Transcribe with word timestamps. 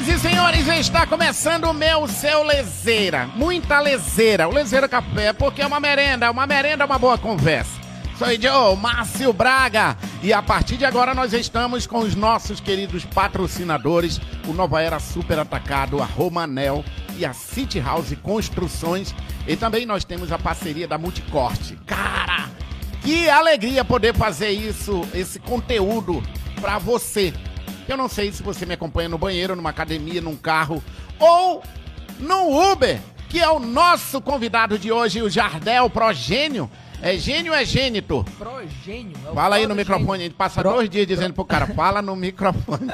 Senhoras 0.00 0.08
e 0.08 0.18
senhores, 0.18 0.66
está 0.80 1.06
começando 1.06 1.64
o 1.64 1.74
meu 1.74 2.08
seu 2.08 2.42
lezeira. 2.42 3.26
Muita 3.36 3.80
lezeira. 3.80 4.48
O 4.48 4.52
lezeira 4.52 4.88
café, 4.88 5.32
porque 5.34 5.60
é 5.60 5.66
uma 5.66 5.78
merenda. 5.78 6.30
Uma 6.30 6.46
merenda 6.46 6.84
é 6.84 6.86
uma 6.86 6.98
boa 6.98 7.18
conversa. 7.18 7.78
Sou 8.18 8.30
eu, 8.30 8.76
Márcio 8.76 9.30
Braga. 9.30 9.98
E 10.22 10.32
a 10.32 10.40
partir 10.40 10.78
de 10.78 10.86
agora 10.86 11.14
nós 11.14 11.34
estamos 11.34 11.86
com 11.86 11.98
os 11.98 12.14
nossos 12.14 12.60
queridos 12.60 13.04
patrocinadores, 13.04 14.18
o 14.48 14.54
Nova 14.54 14.80
Era 14.80 14.98
Super 14.98 15.38
Atacado, 15.38 16.00
a 16.00 16.06
Romanel 16.06 16.82
e 17.18 17.26
a 17.26 17.34
City 17.34 17.78
House 17.78 18.14
Construções. 18.22 19.14
E 19.46 19.54
também 19.54 19.84
nós 19.84 20.02
temos 20.02 20.32
a 20.32 20.38
parceria 20.38 20.88
da 20.88 20.96
Multicorte. 20.96 21.78
Cara, 21.86 22.48
que 23.02 23.28
alegria 23.28 23.84
poder 23.84 24.14
fazer 24.14 24.50
isso, 24.50 25.06
esse 25.12 25.38
conteúdo 25.38 26.22
para 26.58 26.78
você. 26.78 27.34
Eu 27.90 27.96
não 27.96 28.08
sei 28.08 28.30
se 28.30 28.42
você 28.42 28.64
me 28.64 28.74
acompanha 28.74 29.08
no 29.08 29.18
banheiro, 29.18 29.56
numa 29.56 29.70
academia, 29.70 30.20
num 30.20 30.36
carro 30.36 30.82
ou 31.18 31.62
no 32.20 32.72
Uber, 32.72 33.00
que 33.28 33.40
é 33.40 33.48
o 33.48 33.58
nosso 33.58 34.20
convidado 34.20 34.78
de 34.78 34.92
hoje, 34.92 35.22
o 35.22 35.28
Jardel 35.28 35.90
Progênio. 35.90 36.70
É 37.02 37.16
gênio 37.16 37.52
ou 37.52 37.58
é 37.58 37.64
gênito? 37.64 38.24
Progênio. 38.38 39.16
é 39.26 39.30
o 39.30 39.34
Fala 39.34 39.56
aí 39.56 39.66
no 39.66 39.74
microfone, 39.74 40.20
a 40.20 40.26
gente 40.26 40.34
passa 40.34 40.60
Pro- 40.60 40.74
dois 40.74 40.90
dias 40.90 41.06
dizendo 41.06 41.32
pro 41.32 41.46
cara, 41.46 41.66
fala 41.74 42.02
no 42.02 42.14
microfone. 42.14 42.88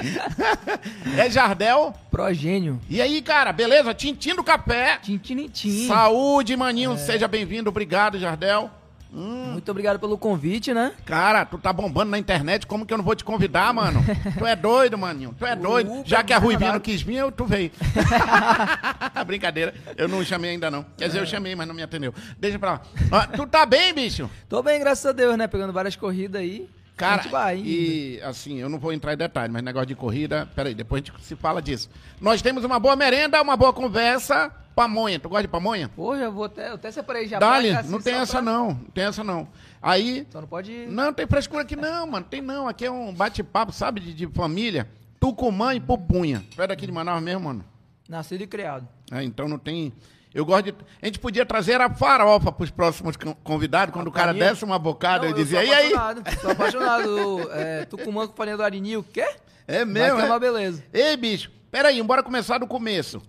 é 1.18 1.28
Jardel. 1.28 1.92
Progênio. 2.08 2.80
E 2.88 3.02
aí, 3.02 3.20
cara, 3.20 3.52
beleza? 3.52 3.92
Tintim 3.92 4.34
do 4.36 4.44
café. 4.44 4.98
Tintinitim. 5.02 5.88
Saúde, 5.88 6.56
maninho. 6.56 6.92
É. 6.92 6.96
Seja 6.98 7.26
bem-vindo. 7.26 7.68
Obrigado, 7.68 8.16
Jardel. 8.18 8.70
Muito 9.18 9.70
obrigado 9.70 9.98
pelo 9.98 10.18
convite, 10.18 10.74
né? 10.74 10.92
Cara, 11.06 11.44
tu 11.46 11.56
tá 11.56 11.72
bombando 11.72 12.10
na 12.10 12.18
internet, 12.18 12.66
como 12.66 12.84
que 12.84 12.92
eu 12.92 12.98
não 12.98 13.04
vou 13.04 13.14
te 13.16 13.24
convidar, 13.24 13.72
mano? 13.72 14.04
tu 14.38 14.46
é 14.46 14.54
doido, 14.54 14.98
maninho. 14.98 15.34
Tu 15.38 15.46
é 15.46 15.56
doido. 15.56 16.02
Já 16.04 16.22
que 16.22 16.32
a 16.34 16.38
Ruivinha 16.38 16.72
não 16.74 16.80
quis 16.80 17.00
vir, 17.00 17.16
eu, 17.16 17.32
tu 17.32 17.44
veio. 17.46 17.70
Brincadeira. 19.26 19.74
Eu 19.96 20.08
não 20.08 20.22
chamei 20.24 20.50
ainda, 20.50 20.70
não. 20.70 20.84
Quer 20.96 21.04
É. 21.04 21.06
dizer, 21.08 21.20
eu 21.20 21.26
chamei, 21.26 21.54
mas 21.54 21.66
não 21.66 21.74
me 21.74 21.82
atendeu. 21.82 22.12
Deixa 22.38 22.58
pra 22.58 22.80
lá. 23.10 23.26
Tu 23.28 23.46
tá 23.46 23.64
bem, 23.64 23.94
bicho? 23.94 24.30
Tô 24.48 24.62
bem, 24.62 24.78
graças 24.78 25.06
a 25.06 25.12
Deus, 25.12 25.36
né? 25.36 25.46
Pegando 25.46 25.72
várias 25.72 25.96
corridas 25.96 26.40
aí. 26.40 26.68
Cara, 26.96 27.54
e 27.54 28.18
assim, 28.22 28.56
eu 28.58 28.70
não 28.70 28.78
vou 28.78 28.90
entrar 28.90 29.12
em 29.12 29.16
detalhes, 29.18 29.52
mas 29.52 29.62
negócio 29.62 29.86
de 29.86 29.94
corrida, 29.94 30.48
peraí, 30.54 30.74
depois 30.74 31.02
a 31.02 31.04
gente 31.04 31.22
se 31.24 31.36
fala 31.36 31.60
disso. 31.60 31.90
Nós 32.20 32.40
temos 32.40 32.64
uma 32.64 32.78
boa 32.78 32.96
merenda, 32.96 33.40
uma 33.42 33.56
boa 33.56 33.72
conversa. 33.72 34.50
Pamonha, 34.74 35.18
tu 35.18 35.28
gosta 35.28 35.42
de 35.42 35.48
pamonha? 35.48 35.88
Pô, 35.94 36.16
já 36.18 36.28
vou 36.28 36.44
até, 36.44 36.68
eu 36.70 36.74
até 36.74 36.90
separei 36.90 37.26
já. 37.26 37.38
Dali, 37.38 37.70
pra 37.70 37.80
assim, 37.80 37.90
não 37.90 38.00
tem 38.00 38.14
essa 38.14 38.32
pra- 38.34 38.42
não, 38.42 38.68
não 38.68 38.74
tem 38.94 39.04
essa 39.04 39.24
não. 39.24 39.48
Aí, 39.80 40.26
Só 40.30 40.40
não 40.40 40.48
pode... 40.48 40.86
não 40.86 41.12
tem 41.12 41.26
frescura 41.26 41.62
aqui 41.62 41.76
não, 41.76 42.06
mano, 42.06 42.26
tem 42.28 42.42
não. 42.42 42.68
Aqui 42.68 42.84
é 42.84 42.90
um 42.90 43.12
bate-papo, 43.12 43.72
sabe, 43.72 44.00
de, 44.00 44.12
de 44.14 44.26
família. 44.28 44.88
Tucumã 45.20 45.74
e 45.74 45.80
Pupunha. 45.80 46.44
Tu 46.54 46.60
é 46.62 46.66
daqui 46.66 46.86
de 46.86 46.92
Manaus 46.92 47.22
mesmo, 47.22 47.40
mano? 47.42 47.64
Nascido 48.08 48.42
e 48.42 48.46
criado. 48.46 48.86
É, 49.10 49.22
então 49.22 49.48
não 49.48 49.58
tem... 49.58 49.92
Eu 50.36 50.44
gosto 50.44 50.64
de... 50.70 50.74
A 51.00 51.06
gente 51.06 51.18
podia 51.18 51.46
trazer 51.46 51.80
a 51.80 51.88
farofa 51.88 52.52
pros 52.52 52.70
próximos 52.70 53.16
con- 53.16 53.34
convidados, 53.42 53.92
quando 53.94 54.08
o 54.08 54.12
cara 54.12 54.28
farinha? 54.28 54.50
desse 54.50 54.64
uma 54.64 54.78
bocada, 54.78 55.22
Não, 55.24 55.30
eu 55.30 55.34
dizia, 55.34 55.64
e 55.64 55.72
aí? 55.72 55.94
apaixonado, 55.94 56.40
Sou 56.40 56.50
apaixonado. 56.50 57.50
é, 57.52 57.84
Tucumã 57.86 58.26
com 58.28 58.34
farinha 58.36 58.56
do 58.56 58.62
Arini, 58.62 58.96
o 58.98 59.02
quê? 59.02 59.26
É 59.66 59.84
mesmo, 59.84 60.20
é 60.20 60.24
é? 60.24 60.26
uma 60.26 60.38
beleza. 60.38 60.84
Ei, 60.92 61.16
bicho, 61.16 61.50
peraí, 61.70 62.02
bora 62.02 62.22
começar 62.22 62.58
do 62.58 62.66
começo. 62.66 63.22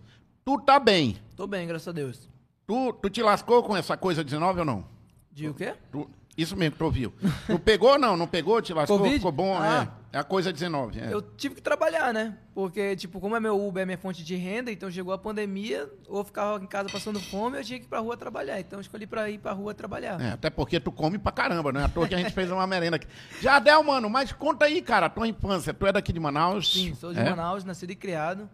Tu 0.43 0.59
tá 0.59 0.79
bem. 0.79 1.17
Tô 1.35 1.47
bem, 1.47 1.65
graças 1.65 1.87
a 1.87 1.91
Deus. 1.93 2.29
Tu, 2.67 2.93
tu 3.01 3.09
te 3.09 3.21
lascou 3.23 3.63
com 3.63 3.75
essa 3.77 3.95
coisa 3.95 4.21
19 4.23 4.59
ou 4.59 4.65
não? 4.65 4.85
De 5.31 5.47
o 5.47 5.53
quê? 5.53 5.73
Tu- 5.91 6.09
isso 6.37 6.55
mesmo, 6.57 6.75
tu 6.77 6.83
ouviu. 6.85 7.13
tu 7.47 7.57
pegou 7.57 7.91
ou 7.91 7.97
não? 7.97 8.17
Não 8.17 8.27
pegou? 8.27 8.61
Te 8.61 8.73
lascou? 8.73 8.97
Covid? 8.97 9.15
Ficou 9.15 9.31
bom? 9.31 9.57
Ah. 9.57 9.87
É. 10.17 10.19
A 10.19 10.23
coisa 10.23 10.51
19. 10.51 10.99
É. 10.99 11.13
Eu 11.13 11.21
tive 11.21 11.55
que 11.55 11.61
trabalhar, 11.61 12.13
né? 12.13 12.37
Porque, 12.53 12.95
tipo, 12.95 13.19
como 13.19 13.35
é 13.35 13.39
meu 13.39 13.55
Uber, 13.67 13.83
é 13.83 13.85
minha 13.85 13.97
fonte 13.97 14.23
de 14.23 14.35
renda, 14.35 14.71
então 14.71 14.89
chegou 14.89 15.13
a 15.13 15.17
pandemia, 15.17 15.89
ou 16.07 16.19
eu 16.19 16.23
ficava 16.23 16.63
em 16.63 16.67
casa 16.67 16.89
passando 16.89 17.19
fome, 17.19 17.57
eu 17.59 17.63
tinha 17.63 17.79
que 17.79 17.85
ir 17.85 17.87
pra 17.87 17.99
rua 17.99 18.17
trabalhar. 18.17 18.59
Então 18.59 18.77
eu 18.79 18.81
escolhi 18.81 19.05
pra 19.05 19.29
ir 19.29 19.37
pra 19.37 19.51
rua 19.51 19.73
trabalhar. 19.73 20.19
É, 20.21 20.31
até 20.31 20.49
porque 20.49 20.79
tu 20.79 20.91
come 20.91 21.17
pra 21.17 21.31
caramba, 21.31 21.71
né? 21.71 21.85
À 21.85 21.89
toa 21.89 22.07
que 22.07 22.15
a 22.15 22.17
gente 22.17 22.31
fez 22.33 22.51
uma 22.51 22.65
merenda 22.65 22.95
aqui. 22.95 23.07
Jadel, 23.41 23.83
mano, 23.83 24.09
mas 24.09 24.31
conta 24.31 24.65
aí, 24.65 24.81
cara, 24.81 25.05
a 25.05 25.09
tua 25.09 25.27
infância. 25.27 25.73
Tu 25.73 25.85
é 25.85 25.91
daqui 25.91 26.11
de 26.11 26.19
Manaus? 26.19 26.73
Sim, 26.73 26.95
sou 26.95 27.13
de 27.13 27.19
É? 27.19 27.29
Manaus, 27.29 27.63
nascido 27.63 27.91
e 27.91 27.95
criado. 27.95 28.49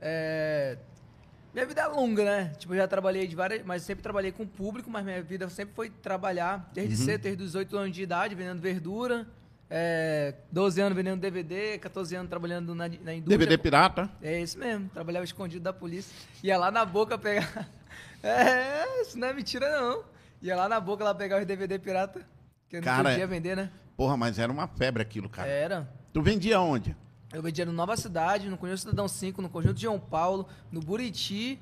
É, 0.00 0.78
Minha 1.54 1.66
vida 1.66 1.82
é 1.82 1.86
longa, 1.86 2.24
né? 2.24 2.52
Tipo, 2.58 2.72
eu 2.72 2.78
já 2.78 2.88
trabalhei 2.88 3.26
de 3.26 3.36
várias, 3.36 3.62
mas 3.64 3.82
sempre 3.82 4.02
trabalhei 4.02 4.32
com 4.32 4.42
o 4.42 4.46
público, 4.46 4.88
mas 4.90 5.04
minha 5.04 5.22
vida 5.22 5.46
sempre 5.50 5.74
foi 5.74 5.90
trabalhar 5.90 6.70
desde 6.72 6.94
Uhum. 6.96 7.04
cedo, 7.04 7.20
desde 7.22 7.42
os 7.42 7.54
8 7.54 7.76
anos 7.76 7.94
de 7.94 8.02
idade, 8.02 8.34
vendendo 8.34 8.58
verdura, 8.60 9.26
é, 9.74 10.34
12 10.52 10.82
anos 10.82 10.94
vendendo 10.94 11.18
DVD, 11.18 11.78
14 11.78 12.14
anos 12.14 12.28
trabalhando 12.28 12.74
na, 12.74 12.88
na 12.88 13.14
indústria. 13.14 13.38
DVD 13.38 13.56
pirata? 13.56 14.10
É 14.20 14.38
isso 14.38 14.58
mesmo, 14.58 14.90
trabalhava 14.90 15.24
escondido 15.24 15.62
da 15.62 15.72
polícia. 15.72 16.14
Ia 16.42 16.58
lá 16.58 16.70
na 16.70 16.84
boca 16.84 17.16
pegar. 17.16 17.68
É, 18.24 19.02
isso 19.02 19.18
não 19.18 19.26
é 19.26 19.32
mentira, 19.32 19.68
não. 19.80 20.04
Ia 20.40 20.54
lá 20.54 20.68
na 20.68 20.78
boca 20.78 21.02
lá 21.02 21.12
pegar 21.12 21.40
os 21.40 21.44
DVD 21.46 21.76
pirata, 21.76 22.20
que 22.68 22.76
eu 22.76 22.80
não 22.80 22.84
Cara, 22.84 23.10
podia 23.10 23.26
vender, 23.26 23.56
né? 23.56 23.68
Porra, 23.96 24.16
mas 24.16 24.38
era 24.38 24.52
uma 24.52 24.68
febre 24.68 25.02
aquilo, 25.02 25.28
cara. 25.28 25.48
Era. 25.48 25.92
Tu 26.12 26.22
vendia 26.22 26.60
onde? 26.60 26.94
Eu 27.32 27.42
vendia 27.42 27.66
no 27.66 27.72
Nova 27.72 27.96
Cidade, 27.96 28.48
no 28.48 28.56
Conjunto 28.56 28.78
Cidadão 28.78 29.08
5, 29.08 29.42
no 29.42 29.48
Conjunto 29.48 29.74
de 29.74 29.82
João 29.82 29.98
Paulo, 29.98 30.46
no 30.70 30.78
Buriti 30.78 31.58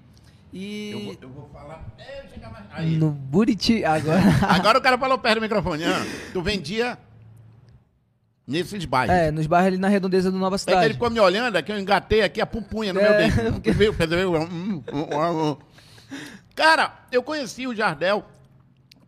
e. 0.52 0.90
Eu 0.90 1.00
vou, 1.00 1.16
eu 1.22 1.28
vou 1.30 1.48
falar. 1.48 1.82
É, 1.96 2.28
chega 2.28 2.50
mais. 2.50 2.66
Aí. 2.72 2.96
No 2.98 3.10
Buriti, 3.10 3.82
agora. 3.82 4.20
Agora 4.46 4.78
o 4.78 4.82
cara 4.82 4.98
falou 4.98 5.18
perto 5.18 5.36
do 5.36 5.40
microfone. 5.40 5.84
Ah, 5.84 6.04
tu 6.34 6.42
vendia 6.42 6.98
nesses 8.50 8.84
bairros. 8.84 9.14
é, 9.16 9.30
nos 9.30 9.46
bairros 9.46 9.68
ali 9.68 9.78
na 9.78 9.88
redondeza 9.88 10.30
do 10.30 10.38
Nova 10.38 10.56
É 10.56 10.58
que 10.58 10.64
Cidade. 10.64 10.84
ele 10.86 10.94
ficou 10.94 11.08
me 11.10 11.20
olhando, 11.20 11.56
aqui 11.56 11.70
eu 11.72 11.78
engatei 11.78 12.22
aqui 12.22 12.40
a 12.40 12.46
pupunha 12.46 12.92
no 12.92 13.00
É, 13.00 13.02
meu 13.08 13.18
dente. 13.18 13.52
porque- 13.52 13.70
hum, 13.70 14.34
hum, 14.46 14.82
hum, 14.92 15.50
hum. 15.50 15.56
Cara, 16.54 16.92
eu 17.10 17.22
conheci 17.22 17.66
o 17.66 17.74
Jardel 17.74 18.24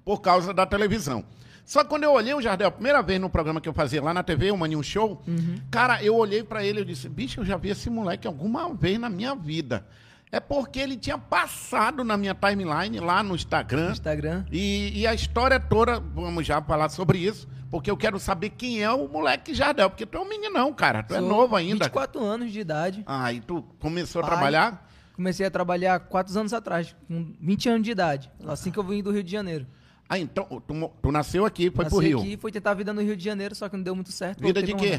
por 0.05 0.21
causa 0.21 0.55
da 0.55 0.65
televisão. 0.65 1.25
Só 1.65 1.83
que 1.85 1.89
quando 1.91 2.05
eu 2.05 2.13
olhei 2.13 2.35
o 2.35 2.41
Jardel, 2.43 2.69
a 2.69 2.71
primeira 2.73 3.03
vez 3.03 3.21
no 3.21 3.31
programa 3.31 3.61
que 3.61 3.69
eu 3.69 3.73
fazia 3.73 4.03
lá 4.03 4.13
na 4.13 4.23
TV, 4.23 4.51
o 4.51 4.57
Maninho 4.57 4.83
Show, 4.83 5.23
Uhum. 5.27 5.57
cara, 5.71 6.03
eu 6.03 6.17
olhei 6.17 6.43
pra 6.43 6.65
ele 6.65 6.81
e 6.81 6.85
disse, 6.85 7.09
bicho, 7.09 7.41
eu 7.41 7.45
já 7.45 7.57
vi 7.57 7.71
esse 7.71 7.89
moleque 7.89 8.27
alguma 8.27 8.73
vez 8.75 8.99
na 8.99 9.09
minha 9.09 9.35
vida. 9.35 9.87
É 10.35 10.41
porque 10.41 10.81
ele 10.81 10.97
tinha 10.97 11.19
passado 11.19 12.03
na 12.03 12.17
minha 12.17 12.35
timeline 12.35 12.99
lá 13.01 13.23
no 13.23 13.35
Instagram. 13.35 13.89
No 13.89 13.93
Instagram. 13.93 14.47
E, 14.51 15.01
e 15.01 15.07
a 15.07 15.13
história 15.13 15.61
toda, 15.61 16.01
vamos 16.01 16.47
já 16.47 16.63
falar 16.63 16.89
sobre 16.89 17.19
isso, 17.19 17.47
porque 17.71 17.91
eu 17.91 17.99
quero 17.99 18.19
saber 18.19 18.49
quem 18.49 18.83
é 18.83 18.91
o 18.91 19.07
moleque 19.07 19.53
Jardel, 19.53 19.91
porque 19.91 20.07
tu 20.07 20.17
é 20.17 20.21
um 20.23 20.27
meninão, 20.27 20.73
cara, 20.73 21.03
tu 21.03 21.15
é 21.15 21.19
Sou 21.19 21.29
novo 21.29 21.55
ainda. 21.55 21.85
24 21.85 22.25
anos 22.25 22.51
de 22.51 22.61
idade. 22.61 23.03
Ah, 23.07 23.31
e 23.31 23.43
tu 23.43 23.63
começou 23.79 24.21
a 24.21 24.23
Pai. 24.23 24.33
trabalhar? 24.35 24.91
Comecei 25.15 25.45
a 25.45 25.51
trabalhar 25.51 26.01
4 26.01 26.39
anos 26.41 26.55
atrás, 26.55 26.97
com 27.07 27.35
20 27.39 27.69
anos 27.69 27.83
de 27.83 27.91
idade. 27.91 28.31
Assim 28.47 28.71
que 28.71 28.79
eu 28.79 28.85
vim 28.85 29.03
do 29.03 29.11
Rio 29.13 29.23
de 29.23 29.31
Janeiro. 29.31 29.67
Ah, 30.09 30.19
então, 30.19 30.47
tu, 30.67 30.91
tu 31.03 31.13
nasceu 31.13 31.45
aqui, 31.45 31.71
foi 31.71 31.85
Nasci 31.85 31.95
pro 31.97 32.05
Rio. 32.07 32.21
aqui, 32.21 32.39
fui 32.39 32.51
tentar 32.51 32.71
a 32.71 32.75
vida 32.75 32.95
no 32.95 33.03
Rio 33.03 33.15
de 33.17 33.23
Janeiro, 33.25 33.55
só 33.55 33.69
que 33.69 33.77
não 33.77 33.85
deu 33.85 33.95
muito 33.95 34.11
certo. 34.13 34.43
Vida 34.43 34.63
de 34.63 34.75
quê? 34.75 34.99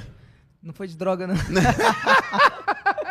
Não 0.62 0.74
foi 0.74 0.88
de 0.88 0.96
droga, 0.96 1.26
não. 1.26 1.36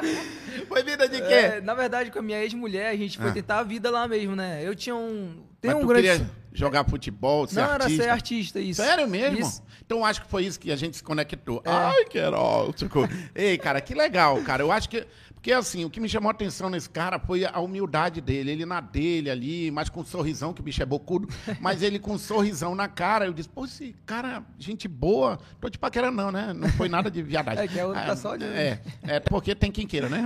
Foi 0.68 0.82
vida 0.82 1.08
de 1.08 1.20
quê? 1.20 1.32
É, 1.34 1.60
na 1.60 1.74
verdade, 1.74 2.10
com 2.10 2.18
a 2.18 2.22
minha 2.22 2.42
ex-mulher, 2.42 2.88
a 2.90 2.96
gente 2.96 3.16
foi 3.18 3.30
Ah. 3.30 3.32
tentar 3.32 3.58
a 3.58 3.62
vida 3.62 3.90
lá 3.90 4.06
mesmo, 4.08 4.34
né? 4.36 4.60
Eu 4.62 4.74
tinha 4.74 4.94
um. 4.94 5.42
Tem 5.60 5.72
um 5.74 5.86
grande. 5.86 6.08
queria 6.08 6.30
jogar 6.52 6.84
futebol, 6.84 7.46
ser 7.46 7.56
Não, 7.56 7.70
artista? 7.70 7.92
era 7.92 8.02
ser 8.04 8.08
artista, 8.10 8.60
isso. 8.60 8.82
Sério 8.82 9.06
mesmo? 9.08 9.38
Isso. 9.40 9.62
Então 9.84 10.04
acho 10.04 10.22
que 10.22 10.28
foi 10.28 10.44
isso 10.44 10.58
que 10.58 10.70
a 10.72 10.76
gente 10.76 10.96
se 10.96 11.02
conectou. 11.02 11.62
É. 11.64 11.70
Ai, 11.70 12.04
que 12.06 12.18
erótico. 12.18 13.08
Ei, 13.34 13.56
cara, 13.58 13.80
que 13.80 13.94
legal, 13.94 14.40
cara. 14.42 14.62
Eu 14.62 14.72
acho 14.72 14.88
que. 14.88 15.06
Porque 15.42 15.50
assim, 15.52 15.84
o 15.84 15.90
que 15.90 15.98
me 15.98 16.08
chamou 16.08 16.28
a 16.28 16.30
atenção 16.30 16.70
nesse 16.70 16.88
cara 16.88 17.18
foi 17.18 17.44
a 17.44 17.58
humildade 17.58 18.20
dele. 18.20 18.52
Ele 18.52 18.64
na 18.64 18.80
dele 18.80 19.28
ali, 19.28 19.72
mas 19.72 19.88
com 19.88 20.02
um 20.02 20.04
sorrisão, 20.04 20.52
que 20.54 20.60
o 20.60 20.62
bicho 20.62 20.80
é 20.80 20.86
bocudo, 20.86 21.26
mas 21.60 21.82
ele 21.82 21.98
com 21.98 22.12
um 22.12 22.18
sorrisão 22.18 22.76
na 22.76 22.86
cara. 22.86 23.26
Eu 23.26 23.32
disse, 23.32 23.48
pô, 23.48 23.64
esse 23.64 23.92
cara, 24.06 24.44
gente 24.56 24.86
boa. 24.86 25.40
Tô 25.60 25.68
te 25.68 25.80
paquerando, 25.80 26.16
não, 26.16 26.30
né? 26.30 26.52
Não 26.52 26.68
foi 26.68 26.88
nada 26.88 27.10
de 27.10 27.20
viadagem. 27.24 27.64
É 27.64 27.66
que 27.66 27.76
é 27.76 27.84
outro 27.84 28.00
tá 28.00 28.14
só 28.14 28.36
de- 28.36 28.44
É, 28.44 28.80
é 29.02 29.18
porque 29.18 29.52
tem 29.56 29.72
quem 29.72 29.84
queira, 29.84 30.08
né? 30.08 30.22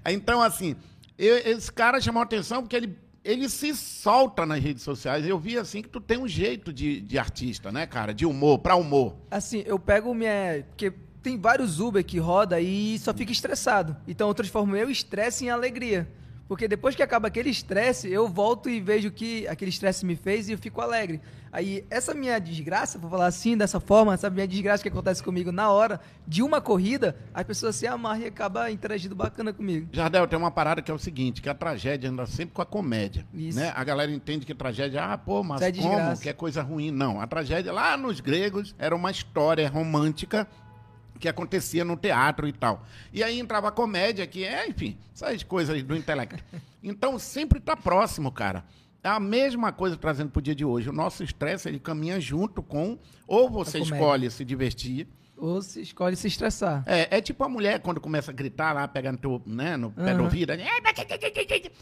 Então, 0.10 0.40
assim, 0.40 0.74
eu- 1.18 1.36
esse 1.36 1.70
cara 1.70 2.00
chamou 2.00 2.20
a 2.20 2.24
atenção 2.24 2.62
porque 2.62 2.76
ele, 2.76 2.96
ele 3.22 3.46
se 3.46 3.74
solta 3.76 4.46
nas 4.46 4.58
redes 4.62 4.82
sociais. 4.82 5.26
Eu 5.26 5.38
vi, 5.38 5.58
assim, 5.58 5.82
que 5.82 5.88
tu 5.90 6.00
tem 6.00 6.16
um 6.16 6.26
jeito 6.26 6.72
de, 6.72 7.02
de 7.02 7.18
artista, 7.18 7.70
né, 7.70 7.86
cara? 7.86 8.14
De 8.14 8.24
humor, 8.24 8.58
pra 8.60 8.74
humor. 8.74 9.16
Assim, 9.30 9.62
eu 9.66 9.78
pego 9.78 10.14
minha. 10.14 10.64
Porque 10.70 10.94
tem 11.22 11.38
vários 11.38 11.80
Uber 11.80 12.04
que 12.04 12.18
roda 12.18 12.60
e 12.60 12.98
só 12.98 13.12
fica 13.12 13.32
estressado. 13.32 13.96
Então 14.06 14.28
eu 14.28 14.34
transformo 14.34 14.72
meu 14.72 14.90
estresse 14.90 15.44
em 15.44 15.50
alegria. 15.50 16.08
Porque 16.50 16.66
depois 16.66 16.96
que 16.96 17.02
acaba 17.02 17.28
aquele 17.28 17.48
estresse, 17.48 18.10
eu 18.10 18.26
volto 18.26 18.68
e 18.68 18.80
vejo 18.80 19.06
o 19.06 19.12
que 19.12 19.46
aquele 19.46 19.68
estresse 19.68 20.04
me 20.04 20.16
fez 20.16 20.48
e 20.48 20.52
eu 20.52 20.58
fico 20.58 20.80
alegre. 20.80 21.20
Aí, 21.52 21.86
essa 21.88 22.12
minha 22.12 22.40
desgraça, 22.40 22.98
vou 22.98 23.08
falar 23.08 23.26
assim, 23.26 23.56
dessa 23.56 23.78
forma, 23.78 24.14
essa 24.14 24.28
minha 24.28 24.48
desgraça 24.48 24.82
que 24.82 24.88
acontece 24.88 25.22
comigo 25.22 25.52
na 25.52 25.70
hora 25.70 26.00
de 26.26 26.42
uma 26.42 26.60
corrida, 26.60 27.16
as 27.32 27.44
pessoas 27.44 27.76
se 27.76 27.86
amarram 27.86 28.22
e 28.22 28.26
acabam 28.26 28.68
interagindo 28.68 29.14
bacana 29.14 29.52
comigo. 29.52 29.90
Jardel, 29.92 30.26
tem 30.26 30.36
uma 30.36 30.50
parada 30.50 30.82
que 30.82 30.90
é 30.90 30.94
o 30.94 30.98
seguinte, 30.98 31.40
que 31.40 31.48
a 31.48 31.54
tragédia 31.54 32.10
anda 32.10 32.26
sempre 32.26 32.52
com 32.52 32.62
a 32.62 32.66
comédia. 32.66 33.24
Isso. 33.32 33.56
Né? 33.56 33.72
A 33.72 33.84
galera 33.84 34.10
entende 34.10 34.44
que 34.44 34.52
tragédia, 34.52 35.04
ah, 35.04 35.16
pô, 35.16 35.44
mas 35.44 35.62
é 35.62 35.70
como? 35.70 36.18
Que 36.18 36.30
é 36.30 36.32
coisa 36.32 36.62
ruim. 36.62 36.90
Não, 36.90 37.20
a 37.20 37.28
tragédia 37.28 37.72
lá 37.72 37.96
nos 37.96 38.18
gregos 38.18 38.74
era 38.76 38.96
uma 38.96 39.12
história 39.12 39.68
romântica 39.68 40.48
que 41.20 41.28
acontecia 41.28 41.84
no 41.84 41.96
teatro 41.96 42.48
e 42.48 42.52
tal. 42.52 42.84
E 43.12 43.22
aí 43.22 43.38
entrava 43.38 43.68
a 43.68 43.70
comédia, 43.70 44.26
que 44.26 44.44
é, 44.44 44.66
enfim, 44.66 44.98
essas 45.14 45.42
coisas 45.44 45.80
do 45.82 45.94
intelecto. 45.94 46.42
Então, 46.82 47.18
sempre 47.18 47.60
tá 47.60 47.76
próximo, 47.76 48.32
cara. 48.32 48.64
É 49.04 49.08
a 49.08 49.20
mesma 49.20 49.72
coisa 49.72 49.96
trazendo 49.96 50.30
pro 50.30 50.42
dia 50.42 50.54
de 50.54 50.64
hoje. 50.64 50.88
O 50.88 50.92
nosso 50.92 51.22
estresse, 51.22 51.68
ele 51.68 51.78
caminha 51.78 52.20
junto 52.20 52.62
com... 52.62 52.98
Ou 53.26 53.48
você 53.48 53.78
escolhe 53.78 54.30
se 54.30 54.44
divertir, 54.44 55.06
Ou 55.40 55.62
se 55.62 55.80
escolhe 55.80 56.16
se 56.16 56.26
estressar. 56.28 56.82
é, 56.86 57.16
é 57.18 57.20
tipo 57.20 57.42
a 57.44 57.48
mulher 57.48 57.80
quando 57.80 58.00
começa 58.00 58.30
a 58.30 58.34
gritar 58.34 58.72
lá, 58.74 58.86
pega 58.86 59.10
no, 59.12 59.18
teu, 59.18 59.42
né, 59.46 59.76
no 59.76 59.90
pé 59.90 60.14
do 60.14 60.22
ouvido. 60.24 60.50
Aí, 60.52 60.62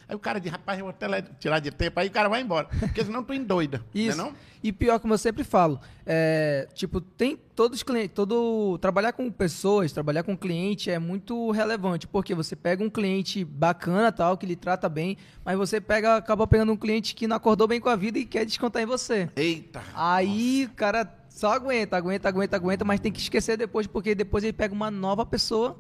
aí 0.09 0.17
o 0.17 0.19
cara 0.19 0.39
diz, 0.41 0.51
rapaz, 0.51 0.79
eu 0.79 0.85
vou 0.85 0.93
tele- 0.93 1.25
tirar 1.39 1.59
de 1.59 1.71
tempo, 1.71 1.99
aí 2.01 2.09
o 2.09 2.11
cara 2.11 2.29
vai 2.29 2.41
embora. 2.41 2.69
Porque 2.79 3.05
senão 3.05 3.23
tu 3.23 3.33
endoida. 3.35 3.85
Isso. 3.95 4.17
Né, 4.17 4.25
não? 4.25 4.33
E 4.63 4.73
pior, 4.73 4.99
como 4.99 5.15
eu 5.15 5.19
sempre 5.19 5.45
falo, 5.45 5.79
é, 6.05 6.67
tipo, 6.75 7.01
tem 7.01 7.39
todos 7.55 7.79
os 7.79 7.83
clientes, 7.85 8.11
todo 8.13 8.77
trabalhar 8.79 9.13
com 9.13 9.31
pessoas, 9.31 9.93
trabalhar 9.93 10.25
com 10.25 10.37
cliente 10.37 10.91
é 10.91 10.99
muito 10.99 11.51
relevante, 11.53 12.09
porque 12.09 12.35
você 12.35 12.57
pega 12.57 12.83
um 12.83 12.91
cliente 12.91 13.45
bacana, 13.45 14.11
tal, 14.11 14.37
que 14.37 14.45
lhe 14.47 14.57
trata 14.57 14.89
bem, 14.89 15.17
mas 15.45 15.57
você 15.57 15.81
pega, 15.81 16.17
acaba 16.17 16.45
pegando 16.47 16.73
um 16.73 16.77
cliente 16.77 17.15
que 17.15 17.29
não 17.29 17.37
acordou 17.37 17.69
bem 17.69 17.81
com 17.81 17.89
a 17.89 17.95
vida 17.95 18.19
e 18.19 18.25
quer 18.25 18.45
descontar 18.45 18.83
em 18.83 18.87
você. 18.87 19.29
Eita. 19.37 19.81
Aí, 19.95 20.69
o 20.71 20.75
cara 20.75 21.05
só 21.39 21.53
aguenta, 21.53 21.97
aguenta, 21.97 22.29
aguenta, 22.29 22.57
aguenta, 22.57 22.85
mas 22.85 23.01
tem 23.01 23.13
que 23.13 23.21
esquecer 23.21 23.57
depois, 23.57 23.87
porque 23.87 24.15
depois 24.15 24.43
ele 24.43 24.53
pega 24.53 24.75
uma 24.75 24.91
nova 24.91 25.25
pessoa 25.25 25.79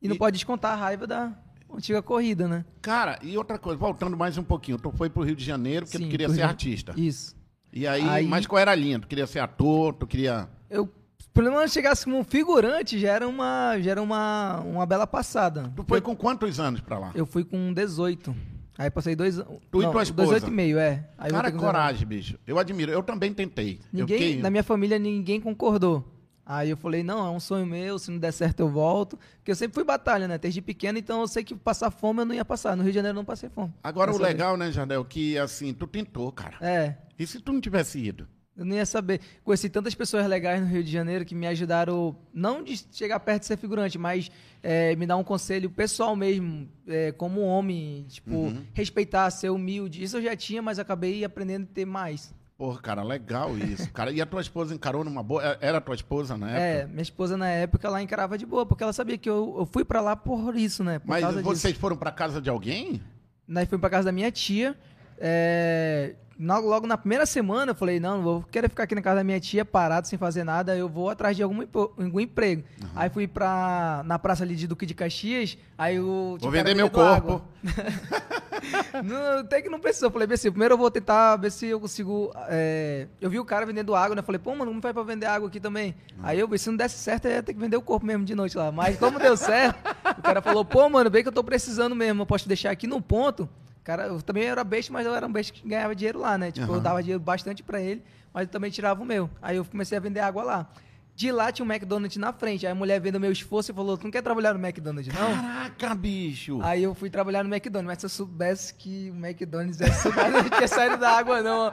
e 0.00 0.08
não 0.08 0.14
E- 0.14 0.18
pode 0.18 0.34
descontar 0.38 0.72
a 0.72 0.76
raiva 0.76 1.06
da 1.06 1.32
antiga 1.72 2.00
corrida, 2.00 2.48
né? 2.48 2.64
Cara, 2.80 3.18
e 3.22 3.36
outra 3.36 3.58
coisa, 3.58 3.78
voltando 3.78 4.16
mais 4.16 4.38
um 4.38 4.42
pouquinho. 4.42 4.78
Tu 4.78 4.90
foi 4.92 5.10
pro 5.10 5.22
Rio 5.22 5.36
de 5.36 5.44
Janeiro 5.44 5.84
porque 5.84 5.98
tu 5.98 6.04
Sim, 6.04 6.08
queria 6.10 6.26
pro 6.28 6.34
ser 6.34 6.40
Rio- 6.42 6.48
artista. 6.48 6.94
Isso. 6.96 7.36
E 7.72 7.86
aí, 7.86 8.08
Aí- 8.08 8.26
mas 8.26 8.46
qual 8.46 8.58
era 8.58 8.70
a 8.70 8.74
linha? 8.74 8.98
Tu 8.98 9.06
queria 9.06 9.26
ser 9.26 9.40
ator, 9.40 9.92
tu 9.94 10.06
queria... 10.06 10.48
Eu, 10.70 10.90
pelo 11.34 11.50
menos 11.50 11.70
chegasse 11.72 12.04
como 12.06 12.24
figurante, 12.24 12.98
já 12.98 13.12
era 13.12 13.28
uma, 13.28 13.78
já 13.78 13.90
era 13.90 14.00
uma, 14.02 14.60
uma 14.60 14.86
bela 14.86 15.06
passada. 15.06 15.70
Tu 15.76 15.84
foi 15.86 16.00
com 16.00 16.16
quantos 16.16 16.58
anos 16.58 16.80
pra 16.80 16.98
lá? 16.98 17.10
Eu 17.14 17.26
fui 17.26 17.44
com 17.44 17.74
18. 17.74 18.34
Aí 18.78 18.90
passei 18.90 19.16
dois 19.16 19.38
anos. 19.38 19.58
Tu 19.70 19.82
e 19.82 19.90
tua 19.90 20.02
esposa? 20.02 20.34
18 20.34 20.48
e 20.48 20.54
meio, 20.54 20.78
é. 20.78 21.08
Aí 21.16 21.30
Cara, 21.30 21.50
19. 21.50 21.58
coragem, 21.58 22.06
bicho. 22.06 22.38
Eu 22.46 22.58
admiro. 22.58 22.92
Eu 22.92 23.02
também 23.02 23.32
tentei. 23.32 23.80
Ninguém, 23.92 24.18
fiquei... 24.18 24.42
na 24.42 24.50
minha 24.50 24.62
família, 24.62 24.98
ninguém 24.98 25.40
concordou. 25.40 26.12
Aí 26.48 26.70
eu 26.70 26.76
falei, 26.76 27.02
não, 27.02 27.26
é 27.26 27.30
um 27.30 27.40
sonho 27.40 27.66
meu, 27.66 27.98
se 27.98 28.08
não 28.08 28.18
der 28.18 28.32
certo 28.32 28.60
eu 28.60 28.68
volto. 28.68 29.18
Porque 29.38 29.50
eu 29.50 29.56
sempre 29.56 29.74
fui 29.74 29.82
batalha, 29.82 30.28
né? 30.28 30.38
Desde 30.38 30.62
pequeno, 30.62 30.96
então 30.96 31.20
eu 31.20 31.26
sei 31.26 31.42
que 31.42 31.56
passar 31.56 31.90
fome 31.90 32.20
eu 32.20 32.24
não 32.24 32.34
ia 32.34 32.44
passar. 32.44 32.76
No 32.76 32.84
Rio 32.84 32.92
de 32.92 32.96
Janeiro 32.96 33.16
eu 33.16 33.20
não 33.20 33.24
passei 33.24 33.48
fome. 33.48 33.74
Agora, 33.82 34.10
o 34.10 34.14
Dessa 34.14 34.24
vez. 34.26 34.34
legal, 34.36 34.56
né, 34.56 34.70
Jardel, 34.70 35.04
que 35.04 35.36
assim, 35.38 35.74
tu 35.74 35.88
tentou, 35.88 36.30
cara. 36.30 36.56
É, 36.60 36.94
E 37.18 37.26
se 37.26 37.40
tu 37.40 37.52
não 37.52 37.60
tivesse 37.60 37.98
ido? 37.98 38.28
Eu 38.56 38.64
não 38.64 38.74
ia 38.76 38.86
saber. 38.86 39.20
Conheci 39.44 39.68
tantas 39.68 39.94
pessoas 39.94 40.26
legais 40.26 40.60
no 40.60 40.66
Rio 40.66 40.82
de 40.82 40.90
Janeiro 40.90 41.24
que 41.24 41.34
me 41.34 41.46
ajudaram, 41.46 42.16
não 42.32 42.62
de 42.62 42.80
chegar 42.92 43.20
perto 43.20 43.40
de 43.40 43.46
ser 43.46 43.56
figurante, 43.58 43.98
mas 43.98 44.30
é, 44.62 44.96
me 44.96 45.06
dar 45.06 45.16
um 45.16 45.24
conselho 45.24 45.68
pessoal 45.70 46.16
mesmo, 46.16 46.68
é, 46.88 47.12
como 47.12 47.40
homem, 47.42 48.04
tipo, 48.08 48.34
Uhum. 48.34 48.64
respeitar, 48.72 49.30
ser 49.30 49.50
humilde. 49.50 50.02
Isso 50.02 50.16
eu 50.16 50.22
já 50.22 50.34
tinha, 50.34 50.62
mas 50.62 50.78
acabei 50.78 51.24
aprendendo 51.24 51.64
a 51.64 51.74
ter 51.74 51.84
mais. 51.84 52.34
Porra, 52.58 52.80
cara, 52.80 53.02
legal 53.02 53.54
isso. 53.58 53.90
Cara, 53.92 54.10
e 54.10 54.18
a 54.18 54.24
tua 54.24 54.40
esposa 54.40 54.74
encarou 54.74 55.04
numa 55.04 55.22
boa. 55.22 55.44
É- 55.44 55.58
Era 55.60 55.76
a 55.76 55.80
tua 55.80 55.94
esposa 55.94 56.38
na 56.38 56.48
época? 56.48 56.62
É, 56.62 56.86
minha 56.86 57.02
esposa 57.02 57.36
na 57.36 57.48
época 57.50 57.86
ela 57.86 58.00
encarava 58.02 58.38
de 58.38 58.46
boa, 58.46 58.64
porque 58.64 58.82
ela 58.82 58.94
sabia 58.94 59.18
que 59.18 59.28
eu, 59.28 59.56
eu 59.58 59.66
fui 59.66 59.84
pra 59.84 60.00
lá 60.00 60.16
por 60.16 60.56
isso, 60.56 60.82
né? 60.82 60.98
Por 60.98 61.06
Mas 61.08 61.22
vocês 61.42 61.74
disso. 61.74 61.80
foram 61.80 61.98
pra 61.98 62.10
casa 62.10 62.40
de 62.40 62.48
alguém? 62.48 63.02
Nós 63.46 63.68
fomos 63.68 63.80
pra 63.82 63.90
casa 63.90 64.06
da 64.06 64.12
minha 64.12 64.30
tia. 64.32 64.74
é, 65.18 66.14
logo 66.38 66.86
na 66.86 66.98
primeira 66.98 67.24
semana 67.24 67.72
eu 67.72 67.74
falei, 67.74 67.98
não, 67.98 68.16
não 68.18 68.22
vou 68.22 68.42
querer 68.50 68.68
ficar 68.68 68.82
aqui 68.84 68.94
na 68.94 69.00
casa 69.02 69.16
da 69.16 69.24
minha 69.24 69.40
tia 69.40 69.64
parado 69.64 70.06
sem 70.06 70.18
fazer 70.18 70.44
nada, 70.44 70.76
eu 70.76 70.88
vou 70.88 71.08
atrás 71.08 71.36
de 71.36 71.42
algum, 71.42 71.62
algum 71.72 72.20
emprego. 72.20 72.62
Aí 72.94 73.08
fui 73.08 73.26
pra, 73.26 74.02
na 74.04 74.18
praça 74.18 74.44
ali 74.44 74.54
de 74.54 74.66
Duque 74.66 74.84
de 74.84 74.94
Caxias, 74.94 75.56
aí 75.78 75.98
o... 75.98 76.36
Vou 76.40 76.50
vender 76.50 76.74
meu 76.74 76.90
corpo. 76.90 77.42
não, 79.04 79.38
até 79.40 79.62
que 79.62 79.68
não 79.68 79.80
precisou. 79.80 80.08
Eu 80.08 80.12
falei, 80.12 80.26
bem 80.26 80.34
assim, 80.34 80.50
primeiro 80.50 80.74
eu 80.74 80.78
vou 80.78 80.90
tentar 80.90 81.36
ver 81.36 81.50
se 81.50 81.66
eu 81.66 81.80
consigo. 81.80 82.32
é, 82.48 83.06
Eu 83.20 83.30
vi 83.30 83.38
o 83.38 83.44
cara 83.44 83.66
vendendo 83.66 83.94
água, 83.94 84.14
né? 84.14 84.20
Eu 84.20 84.24
falei, 84.24 84.38
pô, 84.38 84.50
mano, 84.54 84.70
como 84.70 84.82
faz 84.82 84.94
pra 84.94 85.02
vender 85.02 85.26
água 85.26 85.48
aqui 85.48 85.60
também? 85.60 85.94
Aí 86.22 86.38
eu 86.38 86.48
vi, 86.48 86.58
se 86.58 86.68
não 86.68 86.76
desse 86.76 86.98
certo, 86.98 87.26
eu 87.26 87.32
ia 87.32 87.42
ter 87.42 87.54
que 87.54 87.60
vender 87.60 87.76
o 87.76 87.82
corpo 87.82 88.06
mesmo 88.06 88.24
de 88.24 88.34
noite 88.34 88.56
lá. 88.56 88.70
Mas 88.70 88.98
como 88.98 89.18
deu 89.18 89.36
certo, 89.36 89.78
o 90.18 90.22
cara 90.22 90.40
falou, 90.42 90.64
pô, 90.64 90.88
mano, 90.88 91.10
bem 91.10 91.22
que 91.22 91.28
eu 91.28 91.32
tô 91.32 91.44
precisando 91.44 91.94
mesmo, 91.94 92.22
eu 92.22 92.26
posso 92.26 92.46
deixar 92.48 92.70
aqui 92.70 92.86
no 92.86 93.00
ponto. 93.00 93.48
Cara, 93.86 94.08
eu 94.08 94.20
também 94.20 94.42
era 94.42 94.64
besta, 94.64 94.92
mas 94.92 95.06
eu 95.06 95.14
era 95.14 95.24
um 95.24 95.30
besta 95.30 95.52
que 95.52 95.64
ganhava 95.64 95.94
dinheiro 95.94 96.18
lá, 96.18 96.36
né? 96.36 96.50
Tipo, 96.50 96.66
eu 96.66 96.74
Aham. 96.74 96.82
dava 96.82 97.00
dinheiro 97.00 97.22
bastante 97.22 97.62
pra 97.62 97.80
ele, 97.80 98.02
mas 98.34 98.42
eu 98.42 98.48
também 98.50 98.68
tirava 98.68 99.00
o 99.00 99.06
meu. 99.06 99.30
Aí 99.40 99.58
eu 99.58 99.64
comecei 99.64 99.96
a 99.96 100.00
vender 100.00 100.18
água 100.18 100.42
lá. 100.42 100.68
De 101.14 101.30
lá 101.30 101.52
tinha 101.52 101.64
um 101.64 101.70
McDonald's 101.72 102.16
na 102.16 102.32
frente. 102.32 102.66
Aí 102.66 102.72
a 102.72 102.74
mulher 102.74 103.00
vendo 103.00 103.14
o 103.14 103.20
meu 103.20 103.30
esforço 103.30 103.70
e 103.70 103.74
falou: 103.74 103.96
Tu 103.96 104.02
não 104.02 104.10
quer 104.10 104.22
trabalhar 104.22 104.54
no 104.54 104.58
McDonald's, 104.58 105.14
não? 105.14 105.32
Caraca, 105.36 105.94
bicho. 105.94 106.58
Aí 106.62 106.82
eu 106.82 106.96
fui 106.96 107.08
trabalhar 107.08 107.44
no 107.44 107.48
McDonald's, 107.48 107.86
mas 107.86 107.98
se 108.00 108.06
eu 108.06 108.10
soubesse 108.10 108.74
que 108.74 109.08
o 109.12 109.24
McDonald's 109.24 109.80
é 109.80 109.92
sugado, 109.92 110.34
eu 110.36 110.42
não 110.42 110.50
tinha 110.50 110.66
saído 110.66 110.96
da 110.96 111.10
água, 111.12 111.40
não. 111.40 111.72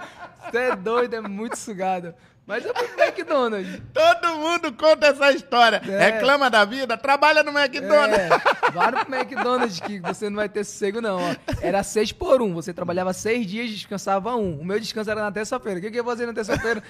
Você 0.51 0.57
é 0.57 0.75
doido, 0.75 1.15
é 1.15 1.21
muito 1.21 1.57
sugado. 1.57 2.13
Mas 2.45 2.65
eu 2.65 2.73
fui 2.75 2.87
pro 2.89 3.03
McDonald's. 3.03 3.81
Todo 3.93 4.37
mundo 4.37 4.73
conta 4.73 5.07
essa 5.07 5.31
história. 5.31 5.81
É. 5.87 6.11
Reclama 6.11 6.49
da 6.49 6.65
vida, 6.65 6.97
trabalha 6.97 7.41
no 7.41 7.57
McDonald's. 7.57 8.17
É, 8.19 8.71
vá 8.71 8.91
no 8.91 9.15
McDonald's 9.15 9.79
que 9.79 9.99
você 9.99 10.29
não 10.29 10.37
vai 10.37 10.49
ter 10.49 10.63
sossego, 10.65 10.99
não. 10.99 11.17
Ó. 11.17 11.35
Era 11.61 11.81
seis 11.83 12.11
por 12.11 12.41
um. 12.41 12.53
Você 12.53 12.73
trabalhava 12.73 13.13
seis 13.13 13.47
dias 13.47 13.69
e 13.69 13.73
descansava 13.73 14.35
um. 14.35 14.59
O 14.59 14.65
meu 14.65 14.79
descanso 14.79 15.09
era 15.09 15.21
na 15.21 15.31
terça-feira. 15.31 15.79
O 15.79 15.81
que, 15.81 15.89
que 15.89 15.97
eu 15.97 16.03
ia 16.03 16.09
fazer 16.09 16.25
na 16.25 16.33
terça-feira? 16.33 16.83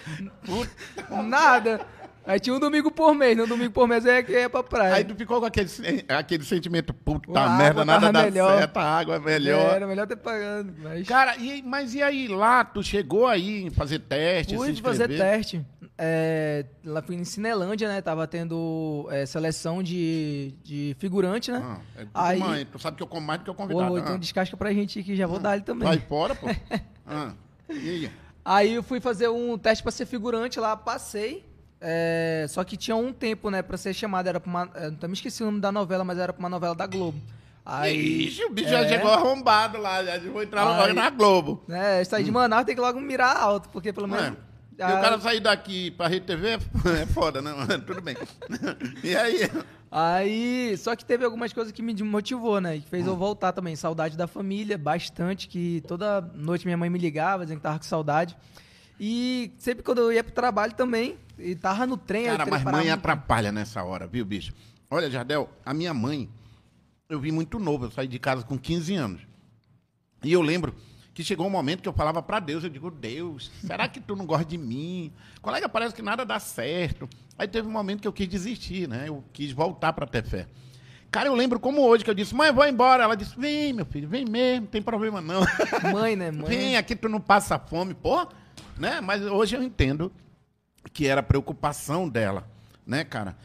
Nada. 1.23 1.81
Aí 2.25 2.39
tinha 2.39 2.55
um 2.55 2.59
domingo 2.59 2.89
por 2.89 3.13
mês. 3.13 3.35
No 3.35 3.45
domingo 3.45 3.71
por 3.71 3.87
mês 3.87 4.05
eu 4.05 4.13
ia, 4.13 4.21
eu 4.21 4.39
ia 4.41 4.49
pra 4.49 4.63
praia. 4.63 4.95
Aí 4.95 5.03
tu 5.03 5.13
ficou 5.15 5.39
com 5.39 5.45
aquele, 5.45 5.69
aquele 6.07 6.43
sentimento, 6.43 6.93
puta 6.93 7.39
A 7.39 7.57
merda, 7.57 7.83
nada 7.83 8.11
dá 8.11 8.23
melhor. 8.23 8.59
certo, 8.59 8.77
a 8.77 8.83
água 8.83 9.15
é 9.15 9.19
melhor. 9.19 9.75
Era 9.75 9.87
melhor 9.87 10.07
ter 10.07 10.15
pagando. 10.15 10.73
Mas... 10.81 11.07
Cara, 11.07 11.35
e, 11.37 11.61
mas 11.61 11.93
e 11.93 12.01
aí 12.01 12.27
lá, 12.27 12.63
tu 12.63 12.81
chegou 12.81 13.27
aí 13.27 13.63
em 13.63 13.69
fazer 13.69 13.99
teste, 13.99 14.55
Fui 14.55 14.73
se 14.73 14.81
fazer 14.81 15.07
teste. 15.09 15.65
É, 15.97 16.65
lá 16.83 17.01
fui 17.01 17.15
em 17.15 17.23
Cinelândia, 17.23 17.87
né? 17.87 18.01
Tava 18.01 18.25
tendo 18.25 19.07
é, 19.11 19.25
seleção 19.25 19.83
de, 19.83 20.53
de 20.63 20.95
figurante, 20.97 21.51
né? 21.51 21.61
Ah, 21.63 22.01
é 22.01 22.07
Aí- 22.13 22.39
mãe, 22.39 22.65
tu 22.65 22.79
sabe 22.79 22.97
que 22.97 23.03
eu 23.03 23.07
como 23.07 23.25
mais 23.25 23.39
do 23.39 23.43
que 23.45 23.51
Pô, 23.51 23.55
convidado. 23.55 23.97
então 23.99 24.15
ah. 24.15 24.17
descasca 24.17 24.57
pra 24.57 24.73
gente 24.73 24.99
aqui, 24.99 25.15
já 25.15 25.27
vou 25.27 25.39
dar 25.39 25.55
ele 25.55 25.63
também. 25.63 25.87
Vai 25.87 25.99
fora, 25.99 26.33
pô. 26.33 26.47
ah, 27.05 27.33
e 27.69 27.89
aí? 27.89 28.11
Aí 28.45 28.73
eu 28.73 28.83
fui 28.83 28.99
fazer 28.99 29.29
um 29.29 29.57
teste 29.57 29.83
pra 29.83 29.91
ser 29.91 30.05
figurante 30.05 30.59
lá, 30.59 30.75
passei. 30.75 31.45
É, 31.85 32.45
só 32.47 32.63
que 32.63 32.77
tinha 32.77 32.95
um 32.95 33.11
tempo, 33.11 33.49
né, 33.49 33.61
pra 33.61 33.75
ser 33.77 33.93
chamado. 33.93 34.27
Era 34.27 34.39
pra 34.39 34.49
uma. 34.49 34.69
Eu 34.75 34.95
também 34.95 35.13
esqueci 35.13 35.43
o 35.43 35.47
nome 35.47 35.59
da 35.59 35.71
novela, 35.71 36.03
mas 36.05 36.17
era 36.17 36.31
pra 36.31 36.39
uma 36.39 36.49
novela 36.49 36.73
da 36.73 36.87
Globo. 36.87 37.19
Aí. 37.65 38.23
Ixi, 38.27 38.43
o 38.45 38.49
bicho 38.49 38.69
já 38.69 38.79
é. 38.79 38.87
chegou 38.89 39.11
arrombado 39.11 39.77
lá, 39.77 40.03
já 40.03 40.17
vou 40.19 40.41
entrar 40.43 40.65
Aí- 40.85 40.93
na 40.93 41.09
Globo. 41.09 41.63
Né, 41.67 42.03
sair 42.05 42.23
de 42.23 42.31
Manaus 42.31 42.65
tem 42.65 42.73
que 42.75 42.81
logo 42.81 42.99
mirar 43.01 43.35
alto, 43.37 43.69
porque 43.69 43.91
pelo 43.93 44.07
Hum. 44.07 44.09
Não 44.11 44.17
é? 44.17 44.21
menos. 44.23 44.39
E 44.73 44.75
o 44.83 45.01
cara 45.01 45.19
sair 45.19 45.39
daqui 45.39 45.91
pra 45.91 46.07
Rede 46.07 46.25
TV 46.25 46.57
é 47.01 47.05
foda, 47.05 47.41
né? 47.41 47.53
mano? 47.53 47.79
Tudo 47.83 48.01
bem. 48.01 48.17
E 49.03 49.15
aí? 49.15 49.49
Aí, 49.91 50.75
só 50.77 50.95
que 50.95 51.05
teve 51.05 51.23
algumas 51.23 51.53
coisas 51.53 51.71
que 51.71 51.81
me 51.83 51.93
motivou, 52.01 52.59
né? 52.59 52.73
Que 52.79 52.79
Hum. 52.79 52.89
fez 52.89 53.05
eu 53.07 53.15
voltar 53.15 53.51
também. 53.51 53.75
Saudade 53.75 54.17
da 54.17 54.25
família, 54.27 54.77
bastante. 54.77 55.47
Que 55.47 55.83
toda 55.87 56.19
noite 56.33 56.65
minha 56.65 56.75
mãe 56.77 56.89
me 56.89 56.97
ligava, 56.97 57.43
dizendo 57.43 57.57
que 57.59 57.63
tava 57.63 57.77
com 57.77 57.83
saudade. 57.85 58.35
E 58.99 59.51
sempre 59.59 59.83
quando 59.83 59.99
eu 59.99 60.11
ia 60.11 60.23
pro 60.23 60.33
trabalho 60.33 60.73
também, 60.73 61.15
e 61.37 61.55
tava 61.55 61.85
no 61.85 61.97
trem... 61.97 62.25
Cara, 62.25 62.45
mas 62.45 62.63
mãe 62.63 62.87
no- 62.87 62.93
atrapalha 62.93 63.51
nessa 63.51 63.83
hora, 63.83 64.07
viu, 64.07 64.25
bicho? 64.25 64.53
Olha, 64.89 65.09
Jardel, 65.09 65.49
a 65.65 65.73
minha 65.73 65.93
mãe, 65.93 66.29
eu 67.09 67.19
vi 67.19 67.31
muito 67.31 67.59
novo, 67.59 67.85
eu 67.85 67.91
saí 67.91 68.07
de 68.07 68.19
casa 68.19 68.43
com 68.43 68.57
15 68.57 68.95
anos. 68.95 69.21
E 70.23 70.31
eu 70.31 70.41
lembro 70.41 70.73
que 71.13 71.23
chegou 71.23 71.45
um 71.45 71.49
momento 71.49 71.81
que 71.81 71.89
eu 71.89 71.93
falava 71.93 72.21
pra 72.23 72.39
Deus, 72.39 72.63
eu 72.63 72.69
digo, 72.69 72.89
Deus, 72.89 73.51
será 73.65 73.87
que 73.87 73.99
tu 73.99 74.15
não 74.15 74.25
gosta 74.25 74.45
de 74.45 74.57
mim? 74.57 75.11
Colega, 75.41 75.67
parece 75.69 75.93
que 75.93 76.01
nada 76.01 76.25
dá 76.25 76.39
certo. 76.39 77.07
Aí 77.37 77.47
teve 77.47 77.67
um 77.67 77.71
momento 77.71 78.01
que 78.01 78.07
eu 78.07 78.13
quis 78.13 78.27
desistir, 78.27 78.87
né? 78.87 79.05
Eu 79.07 79.23
quis 79.33 79.51
voltar 79.51 79.93
pra 79.93 80.05
ter 80.07 80.23
fé. 80.23 80.47
Cara, 81.11 81.29
eu 81.29 81.35
lembro 81.35 81.59
como 81.59 81.81
hoje 81.81 82.03
que 82.03 82.09
eu 82.09 82.13
disse, 82.15 82.33
mãe, 82.33 82.47
eu 82.47 82.53
vou 82.55 82.65
embora. 82.67 83.03
Ela 83.03 83.15
disse, 83.15 83.39
vem, 83.39 83.71
meu 83.73 83.85
filho, 83.85 84.07
vem 84.07 84.25
mesmo, 84.25 84.61
não 84.61 84.67
tem 84.67 84.81
problema 84.81 85.21
não. 85.21 85.41
Mãe, 85.91 86.15
né? 86.15 86.31
Mãe. 86.31 86.45
Vem, 86.49 86.77
aqui 86.77 86.95
tu 86.95 87.07
não 87.07 87.21
passa 87.21 87.59
fome, 87.59 87.93
pô, 87.93 88.27
né? 88.75 88.99
Mas 88.99 89.21
hoje 89.21 89.55
eu 89.55 89.61
entendo 89.61 90.11
que 90.91 91.07
era 91.07 91.21
preocupação 91.23 92.09
dela, 92.09 92.47
né, 92.85 93.03
cara? 93.03 93.35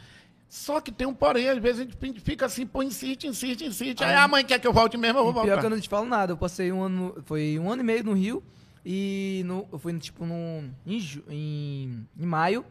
Só 0.48 0.80
que 0.80 0.90
tem 0.90 1.06
um 1.06 1.12
porém, 1.12 1.48
às 1.48 1.58
vezes 1.58 1.80
a 1.80 1.84
gente 2.06 2.20
fica 2.22 2.46
assim, 2.46 2.66
pô, 2.66 2.82
insiste, 2.82 3.26
insiste, 3.26 3.64
insiste. 3.66 4.02
Aí 4.02 4.10
Aí- 4.10 4.16
a 4.16 4.26
mãe 4.26 4.44
quer 4.44 4.58
que 4.58 4.66
eu 4.66 4.72
volte 4.72 4.96
mesmo, 4.96 5.18
eu 5.18 5.24
vou 5.24 5.32
E 5.32 5.34
pior 5.34 5.44
voltar. 5.46 5.60
que 5.60 5.66
eu 5.66 5.70
não 5.70 5.80
te 5.80 5.88
falo 5.88 6.06
nada. 6.06 6.32
Eu 6.32 6.36
passei 6.38 6.72
um 6.72 6.82
ano. 6.82 7.14
Foi 7.26 7.58
um 7.58 7.70
ano 7.70 7.82
e 7.82 7.84
meio 7.84 8.02
no 8.04 8.14
Rio. 8.14 8.42
E 8.84 9.42
no, 9.44 9.68
eu 9.70 9.78
fui, 9.78 9.92
tipo, 9.98 10.24
no, 10.24 10.34
em, 10.86 10.98
em, 11.28 12.06
em 12.18 12.26
maio. 12.26 12.64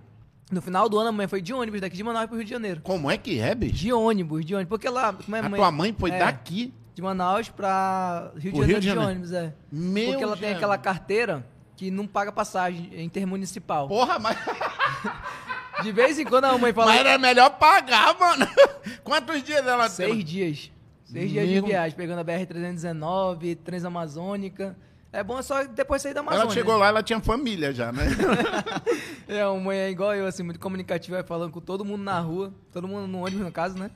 No 0.49 0.61
final 0.61 0.89
do 0.89 0.97
ano, 0.97 1.09
a 1.09 1.11
mãe 1.11 1.27
foi 1.27 1.41
de 1.41 1.53
ônibus 1.53 1.79
daqui 1.81 1.95
de 1.97 2.03
Manaus 2.03 2.25
pro 2.25 2.35
Rio 2.37 2.45
de 2.45 2.49
Janeiro. 2.49 2.81
Como 2.81 3.11
é 3.11 3.17
que 3.17 3.37
é, 3.39 3.53
bicho? 3.53 3.75
De 3.75 3.93
ônibus, 3.93 4.43
de 4.45 4.55
ônibus. 4.55 4.69
Porque 4.69 4.89
lá. 4.89 5.13
Como 5.13 5.35
é, 5.35 5.39
A 5.39 5.43
mãe? 5.49 5.59
tua 5.59 5.71
mãe 5.71 5.95
foi 5.97 6.09
É. 6.11 6.19
daqui. 6.19 6.73
De 6.95 7.01
Manaus 7.03 7.47
pra 7.49 8.31
Rio 8.37 8.41
de 8.41 8.49
Pro 8.57 8.61
Rio 8.61 8.61
Janeiro 8.61 8.79
de 8.79 8.81
de, 8.81 8.87
Janeiro. 8.87 9.11
ônibus, 9.11 9.31
é. 9.31 9.53
Meu 9.71 10.09
Porque 10.09 10.23
ela 10.23 10.35
tem 10.37 10.51
aquela 10.53 10.77
carteira 10.79 11.45
que 11.77 11.89
não 11.89 12.05
paga 12.05 12.31
passagem 12.31 12.89
é 12.93 13.01
intermunicipal. 13.01 13.87
Porra, 13.87 14.19
mas. 14.19 14.35
De 15.83 15.91
vez 15.91 16.17
em 16.17 16.25
quando 16.25 16.45
a 16.45 16.57
mãe 16.57 16.73
fala. 16.73 16.87
Mas 16.87 16.99
era 17.01 17.17
melhor 17.19 17.51
pagar, 17.51 18.17
mano. 18.19 18.47
Quantos 19.03 19.43
dias 19.43 19.65
ela 19.65 19.87
Seis 19.87 20.25
dias. 20.25 20.71
Seis 21.05 21.29
dias 21.29 21.47
de 21.47 21.53
Meu- 21.53 21.65
viagem, 21.67 21.95
pegando 21.95 22.19
a 22.19 22.25
BR-319, 22.25 23.57
Transamazônica. 23.63 24.75
É 25.13 25.23
bom 25.23 25.41
só 25.41 25.63
depois 25.63 26.01
sair 26.01 26.13
da 26.13 26.19
Amazônia. 26.19 26.45
Ela 26.45 26.53
chegou 26.53 26.75
lá, 26.77 26.87
ela 26.87 27.01
tinha 27.01 27.19
família 27.21 27.71
já, 27.73 27.91
né? 27.91 28.03
É, 29.29 29.45
uma 29.45 29.59
mãe 29.59 29.77
é 29.77 29.89
igual 29.89 30.15
eu, 30.15 30.25
assim, 30.25 30.41
muito 30.41 30.57
comunicativa, 30.59 31.21
falando 31.21 31.51
com 31.51 31.59
todo 31.59 31.83
mundo 31.83 32.01
na 32.01 32.17
rua, 32.19 32.53
todo 32.71 32.87
mundo 32.87 33.07
no 33.07 33.25
ônibus, 33.25 33.43
no 33.45 33.51
caso, 33.51 33.77
né? 33.77 33.91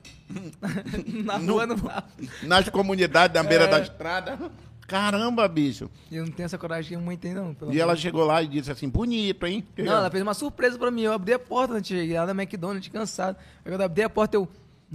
na 1.24 1.38
No- 1.38 1.54
rua, 1.54 1.66
no 1.66 1.82
carro. 1.82 2.06
Nas 2.42 2.68
comunidades 2.68 3.32
da 3.32 3.42
beira 3.42 3.64
É. 3.64 3.68
da 3.68 3.80
estrada. 3.80 4.38
Caramba, 4.92 5.48
bicho. 5.48 5.90
Eu 6.10 6.26
não 6.26 6.30
tenho 6.32 6.44
essa 6.44 6.58
coragem 6.58 6.90
que 6.90 6.94
a 7.02 7.06
mãe 7.06 7.16
tem, 7.16 7.32
não. 7.32 7.56
E 7.70 7.80
ela 7.80 7.96
chegou 7.96 8.26
lá 8.26 8.42
e 8.42 8.46
disse 8.46 8.70
assim, 8.70 8.90
bonito, 8.90 9.46
hein? 9.46 9.66
Não, 9.78 9.92
ela 9.94 10.10
fez 10.10 10.22
uma 10.22 10.34
surpresa 10.34 10.78
pra 10.78 10.90
mim. 10.90 11.00
Eu 11.00 11.14
abri 11.14 11.32
a 11.32 11.38
porta, 11.38 11.72
né? 11.74 11.80
Cheguei 11.82 12.18
lá 12.18 12.26
na 12.26 12.42
McDonald's, 12.42 12.88
cansado. 12.88 13.36
Eu 13.64 13.80
abri 13.82 14.02
a 14.02 14.10
porta, 14.10 14.36
eu. 14.36 14.46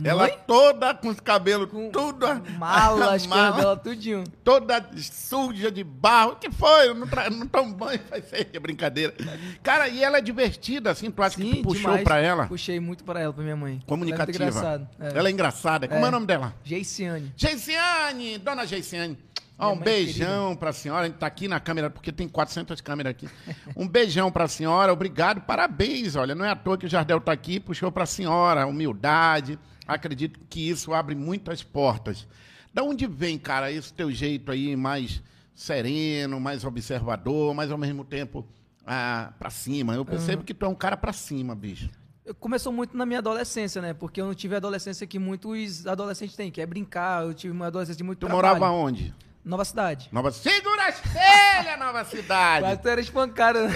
Ela 0.03 0.29
toda 0.29 0.93
com 0.93 1.07
os 1.07 1.19
cabelos, 1.19 1.71
Com 1.71 1.89
tudo... 1.89 2.27
mala, 2.59 3.15
as 3.15 3.25
mala, 3.25 3.57
dela, 3.57 3.75
tudinho. 3.75 4.23
Toda 4.43 4.87
suja 4.95 5.71
de 5.71 5.83
barro. 5.83 6.33
O 6.33 6.35
que 6.35 6.51
foi? 6.51 6.89
Eu 6.89 6.93
não, 6.93 7.07
tra... 7.07 7.27
não 7.31 7.47
tomo 7.47 7.73
banho, 7.73 7.99
faz 8.07 8.25
ser 8.25 8.45
brincadeira. 8.61 9.15
Cara, 9.63 9.87
e 9.87 10.03
ela 10.03 10.19
é 10.19 10.21
divertida, 10.21 10.91
assim? 10.91 11.09
Tu 11.09 11.23
acha 11.23 11.35
que 11.37 11.49
tu 11.55 11.63
puxou 11.63 11.81
demais. 11.89 12.03
pra 12.03 12.19
ela? 12.19 12.45
Puxei 12.45 12.79
muito 12.79 13.03
pra 13.03 13.19
ela, 13.19 13.33
pra 13.33 13.41
minha 13.43 13.55
mãe. 13.55 13.81
Comunicativa. 13.87 14.43
Ela 14.43 14.51
é 14.51 14.51
muito 14.51 14.59
engraçada. 14.59 14.89
É. 14.99 15.17
Ela 15.17 15.29
é 15.29 15.31
engraçada. 15.31 15.87
Como 15.87 15.99
é, 15.99 16.05
É. 16.05 16.07
o 16.07 16.11
nome 16.11 16.27
dela? 16.27 16.53
Geiciane. 16.63 17.33
Geiciane, 17.35 18.37
dona 18.37 18.67
Geiciane. 18.67 19.17
Um 19.59 19.75
mãe 19.75 19.83
beijão 19.83 20.55
pra 20.55 20.71
senhora. 20.71 21.01
A 21.03 21.05
gente 21.07 21.17
tá 21.17 21.25
aqui 21.27 21.47
na 21.47 21.59
câmera, 21.59 21.89
porque 21.89 22.11
tem 22.11 22.27
400 22.27 22.79
câmeras 22.81 23.11
aqui. 23.11 23.27
Um 23.75 23.87
beijão 23.87 24.31
pra 24.31 24.47
senhora, 24.47 24.93
obrigado, 24.93 25.41
parabéns. 25.41 26.15
Olha, 26.15 26.35
não 26.35 26.45
é 26.45 26.49
à 26.51 26.55
toa 26.55 26.77
que 26.77 26.85
o 26.85 26.89
Jardel 26.89 27.19
tá 27.19 27.31
aqui, 27.31 27.59
puxou 27.59 27.91
pra 27.91 28.05
senhora, 28.05 28.67
humildade. 28.67 29.57
Acredito 29.87 30.39
que 30.49 30.69
isso 30.69 30.93
abre 30.93 31.15
muitas 31.15 31.63
portas. 31.63 32.27
Da 32.73 32.83
onde 32.83 33.07
vem, 33.07 33.39
cara, 33.39 33.71
esse 33.71 33.91
teu 33.93 34.11
jeito 34.11 34.51
aí 34.51 34.75
mais 34.75 35.23
sereno, 35.55 36.39
mais 36.39 36.63
observador, 36.63 37.53
mas 37.55 37.71
ao 37.71 37.77
mesmo 37.77 38.03
tempo 38.03 38.45
ah, 38.85 39.33
pra 39.39 39.49
cima? 39.49 39.95
Eu 39.95 40.05
percebo 40.05 40.43
que 40.43 40.53
tu 40.53 40.65
é 40.65 40.69
um 40.69 40.75
cara 40.75 40.95
pra 40.95 41.11
cima, 41.11 41.55
bicho. 41.55 41.89
Eu- 42.23 42.35
Começou 42.35 42.71
muito 42.71 42.95
na 42.95 43.05
minha 43.05 43.19
adolescência, 43.19 43.81
né? 43.81 43.93
Porque 43.93 44.21
eu 44.21 44.25
não 44.27 44.35
tive 44.35 44.53
a 44.53 44.57
adolescência 44.57 45.07
que 45.07 45.17
muitos 45.17 45.87
adolescentes 45.87 46.35
têm, 46.35 46.51
que 46.51 46.61
é 46.61 46.65
brincar. 46.65 47.23
Eu 47.23 47.33
tive 47.33 47.51
uma 47.53 47.67
adolescência 47.67 47.97
de 47.97 48.03
muito 48.03 48.19
Tu 48.19 48.27
trabalho. 48.27 48.59
morava 48.59 48.69
onde? 48.71 49.15
Nova 49.47 49.63
Cidade. 49.63 50.09
Nova 50.11 50.29
Segura 50.31 50.87
as 50.87 50.99
telhas, 50.99 51.79
Nova 51.79 52.03
Cidade. 52.03 52.65
Quase 52.65 52.81
tu 52.81 52.89
era 52.89 53.01
espancada, 53.01 53.67
né? 53.67 53.73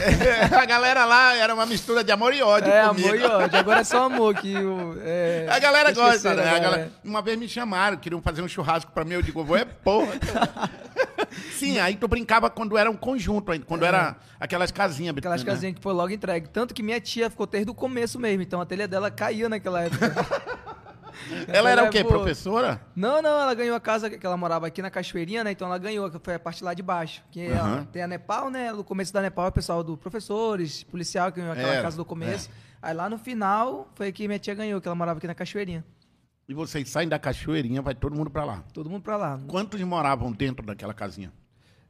a 0.51 0.65
galera 0.65 1.05
lá 1.05 1.33
era 1.35 1.53
uma 1.53 1.65
mistura 1.65 2.03
de 2.03 2.11
amor 2.11 2.33
e 2.33 2.41
ódio 2.43 2.69
É, 2.71 2.87
comigo. 2.87 3.07
amor 3.07 3.19
e 3.19 3.23
ódio. 3.23 3.59
Agora 3.59 3.79
é 3.79 3.83
só 3.83 4.03
amor 4.03 4.35
que 4.35 4.55
o. 4.57 4.97
É, 5.01 5.47
A 5.49 5.59
galera 5.59 5.91
gosta, 5.93 6.33
né? 6.35 6.55
A 6.55 6.59
galera- 6.59 6.91
Uma 7.03 7.21
vez 7.21 7.39
me 7.39 7.47
chamaram, 7.47 7.95
queriam 7.97 8.21
fazer 8.21 8.41
um 8.41 8.47
churrasco 8.47 8.91
pra 8.91 9.05
mim, 9.05 9.13
eu 9.13 9.21
digo, 9.21 9.43
vou 9.43 9.55
é 9.55 9.63
porra. 9.63 10.11
Sim, 11.53 11.79
aí 11.79 11.95
tu 11.95 12.07
brincava 12.07 12.49
quando 12.49 12.77
era 12.77 12.91
um 12.91 12.95
conjunto 12.95 13.51
quando 13.65 13.85
era 13.85 14.17
aquelas 14.39 14.71
casinhas. 14.71 15.15
É. 15.15 15.19
Aquelas 15.19 15.43
né? 15.43 15.51
casinhas 15.51 15.75
que 15.75 15.81
foi 15.81 15.93
logo 15.93 16.11
entregue. 16.11 16.49
Tanto 16.49 16.73
que 16.73 16.83
minha 16.83 16.99
tia 16.99 17.29
ficou 17.29 17.47
desde 17.47 17.71
o 17.71 17.73
começo 17.73 18.19
mesmo. 18.19 18.41
Então 18.41 18.59
a 18.59 18.65
telha 18.65 18.87
dela 18.87 19.09
caía 19.09 19.47
naquela 19.47 19.83
época. 19.83 20.11
Ela 21.47 21.69
era 21.69 21.83
o 21.85 21.89
quê? 21.89 22.03
Professora? 22.03 22.81
Não, 22.95 23.21
não, 23.21 23.39
ela 23.41 23.53
ganhou 23.53 23.75
a 23.75 23.79
casa 23.79 24.09
que 24.09 24.25
ela 24.25 24.37
morava 24.37 24.67
aqui 24.67 24.81
na 24.81 24.89
Cachoeirinha, 24.89 25.43
né? 25.43 25.51
Então 25.51 25.67
ela 25.67 25.77
ganhou, 25.77 26.09
que 26.09 26.19
foi 26.19 26.35
a 26.35 26.39
parte 26.39 26.63
lá 26.63 26.73
de 26.73 26.81
baixo. 26.83 27.23
Que 27.31 27.41
é- 27.41 27.53
Aham. 27.53 27.85
tem 27.91 28.01
a 28.03 28.07
Nepal, 28.07 28.49
né? 28.49 28.71
No 28.71 28.83
começo 28.83 29.11
da 29.13 29.21
Nepal 29.21 29.45
é 29.45 29.49
o 29.49 29.51
pessoal 29.51 29.83
do 29.83 29.97
professores, 29.97 30.83
policial, 30.83 31.31
que 31.31 31.39
ganhou 31.39 31.53
aquela 31.53 31.73
Era, 31.73 31.81
casa 31.81 31.97
do 31.97 32.05
começo. 32.05 32.49
Aí 32.81 32.93
lá 32.93 33.09
no 33.09 33.17
final 33.17 33.89
foi 33.95 34.11
que 34.11 34.27
minha 34.27 34.39
tia 34.39 34.53
ganhou, 34.55 34.79
que 34.81 34.87
ela 34.87 34.95
morava 34.95 35.17
aqui 35.17 35.27
na 35.27 35.35
Cachoeirinha. 35.35 35.83
E 36.49 36.53
vocês 36.53 36.89
saem 36.89 37.07
da 37.07 37.17
cachoeirinha, 37.17 37.81
vai 37.81 37.95
todo 37.95 38.13
mundo 38.15 38.29
pra 38.29 38.43
lá. 38.43 38.63
Todo 38.73 38.89
mundo 38.89 39.03
pra 39.03 39.15
lá. 39.15 39.39
Quantos 39.47 39.79
moravam 39.81 40.31
dentro 40.33 40.65
daquela 40.65 40.93
casinha? 40.93 41.31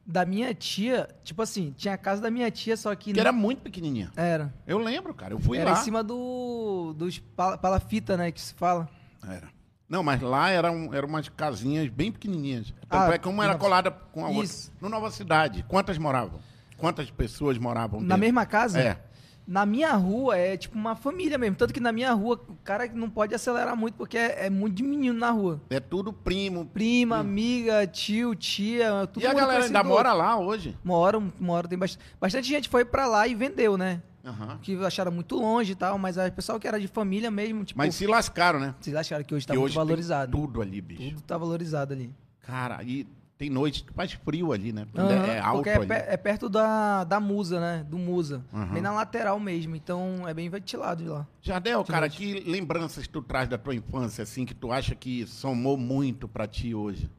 Da 0.04 0.24
minha 0.24 0.52
tia, 0.54 1.08
tipo 1.24 1.42
assim, 1.42 1.72
tinha 1.76 1.94
a 1.94 1.96
casa 1.96 2.20
da 2.22 2.30
minha 2.30 2.50
tia, 2.50 2.76
só 2.76 2.92
que. 2.94 3.12
Que 3.12 3.20
era 3.20 3.32
muito 3.32 3.62
pequenininha. 3.62 4.10
Era. 4.16 4.52
Eu 4.66 4.78
lembro, 4.78 5.14
cara, 5.14 5.32
eu 5.34 5.38
fui 5.38 5.58
era 5.58 5.70
lá. 5.72 5.78
em 5.80 5.82
cima 5.82 6.02
do. 6.02 6.92
dos 6.96 7.18
pala- 7.20 7.56
palafita, 7.56 8.16
né? 8.16 8.30
Que 8.32 8.40
se 8.40 8.52
fala. 8.54 8.88
Era. 9.26 9.48
Não, 9.88 10.02
mas 10.02 10.20
lá 10.22 10.48
eram, 10.50 10.92
eram 10.94 11.06
umas 11.08 11.28
casinhas 11.28 11.88
bem 11.88 12.10
pequenininhas. 12.10 12.72
Tanto 12.88 13.10
Ah, 13.10 13.14
é 13.14 13.18
que 13.18 13.28
uma 13.28 13.44
era 13.44 13.56
colada 13.56 13.90
com 13.90 14.24
a 14.24 14.28
outra. 14.28 14.44
Isso. 14.44 14.72
No 14.80 14.88
Nova 14.88 15.10
Cidade, 15.10 15.64
quantas 15.68 15.98
moravam? 15.98 16.40
Quantas 16.78 17.10
pessoas 17.10 17.58
moravam 17.58 18.00
Na 18.00 18.06
dentro? 18.14 18.20
mesma 18.20 18.46
casa? 18.46 18.80
É. 18.80 18.98
Na 19.46 19.66
minha 19.66 19.92
rua 19.92 20.36
é 20.36 20.56
tipo 20.56 20.78
uma 20.78 20.94
família 20.96 21.36
mesmo. 21.36 21.56
Tanto 21.56 21.74
que 21.74 21.80
na 21.80 21.92
minha 21.92 22.12
rua 22.12 22.40
o 22.48 22.54
cara 22.64 22.88
não 22.94 23.10
pode 23.10 23.34
acelerar 23.34 23.76
muito 23.76 23.94
porque 23.96 24.16
é, 24.16 24.46
é 24.46 24.50
muito 24.50 24.76
de 24.76 24.82
menino 24.82 25.18
na 25.18 25.30
rua. 25.30 25.60
É 25.68 25.80
tudo 25.80 26.12
primo. 26.12 26.64
Prima, 26.64 27.18
amiga, 27.18 27.86
tio, 27.86 28.34
tia, 28.34 29.06
tudo 29.12 29.22
e 29.22 29.26
a 29.26 29.34
galera 29.34 29.64
ainda 29.64 29.82
mora 29.84 30.12
lá 30.12 30.38
hoje? 30.38 30.76
Uma 30.84 30.96
hora 30.96 31.68
tem 31.68 31.76
bastante. 31.78 32.04
Bastante 32.20 32.48
gente 32.48 32.68
foi 32.68 32.84
pra 32.84 33.06
lá 33.06 33.26
e 33.26 33.34
vendeu, 33.34 33.76
né? 33.76 34.00
Aham. 34.24 34.58
Que 34.62 34.76
acharam 34.84 35.10
muito 35.10 35.36
longe 35.36 35.72
e 35.72 35.74
tal, 35.74 35.98
mas 35.98 36.16
o 36.16 36.32
pessoal 36.32 36.58
que 36.60 36.68
era 36.68 36.78
de 36.78 36.86
família 36.86 37.30
mesmo, 37.30 37.64
tipo, 37.64 37.78
Mas 37.78 37.94
se 37.94 38.06
lascaram, 38.06 38.60
né? 38.60 38.74
vocês 38.80 38.94
acharam 38.94 39.24
que 39.24 39.34
hoje 39.34 39.46
tá 39.46 39.52
que 39.52 39.58
muito 39.58 39.70
hoje 39.70 39.76
valorizado. 39.76 40.32
tem 40.32 40.40
tudo 40.40 40.62
ali, 40.62 40.80
bicho. 40.80 41.10
Tudo 41.10 41.22
tá 41.22 41.36
valorizado 41.36 41.92
ali. 41.92 42.14
Cara, 42.40 42.82
e 42.82 43.06
tem 43.42 43.50
noite 43.50 43.82
que 43.82 43.92
faz 43.92 44.12
frio 44.12 44.52
ali, 44.52 44.72
né? 44.72 44.86
Aham, 44.96 45.26
é, 45.26 45.36
é 45.36 45.40
alto 45.40 45.68
é, 45.68 45.74
ali. 45.74 45.86
é 45.90 46.16
perto 46.16 46.48
da, 46.48 47.02
da 47.02 47.18
musa, 47.18 47.58
né? 47.60 47.84
Do 47.88 47.98
musa. 47.98 48.44
Aham. 48.52 48.74
Bem 48.74 48.82
na 48.82 48.92
lateral 48.92 49.40
mesmo. 49.40 49.74
Então 49.74 50.28
é 50.28 50.32
bem 50.32 50.48
ventilado 50.48 51.02
de 51.02 51.08
lá. 51.08 51.26
Jardel, 51.40 51.84
cara, 51.84 52.02
noite. 52.02 52.18
que 52.18 52.40
lembranças 52.48 53.08
tu 53.08 53.20
traz 53.20 53.48
da 53.48 53.58
tua 53.58 53.74
infância, 53.74 54.22
assim, 54.22 54.44
que 54.44 54.54
tu 54.54 54.70
acha 54.70 54.94
que 54.94 55.26
somou 55.26 55.76
muito 55.76 56.28
pra 56.28 56.46
ti 56.46 56.72
hoje? 56.72 57.10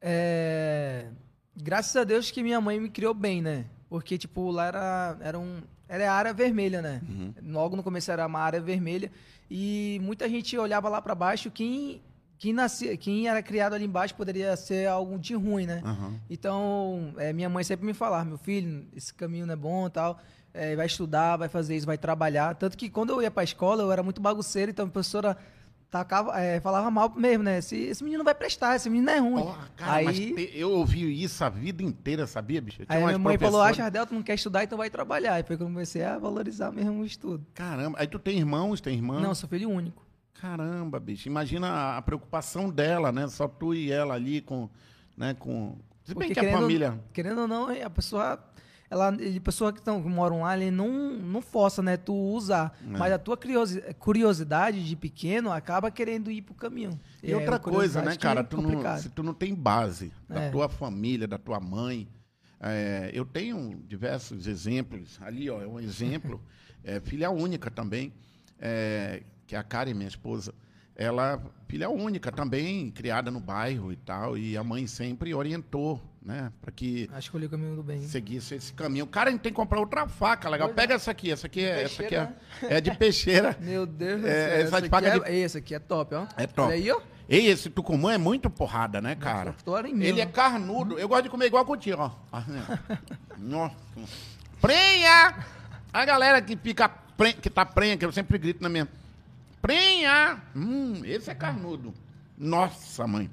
É... 0.00 1.08
Graças 1.54 1.94
a 1.94 2.04
Deus 2.04 2.30
que 2.30 2.42
minha 2.42 2.60
mãe 2.60 2.80
me 2.80 2.88
criou 2.88 3.12
bem, 3.12 3.42
né? 3.42 3.66
Porque, 3.88 4.16
tipo, 4.16 4.50
lá 4.50 4.66
era, 4.66 5.18
era 5.20 5.38
um... 5.38 5.60
Era 5.88 6.10
a 6.10 6.14
área 6.14 6.32
vermelha, 6.32 6.82
né? 6.82 7.00
Uhum. 7.08 7.34
Logo 7.52 7.76
no 7.76 7.82
começo 7.82 8.10
era 8.10 8.26
uma 8.26 8.40
área 8.40 8.60
vermelha. 8.60 9.10
E 9.50 10.00
muita 10.02 10.28
gente 10.28 10.56
olhava 10.58 10.88
lá 10.88 11.00
pra 11.00 11.14
baixo. 11.14 11.50
Quem, 11.50 12.02
quem, 12.38 12.52
nascia, 12.52 12.96
quem 12.96 13.28
era 13.28 13.42
criado 13.42 13.74
ali 13.74 13.84
embaixo 13.84 14.14
poderia 14.14 14.56
ser 14.56 14.88
algo 14.88 15.18
de 15.18 15.34
ruim, 15.34 15.66
né? 15.66 15.82
Aham. 15.84 16.14
Então, 16.28 17.14
é, 17.16 17.32
minha 17.32 17.48
mãe 17.48 17.62
sempre 17.62 17.86
me 17.86 17.94
falava, 17.94 18.24
meu 18.24 18.38
filho, 18.38 18.86
esse 18.94 19.14
caminho 19.14 19.46
não 19.46 19.52
é 19.54 19.56
bom 19.56 19.86
e 19.86 19.90
tal. 19.90 20.18
É, 20.52 20.74
vai 20.74 20.86
estudar, 20.86 21.36
vai 21.36 21.48
fazer 21.48 21.76
isso, 21.76 21.86
vai 21.86 21.98
trabalhar. 21.98 22.54
Tanto 22.56 22.76
que 22.76 22.88
quando 22.88 23.10
eu 23.10 23.22
ia 23.22 23.30
pra 23.30 23.44
escola, 23.44 23.82
eu 23.82 23.92
era 23.92 24.02
muito 24.02 24.20
bagunceiro, 24.20 24.70
então 24.70 24.86
a 24.86 24.88
professora 24.88 25.36
tacava, 25.90 26.38
é, 26.40 26.60
falava 26.60 26.90
mal 26.90 27.12
mesmo, 27.16 27.44
né? 27.44 27.58
Esse, 27.58 27.76
esse 27.76 28.02
menino 28.02 28.18
não 28.18 28.24
vai 28.24 28.34
prestar, 28.34 28.76
esse 28.76 28.88
menino 28.90 29.10
é 29.10 29.18
ruim. 29.18 29.42
Porra, 29.42 29.68
cara, 29.76 29.96
aí 30.08 30.34
te- 30.34 30.50
eu 30.58 30.70
ouvi 30.70 31.22
isso 31.22 31.42
a 31.44 31.48
vida 31.48 31.82
inteira, 31.82 32.26
sabia, 32.26 32.60
bicho? 32.60 32.82
Aí 32.88 33.02
minha 33.04 33.18
mãe 33.18 33.38
falou, 33.38 33.62
ah, 33.62 33.72
Jardel, 33.72 34.06
tu 34.06 34.14
não 34.14 34.22
quer 34.22 34.34
estudar, 34.34 34.64
então 34.64 34.76
vai 34.78 34.90
trabalhar. 34.90 35.34
Aí 35.34 35.42
foi 35.42 35.56
quando 35.56 35.68
eu 35.68 35.74
comecei 35.74 36.02
a 36.04 36.18
valorizar 36.18 36.70
mesmo 36.72 37.00
o 37.00 37.04
estudo. 37.04 37.46
Caramba, 37.54 37.98
aí 38.00 38.06
tu 38.06 38.18
tem 38.18 38.38
irmãos, 38.38 38.80
tem 38.80 38.94
irmã? 38.94 39.20
Não, 39.20 39.34
sou 39.34 39.48
filho 39.48 39.70
único. 39.70 40.04
Caramba, 40.34 41.00
bicho, 41.00 41.28
imagina 41.28 41.68
a, 41.68 41.96
a 41.98 42.02
preocupação 42.02 42.68
dela, 42.68 43.10
né? 43.10 43.26
Só 43.28 43.48
tu 43.48 43.72
e 43.74 43.90
ela 43.90 44.14
ali 44.14 44.40
com, 44.42 44.68
né, 45.16 45.34
com... 45.38 45.78
Se 46.04 46.14
bem 46.14 46.28
Porque 46.28 46.34
que 46.34 46.40
a 46.40 46.42
querendo- 46.42 46.60
família... 46.60 47.00
Querendo 47.12 47.40
ou 47.40 47.48
não, 47.48 47.68
a 47.70 47.90
pessoa. 47.90 48.38
Ela, 48.88 49.08
a 49.08 49.40
pessoa 49.42 49.72
que, 49.72 49.82
tão, 49.82 50.00
que 50.02 50.08
moram 50.08 50.42
lá, 50.42 50.56
ele 50.56 50.70
não, 50.70 51.10
não 51.18 51.42
força, 51.42 51.82
né? 51.82 51.96
Tu 51.96 52.14
usar. 52.14 52.76
É. 52.82 52.86
Mas 52.96 53.12
a 53.12 53.18
tua 53.18 53.36
curiosi- 53.36 53.82
curiosidade 53.98 54.86
de 54.86 54.94
pequeno 54.94 55.50
acaba 55.52 55.90
querendo 55.90 56.30
ir 56.30 56.42
pro 56.42 56.54
caminho. 56.54 56.98
E 57.22 57.32
É 57.32 57.36
outra 57.36 57.58
coisa, 57.58 58.00
né, 58.00 58.16
cara? 58.16 58.40
é 58.40 58.42
Tu 58.44 58.60
não, 58.62 58.98
se 58.98 59.08
tu 59.10 59.22
não 59.22 59.34
tem 59.34 59.54
base 59.54 60.12
da 60.28 60.42
É. 60.42 60.50
tua 60.50 60.68
família, 60.68 61.26
da 61.26 61.38
tua 61.38 61.58
mãe. 61.60 62.08
é, 62.58 63.10
eu 63.12 63.24
tenho 63.26 63.82
diversos 63.86 64.46
exemplos. 64.46 65.18
Ali, 65.20 65.50
ó, 65.50 65.60
é 65.60 65.66
um 65.66 65.78
exemplo. 65.78 66.40
é, 66.82 67.00
filha 67.00 67.28
única 67.30 67.70
também, 67.70 68.12
que 69.46 69.54
é 69.54 69.58
a 69.58 69.62
Karen, 69.62 69.94
minha 69.94 70.08
esposa. 70.08 70.54
Ela, 70.94 71.38
filha 71.68 71.90
única 71.90 72.32
também, 72.32 72.90
criada 72.90 73.30
no 73.30 73.40
bairro 73.40 73.92
e 73.92 73.96
tal. 73.96 74.38
E 74.38 74.56
a 74.56 74.64
mãe 74.64 74.86
sempre 74.86 75.34
orientou, 75.34 76.00
né? 76.26 76.52
Para 76.60 76.72
que 76.72 77.08
que 77.08 77.34
eu 77.34 77.40
li 77.40 77.46
o 77.46 77.50
caminho 77.50 77.76
do 77.76 77.82
bem. 77.84 78.02
seguisse 78.02 78.56
esse 78.56 78.72
caminho. 78.72 79.06
Cara, 79.06 79.28
a 79.30 79.32
gente 79.32 79.42
tem 79.42 79.52
que 79.52 79.56
comprar 79.56 79.78
outra 79.78 80.08
faca, 80.08 80.48
legal. 80.48 80.68
Pega 80.70 80.94
essa 80.94 81.12
aqui, 81.12 81.30
essa 81.30 81.46
aqui 81.46 81.60
é, 81.64 81.84
essa 81.84 82.02
aqui 82.02 82.14
é, 82.16 82.26
Peixeira, 82.26 82.74
é 82.76 82.80
de 82.80 82.90
peixeira. 82.96 83.56
Meu 83.62 83.86
Deus 83.86 84.20
do 84.22 84.26
É, 84.26 84.30
céu. 84.30 84.40
essa 84.42 84.60
Essa, 84.76 84.80
de 84.80 84.94
aqui 84.94 85.06
é, 85.06 85.18
de- 85.20 85.30
esse 85.44 85.58
aqui 85.58 85.74
é 85.74 85.78
top, 85.78 86.14
ó. 86.16 86.26
É 86.36 86.46
top. 86.48 86.68
Olha 86.68 86.74
aí, 86.74 86.90
ó. 86.90 87.00
Ei, 87.28 87.46
esse 87.46 87.70
tucumã 87.70 88.12
é 88.12 88.18
muito 88.18 88.50
porrada, 88.50 89.00
né, 89.00 89.14
cara? 89.14 89.54
Ele 90.00 90.20
é 90.20 90.24
né? 90.26 90.30
carnudo. 90.32 90.98
Eu 90.98 91.08
gosto 91.08 91.24
de 91.24 91.28
comer 91.30 91.46
igual 91.46 91.64
contigo, 91.64 92.00
ó. 92.02 92.10
Assim, 92.36 92.52
ó. 92.58 93.36
Nossa. 93.38 93.74
Prenha! 94.60 95.44
A 95.92 96.04
galera 96.04 96.42
que 96.42 96.56
fica 96.56 96.88
pren... 96.88 97.32
que 97.34 97.48
tá 97.50 97.64
prenha, 97.64 97.96
que 97.96 98.04
eu 98.04 98.12
sempre 98.12 98.36
grito 98.38 98.62
na 98.62 98.68
minha. 98.68 98.88
Prenha! 99.62 100.40
Hum, 100.54 101.02
esse 101.04 101.30
é 101.30 101.34
carnudo. 101.34 101.92
Nossa, 102.38 103.06
mãe. 103.06 103.30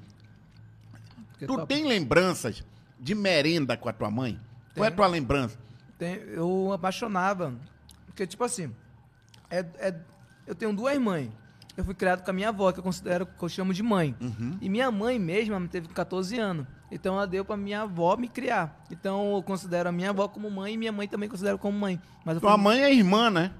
Porque 1.30 1.46
Tu 1.46 1.54
top. 1.56 1.66
tem 1.74 1.84
lembranças 1.86 2.62
de 3.04 3.14
merenda 3.14 3.76
com 3.76 3.88
a 3.88 3.92
tua 3.92 4.10
mãe? 4.10 4.40
Qual 4.74 4.84
é 4.84 4.88
a 4.88 4.90
tua 4.90 5.06
lembrança? 5.06 5.58
Tem- 5.98 6.20
eu 6.32 6.72
apaixonava. 6.72 7.54
Porque, 8.06 8.26
tipo 8.26 8.42
assim, 8.42 8.72
é, 9.50 9.58
é 9.78 9.94
eu 10.46 10.54
tenho 10.54 10.72
duas 10.74 10.98
mães. 10.98 11.30
Eu 11.76 11.84
fui 11.84 11.94
criado 11.94 12.22
com 12.24 12.30
a 12.30 12.32
minha 12.34 12.48
avó, 12.48 12.70
que 12.72 12.78
eu 12.78 12.82
considero, 12.84 13.26
que 13.26 13.42
eu 13.44 13.48
chamo 13.48 13.74
de 13.74 13.82
mãe. 13.82 14.14
Uhum. 14.20 14.56
E 14.60 14.68
minha 14.68 14.90
mãe 14.90 15.18
mesma 15.18 15.58
me 15.60 15.68
teve 15.68 15.88
com 15.88 15.94
14 15.94 16.38
anos. 16.38 16.66
Então 16.90 17.14
ela 17.16 17.26
deu 17.26 17.44
pra 17.44 17.56
minha 17.56 17.82
avó 17.82 18.16
me 18.16 18.28
criar. 18.28 18.84
Então 18.90 19.34
eu 19.34 19.42
considero 19.42 19.88
a 19.88 19.92
minha 19.92 20.10
avó 20.10 20.28
como 20.28 20.48
mãe 20.50 20.74
e 20.74 20.76
minha 20.76 20.92
mãe 20.92 21.06
também 21.08 21.28
considero 21.28 21.58
como 21.58 21.76
mãe. 21.78 22.00
Mas 22.24 22.38
Tua 22.40 22.52
fui- 22.52 22.60
mãe 22.62 22.80
é 22.82 22.94
irmã, 22.94 23.28
né? 23.30 23.50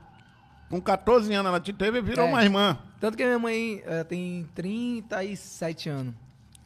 Com 0.70 0.80
14 0.80 1.32
anos 1.34 1.48
ela 1.50 1.60
te 1.60 1.72
teve 1.72 1.98
e 1.98 2.02
virou 2.02 2.24
É. 2.26 2.28
uma 2.28 2.42
irmã. 2.44 2.78
Tanto 3.00 3.16
que 3.16 3.24
minha 3.24 3.38
mãe 3.38 3.82
tem 4.08 4.48
37 4.54 5.88
anos. 5.88 6.14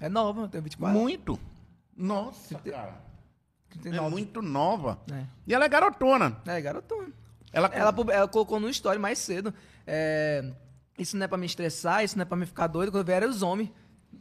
É 0.00 0.08
nova, 0.08 0.46
tenho 0.48 0.62
24. 0.62 0.98
Muito. 0.98 1.38
Nossa, 1.98 2.54
cara. 2.60 2.94
É 3.70 3.74
39. 3.80 4.10
muito 4.10 4.40
nova. 4.40 4.98
É. 5.12 5.24
E 5.46 5.54
ela 5.54 5.64
é 5.64 5.68
garotona. 5.68 6.36
É, 6.46 6.60
garotona. 6.60 7.08
Ela, 7.52 7.68
Ela, 7.72 7.94
ela 8.10 8.28
colocou 8.28 8.58
no 8.60 8.68
story 8.70 8.98
mais 8.98 9.18
cedo. 9.18 9.52
é, 9.86 10.50
isso 10.98 11.16
não 11.16 11.24
é 11.24 11.28
pra 11.28 11.38
me 11.38 11.46
estressar, 11.46 12.02
isso 12.04 12.16
não 12.16 12.22
é 12.22 12.24
pra 12.24 12.36
me 12.36 12.46
ficar 12.46 12.66
doido. 12.66 12.90
Quando 12.90 13.06
vieram 13.06 13.28
os 13.28 13.42
homens, 13.42 13.70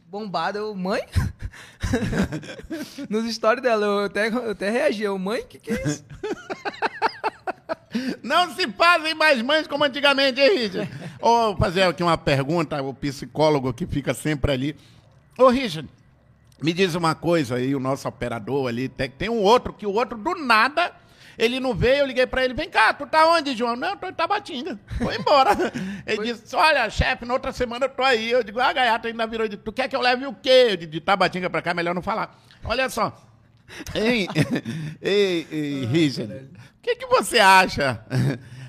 bombado, 0.06 0.58
eu, 0.58 0.74
mãe? 0.74 1.02
Nos 3.08 3.32
stories 3.34 3.62
dela, 3.62 3.86
eu 3.86 4.04
até, 4.04 4.28
eu 4.28 4.50
até 4.50 4.70
reagi. 4.70 5.02
Eu, 5.02 5.18
mãe, 5.18 5.42
que 5.44 5.58
que 5.58 5.72
é 5.72 5.88
isso? 5.88 6.04
Não 8.22 8.54
se 8.54 8.68
fazem 8.72 9.14
mais 9.14 9.40
mães 9.42 9.66
como 9.66 9.84
antigamente, 9.84 10.40
hein, 10.40 10.56
Richard? 10.58 10.90
Ô, 11.20 11.56
fazer 11.56 11.82
aqui 11.82 12.02
uma 12.02 12.16
pergunta, 12.18 12.80
o 12.82 12.92
psicólogo 12.94 13.72
que 13.72 13.86
fica 13.86 14.14
sempre 14.14 14.52
ali. 14.52 14.76
Ô, 15.38 15.48
Richard, 15.48 15.88
me 16.62 16.72
diz 16.72 16.94
uma 16.94 17.14
coisa 17.14 17.56
aí, 17.56 17.74
o 17.74 17.80
nosso 17.80 18.08
operador 18.08 18.68
ali, 18.68 18.88
tem, 18.88 19.10
tem 19.10 19.28
um 19.28 19.42
outro, 19.42 19.72
que 19.72 19.86
o 19.86 19.92
outro 19.92 20.18
do 20.18 20.34
nada, 20.34 20.92
ele 21.38 21.60
não 21.60 21.72
veio, 21.72 22.00
eu 22.00 22.06
liguei 22.06 22.26
pra 22.26 22.44
ele, 22.44 22.52
vem 22.52 22.68
cá, 22.68 22.92
tu 22.92 23.06
tá 23.06 23.26
onde, 23.28 23.56
João? 23.56 23.76
Não, 23.76 23.90
eu 23.90 23.96
tô 23.96 24.08
em 24.08 24.12
Tabatinga. 24.12 24.78
Foi 24.98 25.16
embora. 25.16 25.50
Ele 26.04 26.32
disse, 26.34 26.56
olha, 26.56 26.90
chefe, 26.90 27.24
na 27.24 27.34
outra 27.34 27.52
semana 27.52 27.84
eu 27.84 27.90
tô 27.90 28.02
aí. 28.02 28.28
Eu 28.28 28.42
digo, 28.42 28.58
ah, 28.58 28.72
gaiata 28.72 29.06
ainda 29.06 29.24
virou 29.24 29.48
tu 29.48 29.72
quer 29.72 29.88
que 29.88 29.94
eu 29.94 30.00
leve 30.00 30.26
o 30.26 30.34
quê? 30.34 30.68
Eu 30.70 30.76
de 30.76 31.00
Tabatinga 31.00 31.48
pra 31.48 31.62
cá, 31.62 31.72
melhor 31.72 31.94
não 31.94 32.02
falar. 32.02 32.42
Olha 32.64 32.88
só. 32.88 33.16
Ei, 33.94 34.26
ei, 35.00 35.46
ei 35.50 35.84
Richard, 35.84 36.32
o 36.32 36.82
que, 36.82 36.96
que 36.96 37.06
você 37.06 37.38
acha 37.38 38.02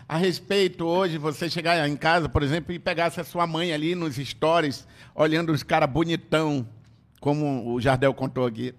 a 0.10 0.18
respeito 0.18 0.86
hoje, 0.86 1.18
você 1.18 1.50
chegar 1.50 1.88
em 1.88 1.96
casa, 1.96 2.28
por 2.28 2.44
exemplo, 2.44 2.74
e 2.74 2.80
pegasse 2.80 3.22
a 3.22 3.24
sua 3.24 3.48
mãe 3.48 3.72
ali 3.72 3.96
nos 3.96 4.16
stories, 4.16 4.86
olhando 5.16 5.54
os 5.54 5.64
caras 5.64 5.90
bonitão, 5.90 6.68
como 7.20 7.74
o 7.74 7.80
Jardel 7.82 8.14
contou 8.14 8.46
aqui? 8.46 8.74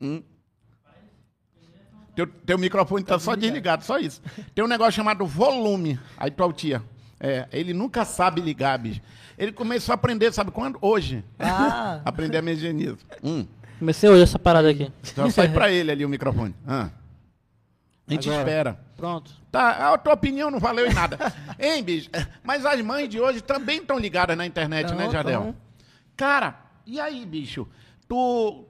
Hum? 0.00 0.22
Teu, 2.14 2.26
teu 2.26 2.58
microfone 2.58 3.02
tá 3.04 3.18
só 3.18 3.34
desligado, 3.34 3.84
só 3.84 3.98
isso. 3.98 4.20
Tem 4.54 4.62
um 4.64 4.68
negócio 4.68 4.92
chamado 4.92 5.26
volume. 5.26 5.98
Aí 6.16 6.30
tua 6.30 6.52
tia. 6.52 6.82
É, 7.18 7.46
ele 7.52 7.72
nunca 7.72 8.04
sabe 8.04 8.40
ligar, 8.40 8.78
bicho. 8.78 9.00
Ele 9.38 9.50
começou 9.52 9.92
a 9.92 9.94
aprender, 9.94 10.32
sabe 10.32 10.50
quando? 10.50 10.78
Hoje. 10.82 11.24
Ah, 11.38 12.00
Aprender 12.04 12.38
a 12.38 12.42
mexer 12.42 12.72
nisso. 12.74 12.98
Hum. 13.22 13.46
Comecei 13.78 14.10
hoje 14.10 14.22
essa 14.24 14.38
parada 14.38 14.68
aqui. 14.70 14.92
Só 15.02 15.30
sai 15.30 15.48
pra 15.52 15.70
ele 15.70 15.90
ali 15.90 16.04
o 16.04 16.08
microfone. 16.08 16.54
Ah. 16.66 16.90
A 18.06 18.12
gente 18.12 18.28
Agora. 18.28 18.42
espera. 18.42 18.80
Pronto. 18.96 19.30
Tá, 19.50 19.92
a 19.94 19.98
tua 19.98 20.12
opinião 20.12 20.50
não 20.50 20.58
valeu 20.58 20.86
em 20.86 20.92
nada. 20.92 21.18
hein, 21.58 21.82
bicho? 21.82 22.10
Mas 22.42 22.66
as 22.66 22.80
mães 22.82 23.08
de 23.08 23.18
hoje 23.20 23.40
também 23.40 23.78
estão 23.78 23.98
ligadas 23.98 24.36
na 24.36 24.44
internet, 24.44 24.92
né, 24.92 25.04
Tão, 25.04 25.12
Jardel? 25.12 25.40
tão. 25.42 25.56
Cara, 26.16 26.56
e 26.86 27.00
aí, 27.00 27.24
bicho? 27.26 27.66
Tu. 28.08 28.64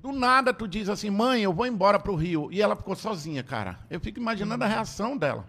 Do 0.00 0.10
nada 0.10 0.52
tu 0.52 0.66
diz 0.66 0.88
assim, 0.88 1.10
mãe, 1.10 1.42
eu 1.42 1.52
vou 1.52 1.64
embora 1.64 1.96
pro 1.98 2.16
Rio. 2.16 2.48
E 2.50 2.60
ela 2.60 2.74
ficou 2.74 2.96
sozinha, 2.96 3.42
cara. 3.44 3.78
Eu 3.88 4.00
fico 4.00 4.18
imaginando 4.18 4.64
a 4.64 4.66
reação 4.66 5.16
dela. 5.16 5.46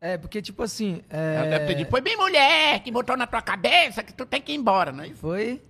é, 0.00 0.18
porque 0.18 0.42
tipo 0.42 0.62
assim. 0.64 1.00
É, 1.08 1.36
Ela 1.36 1.46
deve 1.50 1.66
ter 1.66 1.74
dito, 1.76 1.90
foi 1.90 2.00
bem 2.00 2.16
mulher 2.16 2.80
que 2.80 2.90
botou 2.90 3.16
na 3.16 3.24
tua 3.26 3.40
cabeça 3.40 4.02
que 4.02 4.12
tu 4.12 4.26
tem 4.26 4.42
que 4.42 4.50
ir 4.52 4.56
embora, 4.56 4.92
é 5.02 5.06
isso? 5.08 5.20
Foi. 5.20 5.62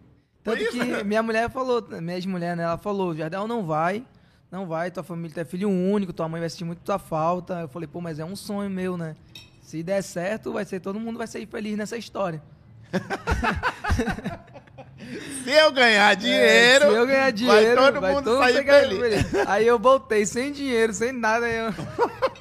Tanto 0.43 0.57
Foi 0.57 0.65
isso? 0.65 0.73
que 0.79 1.05
minha 1.05 1.23
mulher 1.23 1.51
falou, 1.51 1.87
minha 2.01 2.17
ex-mulher, 2.17 2.57
né? 2.57 2.63
Ela 2.63 2.79
falou, 2.79 3.15
Jardel 3.15 3.47
não 3.47 3.65
vai, 3.67 4.05
não 4.51 4.67
vai, 4.67 4.91
tua 4.91 5.03
família 5.03 5.35
tu 5.35 5.41
é 5.41 5.45
filho 5.45 5.69
único, 5.69 6.13
tua 6.13 6.29
mãe 6.29 6.41
vai 6.41 6.49
sentir 6.49 6.65
muito 6.65 6.81
tua 6.81 6.99
falta. 6.99 7.61
Eu 7.61 7.69
falei, 7.69 7.87
pô, 7.87 8.01
mas 8.01 8.19
é 8.19 8.25
um 8.25 8.35
sonho 8.37 8.71
meu, 8.71 8.97
né? 8.97 9.17
Se 9.61 9.83
der 9.83 10.03
certo, 10.03 10.53
vai 10.53 10.65
ser, 10.65 10.81
todo 10.81 10.99
mundo 10.99 11.19
vai 11.19 11.27
ser 11.27 11.47
feliz 11.47 11.77
nessa 11.77 11.97
história. 11.99 12.43
Se 15.45 15.51
eu 15.51 15.73
ganhar 15.73 16.15
dinheiro, 16.17 16.85
É, 16.85 16.89
se 16.91 16.95
eu 16.97 17.07
ganhar 17.07 17.31
dinheiro, 17.33 17.81
vai 17.81 17.93
todo 17.93 18.01
vai 18.01 18.15
mundo 18.15 18.25
todo 18.25 18.39
sair 18.39 18.57
ficar 18.59 18.81
feliz. 18.81 19.35
Aí 19.47 19.67
eu 19.67 19.79
voltei 19.79 20.25
sem 20.25 20.53
dinheiro, 20.53 20.93
sem 20.95 21.13
nada. 21.13 21.47
Eu... 21.49 21.73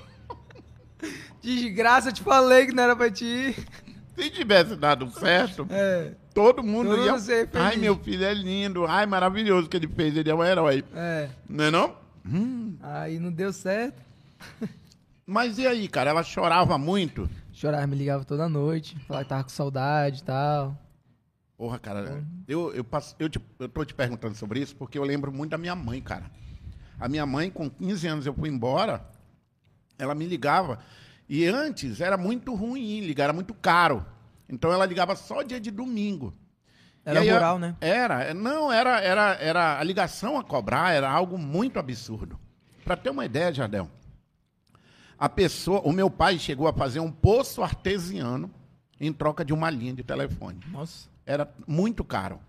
Desgraça, 1.41 2.09
eu 2.09 2.13
te 2.13 2.21
falei 2.21 2.65
que 2.67 2.73
não 2.73 2.83
era 2.83 2.95
pra 2.95 3.11
te 3.11 3.25
ir. 3.25 3.55
Se 4.15 4.29
tivesse 4.29 4.75
dado 4.75 5.09
certo, 5.11 5.67
É, 5.69 6.11
todo 6.33 6.63
mundo 6.63 6.91
Todo 6.95 7.05
ia. 7.05 7.19
feliz. 7.19 7.49
Ai, 7.55 7.75
meu 7.77 7.97
filho 7.97 8.23
é 8.23 8.33
lindo. 8.33 8.85
Ai, 8.85 9.05
maravilhoso 9.05 9.67
que 9.67 9.75
ele 9.75 9.87
fez. 9.87 10.15
Ele 10.15 10.29
é 10.29 10.35
um 10.35 10.43
herói. 10.43 10.83
é. 10.95 11.29
Não 11.49 11.65
é 11.65 11.71
não? 11.71 11.95
Aí 12.81 13.19
não 13.19 13.31
deu 13.31 13.51
certo. 13.51 14.01
Mas 15.25 15.57
e 15.57 15.65
aí, 15.67 15.87
cara? 15.87 16.11
Ela 16.11 16.23
chorava 16.23 16.77
muito? 16.77 17.29
Chorava, 17.51 17.87
me 17.87 17.95
ligava 17.95 18.23
toda 18.23 18.47
noite, 18.47 18.97
falava 19.07 19.23
que 19.25 19.29
tava 19.29 19.43
com 19.43 19.49
saudade 19.49 20.19
e 20.19 20.23
tal. 20.23 20.77
Porra, 21.63 21.79
cara, 21.79 22.21
eu, 22.45 22.73
eu, 22.73 22.83
passo, 22.83 23.15
eu, 23.17 23.29
te, 23.29 23.39
eu 23.57 23.69
tô 23.69 23.85
te 23.85 23.93
perguntando 23.93 24.35
sobre 24.35 24.59
isso 24.59 24.75
porque 24.75 24.97
eu 24.97 25.03
lembro 25.05 25.31
muito 25.31 25.51
da 25.51 25.57
minha 25.57 25.73
mãe, 25.73 26.01
cara. 26.01 26.29
A 26.99 27.07
minha 27.07 27.25
mãe, 27.25 27.49
com 27.49 27.69
15 27.69 28.05
anos, 28.05 28.25
eu 28.25 28.33
fui 28.33 28.49
embora, 28.49 29.09
ela 29.97 30.13
me 30.13 30.25
ligava. 30.25 30.79
E 31.29 31.45
antes 31.45 32.01
era 32.01 32.17
muito 32.17 32.53
ruim 32.53 32.99
ligar, 32.99 33.23
era 33.23 33.31
muito 33.31 33.53
caro. 33.53 34.05
Então 34.49 34.73
ela 34.73 34.85
ligava 34.85 35.15
só 35.15 35.41
dia 35.41 35.57
de 35.57 35.71
domingo. 35.71 36.33
Era 37.05 37.21
aí, 37.21 37.31
rural, 37.31 37.57
né? 37.57 37.77
Era, 37.79 38.33
não, 38.33 38.69
era, 38.69 38.99
era, 38.99 39.33
era 39.35 39.79
a 39.79 39.83
ligação 39.85 40.37
a 40.37 40.43
cobrar 40.43 40.91
era 40.91 41.09
algo 41.09 41.37
muito 41.37 41.79
absurdo. 41.79 42.37
Para 42.83 42.97
ter 42.97 43.09
uma 43.09 43.23
ideia, 43.23 43.53
Jardel, 43.53 43.89
a 45.17 45.29
pessoa, 45.29 45.79
o 45.85 45.93
meu 45.93 46.09
pai 46.09 46.37
chegou 46.37 46.67
a 46.67 46.73
fazer 46.73 46.99
um 46.99 47.09
poço 47.09 47.63
artesiano 47.63 48.51
em 48.99 49.13
troca 49.13 49.45
de 49.45 49.53
uma 49.53 49.69
linha 49.69 49.93
de 49.93 50.03
telefone. 50.03 50.59
Nossa. 50.69 51.12
Era 51.25 51.51
muito 51.67 52.03
caro. 52.03 52.39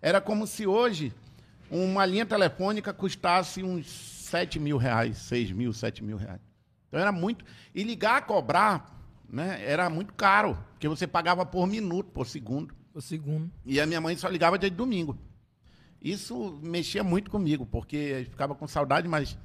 Era 0.00 0.20
como 0.20 0.46
se 0.46 0.66
hoje 0.66 1.12
uma 1.70 2.04
linha 2.04 2.26
telefônica 2.26 2.92
custasse 2.92 3.62
uns 3.62 3.86
7 3.86 4.58
mil 4.58 4.76
reais, 4.76 5.18
6 5.18 5.52
mil, 5.52 5.72
7 5.72 6.02
mil 6.02 6.16
reais. 6.16 6.40
Então 6.88 7.00
era 7.00 7.12
muito. 7.12 7.44
E 7.74 7.82
ligar 7.82 8.18
a 8.18 8.22
cobrar, 8.22 9.00
né, 9.28 9.62
era 9.64 9.88
muito 9.88 10.12
caro, 10.14 10.58
porque 10.72 10.88
você 10.88 11.06
pagava 11.06 11.44
por 11.44 11.66
minuto, 11.66 12.10
por 12.10 12.26
segundo. 12.26 12.74
O 12.92 13.00
segundo. 13.00 13.50
E 13.64 13.80
a 13.80 13.86
minha 13.86 14.00
mãe 14.00 14.16
só 14.16 14.28
ligava 14.28 14.58
dia 14.58 14.70
de 14.70 14.76
domingo. 14.76 15.18
Isso 16.00 16.60
mexia 16.62 17.02
muito 17.02 17.30
comigo, 17.30 17.66
porque 17.66 17.96
eu 17.96 18.24
ficava 18.26 18.54
com 18.54 18.68
saudade, 18.68 19.08
mas 19.08 19.38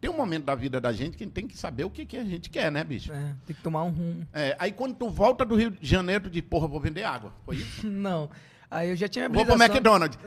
tem 0.00 0.10
um 0.10 0.16
momento 0.16 0.44
da 0.44 0.54
vida 0.54 0.80
da 0.80 0.92
gente 0.92 1.16
que 1.16 1.24
a 1.24 1.26
gente 1.26 1.34
tem 1.34 1.46
que 1.46 1.56
saber 1.56 1.84
o 1.84 1.90
que, 1.90 2.04
que 2.04 2.16
a 2.16 2.24
gente 2.24 2.50
quer, 2.50 2.70
né, 2.70 2.84
bicho? 2.84 3.12
É, 3.12 3.34
tem 3.46 3.56
que 3.56 3.62
tomar 3.62 3.82
um 3.84 3.90
rumo. 3.90 4.26
É, 4.32 4.56
aí 4.58 4.72
quando 4.72 4.94
tu 4.94 5.08
volta 5.08 5.44
do 5.44 5.56
Rio 5.56 5.70
de 5.70 5.86
Janeiro, 5.86 6.24
tu 6.24 6.30
diz, 6.30 6.42
porra, 6.42 6.68
vou 6.68 6.80
vender 6.80 7.02
água. 7.04 7.32
Foi 7.44 7.56
isso? 7.56 7.86
Não. 7.88 8.30
Aí 8.70 8.90
eu 8.90 8.96
já 8.96 9.08
tinha 9.08 9.28
Vou 9.28 9.44
pro 9.44 9.54
habilitação. 9.54 9.74
McDonald's. 9.74 10.18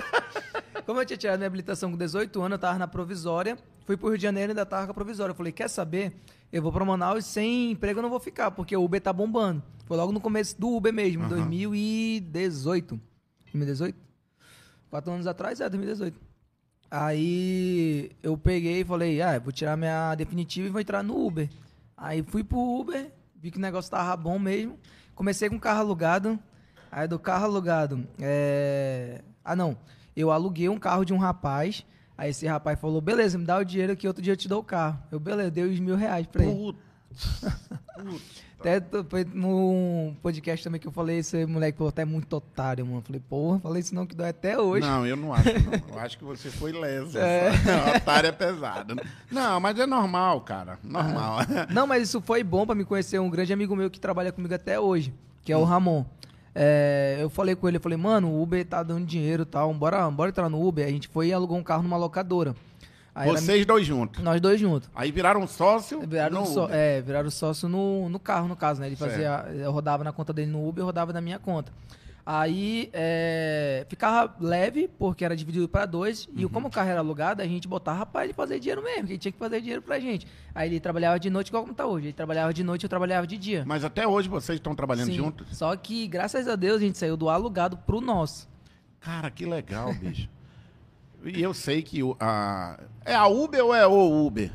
Como 0.86 1.00
eu 1.00 1.04
tinha 1.04 1.18
tirado 1.18 1.36
minha 1.38 1.46
habilitação 1.46 1.90
com 1.90 1.98
18 1.98 2.40
anos, 2.40 2.52
eu 2.52 2.58
tava 2.58 2.78
na 2.78 2.88
provisória. 2.88 3.58
Fui 3.84 3.94
pro 3.96 4.08
Rio 4.08 4.16
de 4.16 4.22
Janeiro 4.22 4.50
e 4.50 4.52
ainda 4.52 4.64
tava 4.64 4.86
com 4.86 4.92
a 4.92 4.94
provisória. 4.94 5.32
Eu 5.32 5.36
falei, 5.36 5.52
quer 5.52 5.68
saber? 5.68 6.14
Eu 6.50 6.62
vou 6.62 6.72
pra 6.72 6.82
Manaus 6.82 7.26
sem 7.26 7.72
emprego 7.72 7.98
eu 7.98 8.02
não 8.02 8.08
vou 8.08 8.18
ficar, 8.18 8.50
porque 8.50 8.74
o 8.74 8.82
Uber 8.82 9.00
tá 9.00 9.12
bombando. 9.12 9.62
Foi 9.84 9.98
logo 9.98 10.12
no 10.12 10.20
começo 10.20 10.58
do 10.58 10.74
Uber 10.74 10.92
mesmo, 10.92 11.28
2018. 11.28 12.98
2018? 13.52 13.98
Quatro 14.88 15.12
anos 15.12 15.26
atrás, 15.26 15.60
é, 15.60 15.68
2018. 15.68 16.27
Aí 16.90 18.10
eu 18.22 18.36
peguei 18.38 18.80
e 18.80 18.84
falei, 18.84 19.20
ah, 19.20 19.38
vou 19.38 19.52
tirar 19.52 19.76
minha 19.76 20.14
definitiva 20.14 20.66
e 20.66 20.70
vou 20.70 20.80
entrar 20.80 21.02
no 21.02 21.26
Uber. 21.26 21.48
Aí 21.96 22.22
fui 22.22 22.42
pro 22.42 22.58
Uber, 22.58 23.12
vi 23.36 23.50
que 23.50 23.58
o 23.58 23.60
negócio 23.60 23.90
tava 23.90 24.16
bom 24.16 24.38
mesmo. 24.38 24.78
Comecei 25.14 25.50
com 25.50 25.58
carro 25.58 25.80
alugado. 25.80 26.38
Aí 26.90 27.06
do 27.06 27.18
carro 27.18 27.44
alugado, 27.44 28.06
é... 28.18 29.20
Ah, 29.44 29.54
não. 29.54 29.76
Eu 30.16 30.30
aluguei 30.30 30.68
um 30.68 30.78
carro 30.78 31.04
de 31.04 31.12
um 31.12 31.18
rapaz. 31.18 31.84
Aí 32.16 32.30
esse 32.30 32.46
rapaz 32.46 32.80
falou, 32.80 33.00
beleza, 33.00 33.36
me 33.36 33.44
dá 33.44 33.58
o 33.58 33.64
dinheiro 33.64 33.94
que 33.94 34.08
outro 34.08 34.22
dia 34.22 34.32
eu 34.32 34.36
te 34.36 34.48
dou 34.48 34.60
o 34.60 34.64
carro. 34.64 34.98
Eu, 35.12 35.20
beleza, 35.20 35.50
dei 35.50 35.64
os 35.64 35.78
mil 35.78 35.94
reais 35.94 36.26
pra 36.26 36.42
ele. 36.42 36.54
Putz. 36.54 36.87
Até 38.60 38.82
foi 39.08 39.24
num 39.24 40.16
podcast 40.20 40.64
também 40.64 40.80
que 40.80 40.88
eu 40.88 40.92
falei, 40.92 41.18
esse 41.18 41.46
moleque 41.46 41.78
falou, 41.78 41.90
até 41.90 42.04
muito 42.04 42.32
otário, 42.34 42.84
mano. 42.84 43.02
Falei, 43.02 43.20
porra, 43.28 43.60
falei 43.60 43.80
isso 43.80 43.94
não 43.94 44.04
que 44.04 44.16
dói 44.16 44.30
até 44.30 44.58
hoje. 44.60 44.84
Não, 44.86 45.06
eu 45.06 45.16
não 45.16 45.32
acho. 45.32 45.44
Não. 45.52 45.94
Eu 45.96 46.00
acho 46.00 46.18
que 46.18 46.24
você 46.24 46.50
foi 46.50 46.72
leso. 46.72 47.16
É. 47.18 47.50
Otário 47.96 48.28
é 48.28 48.32
pesado. 48.32 48.96
Não, 49.30 49.60
mas 49.60 49.78
é 49.78 49.86
normal, 49.86 50.40
cara. 50.40 50.78
Normal. 50.82 51.38
Não, 51.72 51.86
mas 51.86 52.02
isso 52.04 52.20
foi 52.20 52.42
bom 52.42 52.66
pra 52.66 52.74
me 52.74 52.84
conhecer 52.84 53.20
um 53.20 53.30
grande 53.30 53.52
amigo 53.52 53.76
meu 53.76 53.88
que 53.90 54.00
trabalha 54.00 54.32
comigo 54.32 54.52
até 54.54 54.78
hoje, 54.80 55.14
que 55.44 55.52
é 55.52 55.56
Hum. 55.56 55.60
o 55.60 55.64
Ramon. 55.64 56.04
É, 56.54 57.18
eu 57.20 57.30
falei 57.30 57.54
com 57.54 57.68
ele, 57.68 57.76
eu 57.76 57.80
falei, 57.80 57.96
mano, 57.96 58.28
o 58.28 58.42
Uber 58.42 58.64
tá 58.66 58.82
dando 58.82 59.06
dinheiro 59.06 59.44
e 59.44 59.46
tal, 59.46 59.72
bora, 59.72 60.10
bora 60.10 60.30
entrar 60.30 60.48
no 60.48 60.66
Uber. 60.66 60.84
A 60.84 60.90
gente 60.90 61.06
foi 61.06 61.28
e 61.28 61.32
alugou 61.32 61.56
um 61.56 61.62
carro 61.62 61.84
numa 61.84 61.96
locadora. 61.96 62.56
Aí 63.20 63.28
Vocês 63.28 63.66
dois 63.66 63.86
juntos. 63.86 64.22
nós 64.22 64.40
dois 64.40 64.60
juntos. 64.60 64.88
Aí 64.94 65.10
viraram 65.10 65.46
sócio 65.46 66.00
Viraram, 66.06 66.40
no 66.40 66.46
só- 66.46 66.64
Uber. 66.66 66.76
é, 66.76 67.00
viraram 67.00 67.30
sócio 67.30 67.68
no, 67.68 68.08
no 68.08 68.18
carro, 68.20 68.46
no 68.46 68.54
caso, 68.56 68.80
né? 68.80 68.86
Ele 68.86 68.96
Certo. 68.96 69.10
fazia. 69.10 69.46
Eu 69.54 69.72
rodava 69.72 70.04
na 70.04 70.12
conta 70.12 70.32
dele 70.32 70.50
no 70.50 70.66
Uber, 70.68 70.82
eu 70.82 70.86
rodava 70.86 71.12
na 71.12 71.20
minha 71.20 71.38
conta. 71.38 71.72
Aí 72.30 72.90
é, 72.92 73.86
ficava 73.88 74.34
leve, 74.38 74.86
porque 74.98 75.24
era 75.24 75.34
dividido 75.34 75.66
para 75.66 75.86
dois, 75.86 76.26
Uhum. 76.26 76.32
e 76.36 76.48
como 76.48 76.68
o 76.68 76.70
carro 76.70 76.90
era 76.90 77.00
alugado, 77.00 77.40
a 77.40 77.46
gente 77.46 77.66
botava 77.66 78.04
pra 78.04 78.22
ele 78.24 78.34
fazer 78.34 78.58
dinheiro 78.60 78.82
mesmo, 78.84 79.06
que 79.06 79.12
ele 79.12 79.18
tinha 79.18 79.32
que 79.32 79.38
fazer 79.38 79.60
dinheiro 79.62 79.80
pra 79.80 79.98
gente. 79.98 80.26
Aí 80.54 80.68
ele 80.68 80.78
trabalhava 80.78 81.18
de 81.18 81.30
noite, 81.30 81.48
igual 81.48 81.62
como 81.62 81.74
tá 81.74 81.86
hoje. 81.86 82.08
Ele 82.08 82.12
trabalhava 82.12 82.52
de 82.52 82.62
noite, 82.62 82.82
eu 82.84 82.88
trabalhava 82.90 83.26
de 83.26 83.38
dia. 83.38 83.64
Mas 83.66 83.82
até 83.82 84.06
hoje 84.06 84.28
vocês 84.28 84.56
estão 84.58 84.74
trabalhando 84.74 85.06
Sim, 85.06 85.16
juntos? 85.16 85.56
Só 85.56 85.74
que, 85.74 86.06
graças 86.06 86.46
a 86.46 86.54
Deus, 86.54 86.76
a 86.76 86.84
gente 86.84 86.98
saiu 86.98 87.16
do 87.16 87.30
alugado 87.30 87.78
pro 87.78 87.98
nosso. 88.00 88.46
Cara, 89.00 89.30
que 89.30 89.46
legal, 89.46 89.94
bicho. 89.94 90.28
E 91.24 91.42
eu 91.42 91.52
sei 91.52 91.82
que 91.82 92.00
a... 92.20 92.78
é 93.04 93.14
a 93.14 93.26
Uber 93.26 93.64
ou 93.64 93.74
é 93.74 93.86
o 93.86 94.26
Uber? 94.26 94.50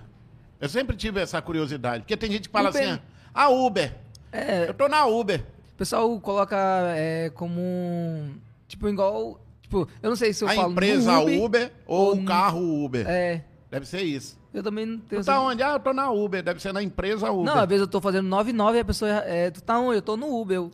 Eu 0.60 0.70
sempre 0.70 0.96
tive 0.96 1.20
essa 1.20 1.42
curiosidade. 1.42 2.04
Porque 2.04 2.16
tem 2.16 2.32
gente 2.32 2.48
que 2.48 2.54
fala 2.54 2.70
Uber. 2.70 2.82
assim, 2.82 3.02
ah, 3.34 3.44
a 3.44 3.50
Uber. 3.50 3.94
É, 4.32 4.70
Eu 4.70 4.74
tô 4.74 4.88
na 4.88 5.06
Uber. 5.06 5.42
O 5.74 5.78
pessoal 5.78 6.20
coloca 6.22 6.58
é, 6.96 7.30
como 7.32 7.60
um. 7.60 8.36
Tipo, 8.68 8.88
igual. 8.88 9.40
Tipo, 9.62 9.88
eu 10.02 10.10
não 10.10 10.16
sei 10.16 10.34
se 10.34 10.44
eu 10.44 10.48
a 10.48 10.54
falo. 10.54 10.68
no 10.68 10.72
empresa 10.74 11.20
Uber, 11.20 11.44
Uber, 11.44 11.72
ou 11.86 12.06
ou 12.08 12.16
o 12.16 12.26
carro 12.26 12.86
Uber. 12.86 13.06
É. 13.08 13.44
Deve 13.70 13.86
ser 13.86 14.02
isso. 14.02 14.40
Eu 14.54 14.62
também 14.62 14.86
não 14.86 15.00
tenho 15.00 15.22
Tu 15.22 15.26
tá 15.26 15.42
onde? 15.42 15.64
Ah, 15.64 15.74
eu 15.74 15.80
tô 15.80 15.94
na 15.94 16.12
Uber. 16.12 16.44
Deve 16.44 16.62
ser 16.62 16.72
na 16.74 16.82
empresa 16.82 17.32
Uber. 17.32 17.46
Não, 17.46 17.60
às 17.60 17.68
vezes 17.68 17.82
eu 17.82 17.88
tô 17.88 18.00
fazendo 18.00 18.28
99 18.28 18.78
e 18.78 18.82
a 18.82 18.86
pessoa. 18.86 19.10
É, 19.12 19.50
tu 19.52 19.62
tá 19.62 19.80
onde? 19.80 19.98
Eu 19.98 20.02
tô 20.02 20.16
no 20.16 20.40
Uber. 20.40 20.56
Eu... 20.58 20.72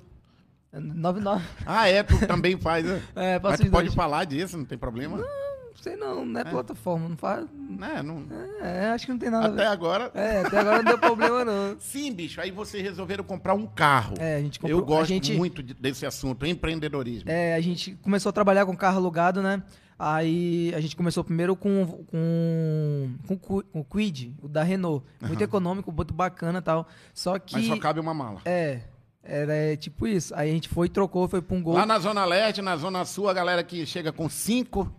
99. 0.72 1.44
Ah, 1.66 1.88
é, 1.88 2.04
tu 2.04 2.28
também 2.28 2.58
faz, 2.58 2.86
né? 2.86 3.02
É, 3.16 3.40
Mas 3.40 3.60
tu 3.60 3.72
pode 3.72 3.88
dois. 3.88 3.96
falar 3.96 4.26
disso, 4.26 4.58
não 4.58 4.66
tem 4.66 4.78
problema. 4.78 5.18
Não 5.18 5.49
sei 5.82 5.96
não, 5.96 6.26
não 6.26 6.40
é 6.40 6.44
plataforma. 6.44 7.10
Não 7.10 7.18
faz. 7.18 7.48
É, 7.82 8.04
não... 8.04 8.26
É, 8.62 8.90
acho 8.90 9.06
que 9.06 9.12
não 9.12 9.20
tem 9.20 9.30
nada 9.30 9.48
a 9.48 9.50
Até 9.50 9.64
ver. 9.64 9.68
agora... 9.68 10.12
É, 10.14 10.42
até 10.42 10.60
agora 10.60 10.78
não 10.78 10.86
deu 10.86 10.98
problema 10.98 11.46
não. 11.46 11.76
Sim, 11.80 12.12
bicho, 12.14 12.40
aí 12.42 12.52
vocês 12.52 12.84
resolveram 12.84 13.24
comprar 13.24 13.54
um 13.54 13.66
carro. 13.66 14.16
É, 14.20 14.36
a 14.36 14.42
gente 14.42 14.60
comprou. 14.60 14.80
Eu 14.80 14.86
gosto 14.86 15.04
a 15.04 15.06
gente, 15.06 15.34
muito 15.34 15.64
de- 15.64 15.74
desse 15.74 16.06
assunto, 16.06 16.46
empreendedorismo. 16.46 17.30
É, 17.30 17.56
a 17.56 17.62
gente 17.62 17.96
começou 18.02 18.30
a 18.30 18.34
trabalhar 18.34 18.66
com 18.66 18.76
carro 18.76 18.98
alugado, 18.98 19.42
né? 19.42 19.64
Aí 20.00 20.74
a 20.74 20.80
gente 20.80 20.96
começou 20.96 21.26
primeiro 21.26 21.58
com, 21.58 21.86
com, 22.08 23.38
com, 23.38 23.64
o 23.74 23.84
Quid, 23.84 24.34
o 24.42 24.48
da 24.48 24.64
Renault. 24.64 25.06
Muito 25.22 25.44
econômico, 25.44 25.92
muito 25.92 26.14
bacana 26.14 26.60
e 26.60 26.62
tal. 26.62 26.88
Só 27.14 27.38
que. 27.38 27.56
Mas 27.56 27.66
só 27.66 27.78
cabe 27.78 28.00
uma 28.00 28.14
mala. 28.14 28.40
É, 28.46 28.80
era 29.22 29.54
é, 29.54 29.76
tipo 29.76 30.08
isso. 30.08 30.34
Aí 30.36 30.50
a 30.50 30.54
gente 30.54 30.70
foi, 30.70 30.88
trocou, 30.88 31.28
foi 31.28 31.42
pra 31.42 31.56
um 31.56 31.62
gol. 31.62 31.74
Lá 31.74 31.86
na 31.86 32.00
Zona 32.00 32.24
Leste, 32.24 32.62
na 32.62 32.78
Zona 32.78 33.04
Sul, 33.04 33.28
a 33.28 33.34
galera 33.34 33.62
que 33.62 33.86
chega 33.86 34.14
com 34.14 34.30
cinco, 34.30 34.90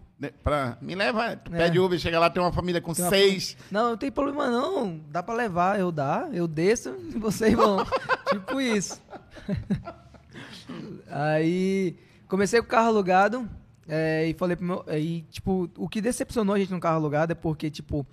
pra... 0.43 0.77
me 0.81 0.95
leva, 0.95 1.37
tu 1.37 1.55
É. 1.55 1.59
pede 1.59 1.79
Uber, 1.79 1.99
chega 1.99 2.19
lá, 2.19 2.29
tem 2.31 2.43
uma 2.43 2.53
família 2.53 2.81
com 2.81 2.93
Tem 2.93 3.09
seis. 3.09 3.57
Não, 3.71 3.91
não 3.91 3.97
tem 3.97 4.11
problema 4.11 4.51
não. 4.51 5.01
Dá 5.11 5.23
pra 5.23 5.35
levar, 5.35 5.79
eu 5.81 5.91
dá, 5.91 6.29
eu 6.33 6.47
desço 6.47 6.95
e 7.15 7.17
vocês 7.19 7.55
vão. 7.55 7.85
tipo 8.29 8.61
isso. 8.61 9.01
Aí 11.11 11.97
comecei 12.29 12.61
com 12.61 12.67
o 12.67 12.71
carro 12.71 12.89
alugado 12.89 13.49
é, 13.89 14.29
e 14.29 14.35
falei 14.35 14.57
pro 14.57 14.65
meu. 14.65 14.85
E, 14.97 15.23
tipo, 15.31 15.69
o 15.77 15.89
que 15.89 16.01
decepcionou 16.01 16.55
a 16.55 16.59
gente 16.59 16.71
no 16.71 16.81
carro 16.81 16.97
alugado 16.97 17.33
é 17.33 17.35
porque, 17.35 17.71
tipo, 17.71 18.07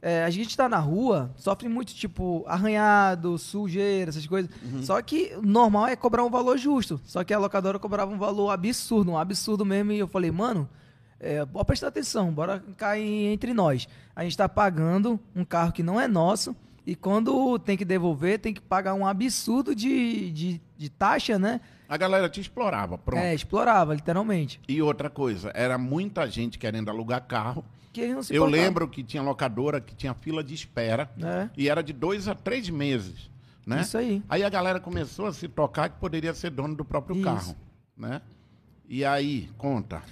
é, 0.00 0.22
a 0.24 0.30
gente 0.30 0.56
tá 0.56 0.68
na 0.68 0.78
rua, 0.78 1.32
sofre 1.36 1.68
muito, 1.68 1.92
tipo, 1.94 2.44
arranhado, 2.46 3.36
sujeira, 3.38 4.10
essas 4.10 4.26
coisas. 4.26 4.50
Só 4.82 5.00
que 5.02 5.36
normal 5.42 5.88
é 5.88 5.96
cobrar 5.96 6.24
um 6.24 6.30
valor 6.30 6.56
justo. 6.58 7.00
Só 7.04 7.24
que 7.24 7.34
a 7.34 7.38
locadora 7.38 7.78
cobrava 7.78 8.12
um 8.14 8.18
valor 8.18 8.50
absurdo, 8.50 9.10
um 9.12 9.18
absurdo 9.18 9.64
mesmo. 9.64 9.90
E 9.92 9.98
eu 9.98 10.06
falei, 10.06 10.30
mano, 10.30 10.68
é, 11.18 11.44
pode 11.44 11.66
prestar 11.66 11.88
atenção, 11.88 12.32
bora 12.32 12.62
cair 12.76 13.26
entre 13.32 13.54
nós. 13.54 13.88
A 14.14 14.22
gente 14.22 14.36
tá 14.36 14.48
pagando 14.48 15.18
um 15.34 15.44
carro 15.44 15.72
que 15.72 15.82
não 15.82 16.00
é 16.00 16.06
nosso. 16.06 16.54
E 16.86 16.94
quando 16.94 17.58
tem 17.58 17.76
que 17.76 17.84
devolver, 17.84 18.38
tem 18.38 18.54
que 18.54 18.60
pagar 18.60 18.94
um 18.94 19.04
absurdo 19.04 19.74
de, 19.74 20.30
de, 20.30 20.60
de 20.78 20.88
taxa, 20.88 21.36
né? 21.36 21.60
A 21.88 21.96
galera 21.96 22.28
te 22.28 22.40
explorava, 22.40 22.96
pronto. 22.96 23.20
É, 23.20 23.34
explorava, 23.34 23.92
literalmente. 23.92 24.60
E 24.68 24.80
outra 24.80 25.10
coisa, 25.10 25.50
era 25.54 25.76
muita 25.78 26.28
gente 26.28 26.58
querendo 26.58 26.88
alugar 26.88 27.26
carro. 27.26 27.64
Que 27.92 28.14
Eu 28.30 28.44
lembro 28.44 28.86
que 28.86 29.02
tinha 29.02 29.22
locadora 29.22 29.80
que 29.80 29.94
tinha 29.94 30.12
fila 30.12 30.44
de 30.44 30.54
espera. 30.54 31.10
É. 31.20 31.48
E 31.56 31.68
era 31.68 31.82
de 31.82 31.94
dois 31.94 32.28
a 32.28 32.34
três 32.34 32.68
meses, 32.68 33.30
né? 33.66 33.80
Isso 33.80 33.96
aí. 33.96 34.22
Aí 34.28 34.44
a 34.44 34.48
galera 34.50 34.78
começou 34.78 35.26
a 35.26 35.32
se 35.32 35.48
tocar 35.48 35.88
que 35.88 35.98
poderia 35.98 36.34
ser 36.34 36.50
dono 36.50 36.74
do 36.76 36.84
próprio 36.84 37.16
Isso. 37.16 37.24
carro, 37.24 37.56
né? 37.96 38.20
E 38.88 39.04
aí, 39.04 39.48
conta. 39.56 40.02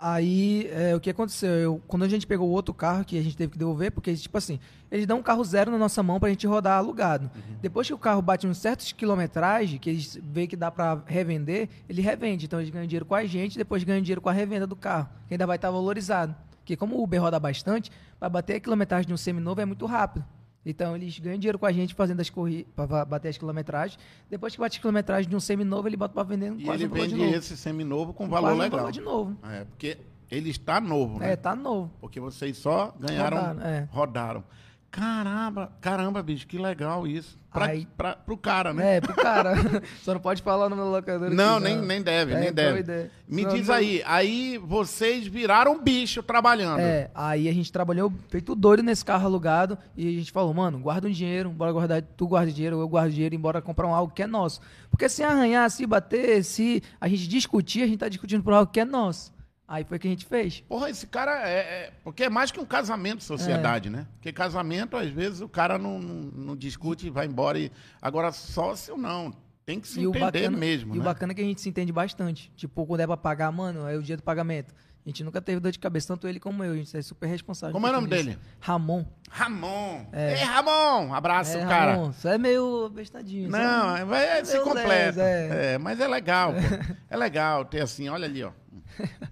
Aí, 0.00 0.70
é, 0.72 0.94
o 0.94 1.00
que 1.00 1.10
aconteceu? 1.10 1.50
Eu, 1.50 1.82
quando 1.88 2.04
a 2.04 2.08
gente 2.08 2.24
pegou 2.24 2.48
o 2.48 2.52
outro 2.52 2.72
carro 2.72 3.04
que 3.04 3.18
a 3.18 3.22
gente 3.22 3.36
teve 3.36 3.52
que 3.52 3.58
devolver, 3.58 3.90
porque, 3.90 4.14
tipo 4.14 4.38
assim, 4.38 4.60
eles 4.92 5.06
dão 5.06 5.18
um 5.18 5.22
carro 5.22 5.42
zero 5.42 5.72
na 5.72 5.78
nossa 5.78 6.00
mão 6.04 6.20
pra 6.20 6.28
gente 6.28 6.46
rodar 6.46 6.78
alugado. 6.78 7.28
Depois 7.60 7.88
que 7.88 7.92
o 7.94 7.98
carro 7.98 8.22
bate 8.22 8.46
uns 8.46 8.58
certos 8.58 8.92
quilometragem, 8.92 9.76
que 9.76 9.90
eles 9.90 10.16
veem 10.22 10.46
que 10.46 10.54
dá 10.54 10.70
pra 10.70 11.02
revender, 11.04 11.68
ele 11.88 12.00
revende. 12.00 12.46
Então 12.46 12.60
eles 12.60 12.70
ganham 12.70 12.86
dinheiro 12.86 13.04
com 13.04 13.14
a 13.16 13.24
gente, 13.24 13.58
depois 13.58 13.82
ganham 13.82 14.00
dinheiro 14.00 14.20
com 14.20 14.28
a 14.28 14.32
revenda 14.32 14.68
do 14.68 14.76
carro, 14.76 15.08
que 15.26 15.34
ainda 15.34 15.46
vai 15.46 15.56
estar 15.56 15.70
valorizado. 15.70 16.32
Porque 16.58 16.76
como 16.76 16.96
o 16.96 17.02
Uber 17.02 17.20
roda 17.20 17.40
bastante, 17.40 17.90
pra 18.20 18.28
bater 18.28 18.56
a 18.56 18.60
quilometragem 18.60 19.08
de 19.08 19.12
um 19.12 19.16
seminovo 19.16 19.60
é 19.60 19.64
muito 19.64 19.84
rápido. 19.84 20.24
Então 20.70 20.94
eles 20.94 21.18
ganham 21.18 21.38
dinheiro 21.38 21.58
com 21.58 21.64
a 21.64 21.72
gente 21.72 21.94
fazendo 21.94 22.20
as 22.20 22.28
corridas, 22.28 22.70
pra 22.76 23.02
bater 23.06 23.28
as 23.28 23.38
quilometragens. 23.38 23.98
Depois 24.28 24.54
que 24.54 24.60
bate 24.60 24.78
a 24.78 24.80
quilometragem 24.82 25.28
de 25.28 25.34
um 25.34 25.40
seminovo, 25.40 25.88
ele 25.88 25.96
bota 25.96 26.12
pra 26.12 26.22
vender 26.22 26.52
E 26.58 26.64
quase 26.64 26.82
ele 26.84 26.86
o 26.86 26.90
valor 26.94 27.06
de 27.08 27.14
vende 27.14 27.24
novo. 27.24 27.36
esse 27.38 27.56
seminovo 27.56 28.12
com 28.12 28.28
valor 28.28 28.48
Quase 28.48 28.60
legal. 28.60 28.78
valor 28.80 28.92
de 28.92 29.00
novo. 29.00 29.36
É, 29.50 29.64
porque 29.64 29.96
ele 30.30 30.50
está 30.50 30.78
novo, 30.78 31.18
né? 31.20 31.32
É, 31.32 31.36
tá 31.36 31.56
novo. 31.56 31.90
Porque 32.02 32.20
vocês 32.20 32.58
só 32.58 32.94
ganharam, 33.00 33.38
Rodaram, 33.38 33.62
é. 33.62 33.88
rodaram. 33.90 34.44
Caramba, 34.90 35.70
caramba, 35.82 36.22
bicho, 36.22 36.46
que 36.46 36.56
legal 36.56 37.06
isso. 37.06 37.36
Pra, 37.52 37.66
Aí- 37.66 37.86
pra, 37.96 38.14
pro 38.16 38.36
cara, 38.38 38.72
né? 38.72 38.96
É, 38.96 39.00
pro 39.00 39.14
cara. 39.14 39.54
Só 40.02 40.14
não 40.14 40.20
pode 40.20 40.40
falar 40.42 40.68
no 40.68 40.76
meu 40.76 40.86
locador. 40.90 41.30
não, 41.30 41.60
nem, 41.60 41.76
nem 41.80 42.00
deve, 42.02 42.32
É, 42.32 42.40
nem 42.40 42.52
deve. 42.52 42.80
ideia. 42.80 43.10
Me 43.28 43.44
diz 43.44 43.68
aí, 43.68 44.02
aí 44.06 44.56
vocês 44.58 45.26
viraram 45.26 45.78
bicho 45.82 46.22
trabalhando. 46.22 46.80
É, 46.80 47.10
aí 47.14 47.48
a 47.48 47.52
gente 47.52 47.70
trabalhou 47.70 48.12
feito 48.28 48.54
doido 48.54 48.82
nesse 48.82 49.04
carro 49.04 49.26
alugado 49.26 49.76
e 49.96 50.08
a 50.08 50.12
gente 50.12 50.32
falou, 50.32 50.54
mano, 50.54 50.78
guarda 50.78 51.06
um 51.06 51.10
dinheiro, 51.10 51.50
bora 51.50 51.70
guardar, 51.72 52.02
tu 52.02 52.26
guarda 52.26 52.50
dinheiro, 52.50 52.80
eu 52.80 52.88
guardo 52.88 53.12
dinheiro, 53.12 53.34
embora 53.34 53.60
comprar 53.60 53.86
um 53.86 53.94
algo 53.94 54.12
que 54.12 54.22
é 54.22 54.26
nosso. 54.26 54.60
Porque 54.90 55.08
se 55.08 55.22
arranhar, 55.22 55.70
se 55.70 55.86
bater, 55.86 56.42
se 56.42 56.82
a 57.00 57.08
gente 57.08 57.28
discutir, 57.28 57.82
a 57.82 57.86
gente 57.86 57.98
tá 57.98 58.08
discutindo 58.08 58.42
por 58.42 58.54
algo 58.54 58.70
que 58.72 58.80
é 58.80 58.84
nosso. 58.86 59.36
Aí 59.68 59.84
foi 59.84 59.98
o 59.98 60.00
que 60.00 60.08
a 60.08 60.10
gente 60.10 60.24
fez. 60.24 60.60
Porra, 60.62 60.88
esse 60.88 61.06
cara 61.06 61.46
é, 61.46 61.58
é- 61.58 61.92
Porque 62.02 62.24
é 62.24 62.30
mais 62.30 62.50
que 62.50 62.58
um 62.58 62.64
casamento 62.64 63.18
de 63.18 63.24
sociedade, 63.24 63.90
né? 63.90 64.06
Porque 64.14 64.32
casamento, 64.32 64.96
às 64.96 65.10
vezes, 65.10 65.42
o 65.42 65.48
cara 65.48 65.76
não, 65.76 65.98
não, 65.98 66.14
não 66.14 66.56
discute 66.56 67.06
e 67.06 67.10
vai 67.10 67.26
embora. 67.26 67.58
E... 67.58 67.70
Agora, 68.00 68.32
sócio, 68.32 68.96
não. 68.96 69.30
Tem 69.66 69.78
que 69.78 69.86
se 69.86 70.02
entender 70.02 70.50
mesmo, 70.50 70.94
e 70.94 70.98
né? 70.98 71.02
o 71.02 71.04
bacana 71.04 71.32
é 71.32 71.34
que 71.34 71.42
a 71.42 71.44
gente 71.44 71.60
se 71.60 71.68
entende 71.68 71.92
bastante. 71.92 72.50
Tipo, 72.56 72.86
quando 72.86 73.00
é 73.00 73.06
pra 73.06 73.18
pagar, 73.18 73.52
mano, 73.52 73.86
é 73.86 73.94
o 73.98 74.02
dia 74.02 74.16
do 74.16 74.22
pagamento. 74.22 74.74
A 75.04 75.08
gente 75.10 75.22
nunca 75.22 75.40
teve 75.42 75.60
dor 75.60 75.70
de 75.70 75.78
cabeça, 75.78 76.08
tanto 76.08 76.26
ele 76.26 76.40
como 76.40 76.64
eu. 76.64 76.72
A 76.72 76.76
gente 76.76 76.96
é 76.96 77.02
super 77.02 77.26
responsável. 77.26 77.72
Como 77.74 77.86
é 77.86 77.90
o 77.90 77.92
nome 77.92 78.08
dele? 78.08 78.38
Ramon. 78.60 79.04
Ramon. 79.30 80.06
Ei, 80.12 80.42
Ramon! 80.44 81.14
Abraço, 81.14 81.56
É, 81.56 81.66
cara. 81.66 81.92
Ramon, 81.92 82.12
Só 82.12 82.30
é 82.30 82.38
meio 82.38 82.88
bestadinho. 82.88 83.50
Não, 83.50 83.96
é- 83.96 84.04
vai, 84.06 84.44
se 84.44 84.58
completa. 84.60 85.22
É. 85.22 85.74
É, 85.74 85.78
mas 85.78 86.00
é 86.00 86.08
legal. 86.08 86.52
É 87.10 87.16
legal 87.16 87.64
ter 87.64 87.80
assim, 87.80 88.08
olha 88.10 88.26
ali, 88.26 88.42
ó. 88.44 88.52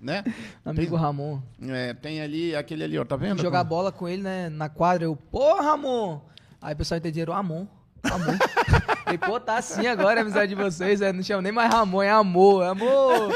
Né? 0.00 0.24
Amigo 0.64 0.96
Ramon. 0.96 1.40
É, 1.62 1.94
tem 1.94 2.20
ali, 2.20 2.54
aquele 2.54 2.84
ali, 2.84 2.98
ó, 2.98 3.04
tá 3.04 3.16
vendo? 3.16 3.40
Jogar 3.42 3.64
bola 3.64 3.90
com 3.92 4.08
ele, 4.08 4.22
né, 4.22 4.48
na 4.48 4.68
quadra, 4.68 5.04
eu, 5.04 5.16
pô, 5.16 5.54
Ramon! 5.60 6.20
Aí 6.60 6.74
o 6.74 6.76
pessoal 6.76 6.98
entenderam, 6.98 7.32
Amon, 7.34 7.66
amor. 8.04 8.36
Falei, 9.04 9.18
pô, 9.18 9.38
tá 9.38 9.56
assim 9.58 9.86
agora 9.86 10.20
a 10.20 10.22
amizade 10.22 10.54
de 10.54 10.60
vocês, 10.60 11.00
é, 11.00 11.12
não 11.12 11.22
chama 11.22 11.42
nem 11.42 11.52
mais 11.52 11.72
Ramon, 11.72 12.02
é 12.02 12.10
amor, 12.10 12.64
é 12.64 12.68
amor. 12.68 13.32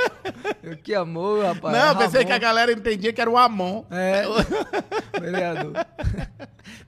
Eu, 0.63 0.77
que 0.77 0.95
amor, 0.95 1.45
rapaz. 1.45 1.77
Não, 1.77 1.93
é 1.93 1.95
pensei 1.95 2.25
que 2.25 2.33
a 2.33 2.39
galera 2.39 2.73
entendia 2.73 3.13
que 3.13 3.21
era 3.21 3.31
o 3.31 3.37
Amon. 3.37 3.85
É, 3.91 4.25
vereador. 5.21 5.73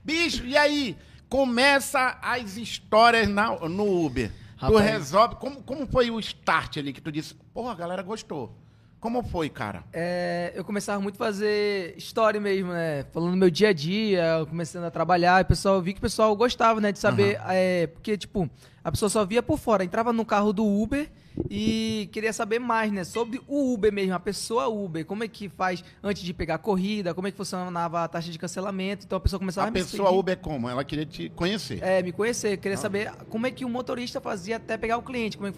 Bicho, 0.03 0.45
e 0.45 0.57
aí? 0.57 0.97
Começa 1.29 2.19
as 2.21 2.57
histórias 2.57 3.27
na- 3.27 3.57
no 3.67 4.05
Uber. 4.05 4.29
Tu 4.59 4.65
Rapaz. 4.65 4.85
resolve. 4.85 5.35
Como, 5.35 5.63
como 5.63 5.87
foi 5.87 6.11
o 6.11 6.19
start 6.19 6.77
ali 6.77 6.93
que 6.93 7.01
tu 7.01 7.11
disse? 7.11 7.33
Porra, 7.53 7.71
a 7.71 7.75
galera 7.75 8.03
gostou. 8.03 8.55
Como 9.03 9.21
foi, 9.21 9.49
cara? 9.49 9.83
É, 9.91 10.53
eu 10.55 10.63
começava 10.63 11.01
muito 11.01 11.15
a 11.15 11.25
fazer 11.25 11.93
história 11.97 12.39
mesmo, 12.39 12.71
né? 12.71 13.03
Falando 13.11 13.31
do 13.31 13.37
meu 13.37 13.49
dia 13.49 13.67
a 13.67 13.73
dia, 13.73 14.45
começando 14.49 14.85
a 14.85 14.89
trabalhar, 14.89 15.41
e 15.41 15.43
o 15.43 15.45
pessoal, 15.45 15.75
eu 15.75 15.81
vi 15.81 15.91
que 15.91 15.99
o 15.99 16.01
pessoal 16.01 16.33
gostava, 16.37 16.79
né? 16.79 16.89
De 16.89 16.99
saber, 16.99 17.37
é, 17.49 17.87
porque, 17.87 18.17
tipo, 18.17 18.49
a 18.81 18.89
pessoa 18.89 19.09
só 19.09 19.25
via 19.25 19.43
por 19.43 19.59
fora, 19.59 19.83
entrava 19.83 20.13
no 20.13 20.23
carro 20.23 20.53
do 20.53 20.65
Uber 20.65 21.11
e 21.49 22.07
queria 22.13 22.31
saber 22.31 22.59
mais, 22.59 22.93
né? 22.93 23.03
Sobre 23.03 23.41
o 23.45 23.73
Uber 23.73 23.91
mesmo, 23.91 24.13
a 24.13 24.21
pessoa 24.21 24.69
Uber, 24.69 25.05
como 25.05 25.21
é 25.21 25.27
que 25.27 25.49
faz 25.49 25.83
antes 26.01 26.23
de 26.23 26.33
pegar 26.33 26.55
a 26.55 26.57
corrida, 26.57 27.13
como 27.13 27.27
é 27.27 27.31
que 27.31 27.35
funcionava 27.35 28.05
a 28.05 28.07
taxa 28.07 28.31
de 28.31 28.39
cancelamento, 28.39 29.05
então 29.05 29.17
a 29.17 29.19
pessoa 29.19 29.37
começava 29.37 29.67
a, 29.67 29.69
A 29.69 29.73
pessoa 29.73 30.07
seguir. 30.07 30.17
Uber 30.17 30.31
é 30.31 30.37
como? 30.37 30.69
Ela 30.69 30.85
queria 30.85 31.05
te 31.05 31.27
conhecer. 31.35 31.83
É, 31.83 32.01
me 32.01 32.13
conhecer, 32.13 32.55
queria 32.55 32.77
saber 32.77 33.11
como 33.27 33.45
é 33.45 33.51
que 33.51 33.65
o 33.65 33.69
motorista 33.69 34.21
fazia 34.21 34.55
até 34.55 34.77
pegar 34.77 34.95
o 34.95 35.01
cliente, 35.01 35.35
como 35.35 35.49
é 35.49 35.51
que 35.51 35.57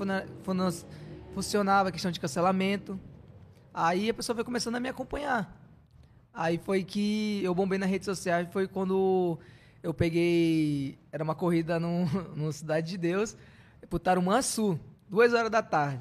funcionava 1.35 1.89
a 1.89 1.91
questão 1.91 2.09
de 2.09 2.19
cancelamento. 2.19 2.99
Aí 3.77 4.09
a 4.09 4.13
pessoa 4.13 4.33
foi 4.33 4.45
começando 4.45 4.75
a 4.75 4.79
me 4.79 4.87
acompanhar. 4.87 5.53
Aí 6.33 6.57
foi 6.57 6.81
que 6.81 7.41
eu 7.43 7.53
bombei 7.53 7.77
na 7.77 7.85
rede 7.85 8.05
social, 8.05 8.45
foi 8.49 8.69
quando 8.69 9.37
eu 9.83 9.93
peguei. 9.93 10.97
Era 11.11 11.21
uma 11.21 11.35
corrida 11.35 11.77
no, 11.77 12.05
no 12.33 12.53
Cidade 12.53 12.91
de 12.91 12.97
Deus, 12.97 13.35
pro 13.89 13.99
Tarumansu, 13.99 14.79
duas 15.09 15.33
horas 15.33 15.51
da 15.51 15.61
tarde. 15.61 15.99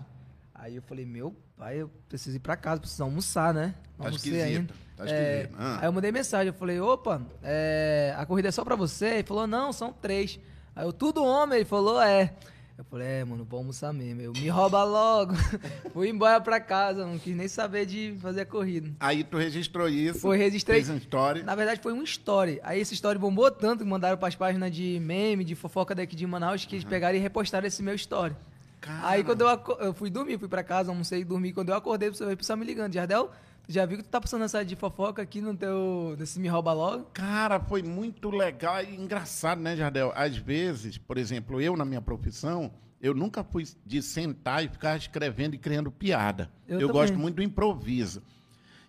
Aí 0.54 0.76
eu 0.76 0.82
falei, 0.82 1.04
meu 1.04 1.34
pai, 1.56 1.82
eu 1.82 1.90
preciso 2.08 2.36
ir 2.36 2.38
pra 2.38 2.56
casa, 2.56 2.80
preciso 2.80 3.02
almoçar, 3.02 3.52
né? 3.52 3.74
Não 3.98 4.04
Tá 4.04 4.10
almocei 4.10 4.32
esquisito. 4.32 4.74
Tá 4.96 5.08
É. 5.08 5.50
Ah. 5.58 5.78
Aí 5.80 5.88
eu 5.88 5.92
mandei 5.92 6.12
mensagem, 6.12 6.46
eu 6.46 6.54
falei, 6.54 6.78
opa, 6.78 7.20
é, 7.42 8.14
a 8.16 8.24
corrida 8.24 8.50
é 8.50 8.52
só 8.52 8.64
pra 8.64 8.76
você? 8.76 9.06
Ele 9.06 9.24
falou, 9.24 9.48
não, 9.48 9.72
são 9.72 9.92
três. 9.92 10.38
Aí 10.76 10.86
eu, 10.86 10.92
tudo 10.92 11.24
homem? 11.24 11.56
Ele 11.56 11.64
falou, 11.64 12.00
é. 12.00 12.34
Eu 12.76 12.84
falei, 12.84 13.06
é, 13.06 13.24
mano, 13.24 13.44
vou 13.44 13.58
almoçar 13.58 13.92
mesmo. 13.92 14.20
Eu, 14.20 14.32
me 14.32 14.48
rouba 14.48 14.82
logo. 14.82 15.32
Fui 15.94 16.08
embora 16.08 16.40
pra 16.40 16.58
casa, 16.58 17.06
não 17.06 17.18
quis 17.18 17.36
nem 17.36 17.46
saber 17.46 17.86
de 17.86 18.16
fazer 18.20 18.40
a 18.40 18.46
corrida. 18.46 18.90
Aí 18.98 19.22
tu 19.22 19.36
registrou 19.36 19.88
isso. 19.88 20.18
Foi, 20.18 20.36
registrei. 20.36 20.82
Fez 20.82 20.90
um 20.90 20.96
story. 20.96 21.44
Na 21.44 21.54
verdade, 21.54 21.80
foi 21.80 21.92
um 21.92 22.02
story. 22.02 22.60
Aí 22.64 22.80
esse 22.80 22.94
story 22.94 23.16
bombou 23.16 23.48
tanto 23.48 23.84
que 23.84 23.88
mandaram 23.88 24.18
pras 24.18 24.34
páginas 24.34 24.74
de 24.74 24.98
meme, 25.00 25.44
de 25.44 25.54
fofoca 25.54 25.94
daqui 25.94 26.16
de 26.16 26.26
Manaus, 26.26 26.64
que 26.64 26.74
eles 26.74 26.84
pegaram 26.84 27.16
e 27.16 27.20
repostaram 27.20 27.64
esse 27.64 27.80
meu 27.80 27.94
story. 27.94 28.34
Cara. 28.80 29.08
Aí 29.08 29.22
quando 29.22 29.42
eu, 29.42 29.76
eu 29.78 29.94
fui 29.94 30.10
dormir, 30.10 30.36
fui 30.36 30.48
pra 30.48 30.64
casa, 30.64 30.90
almocei 30.90 31.20
e 31.20 31.24
dormi. 31.24 31.52
Quando 31.52 31.68
eu 31.68 31.76
acordei, 31.76 32.10
você 32.10 32.24
vai 32.24 32.34
precisar 32.34 32.56
me 32.56 32.64
ligando. 32.64 32.92
Jardel, 32.92 33.30
já 33.68 33.86
viu 33.86 33.98
que 33.98 34.04
tu 34.04 34.10
tá 34.10 34.20
passando 34.20 34.44
essa 34.44 34.64
de 34.64 34.76
fofoca 34.76 35.22
aqui 35.22 35.40
no 35.40 35.56
teu. 35.56 36.16
Nesse 36.18 36.38
Me 36.38 36.48
Rouba 36.48 36.72
Logo? 36.72 37.04
Cara, 37.12 37.58
foi 37.60 37.82
muito 37.82 38.30
legal 38.30 38.82
e 38.82 38.94
engraçado, 38.94 39.60
né, 39.60 39.76
Jardel? 39.76 40.12
Às 40.14 40.36
vezes, 40.36 40.98
por 40.98 41.16
exemplo, 41.16 41.60
eu 41.60 41.76
na 41.76 41.84
minha 41.84 42.02
profissão, 42.02 42.72
eu 43.00 43.14
nunca 43.14 43.42
fui 43.42 43.64
de 43.84 44.02
sentar 44.02 44.64
e 44.64 44.68
ficar 44.68 44.96
escrevendo 44.96 45.54
e 45.54 45.58
criando 45.58 45.90
piada. 45.90 46.50
Eu 46.68 46.80
Eu, 46.80 46.88
gosto 46.88 47.18
muito 47.18 47.36
do 47.36 47.42
improviso. 47.42 48.22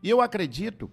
E 0.03 0.09
eu 0.09 0.21
acredito 0.21 0.89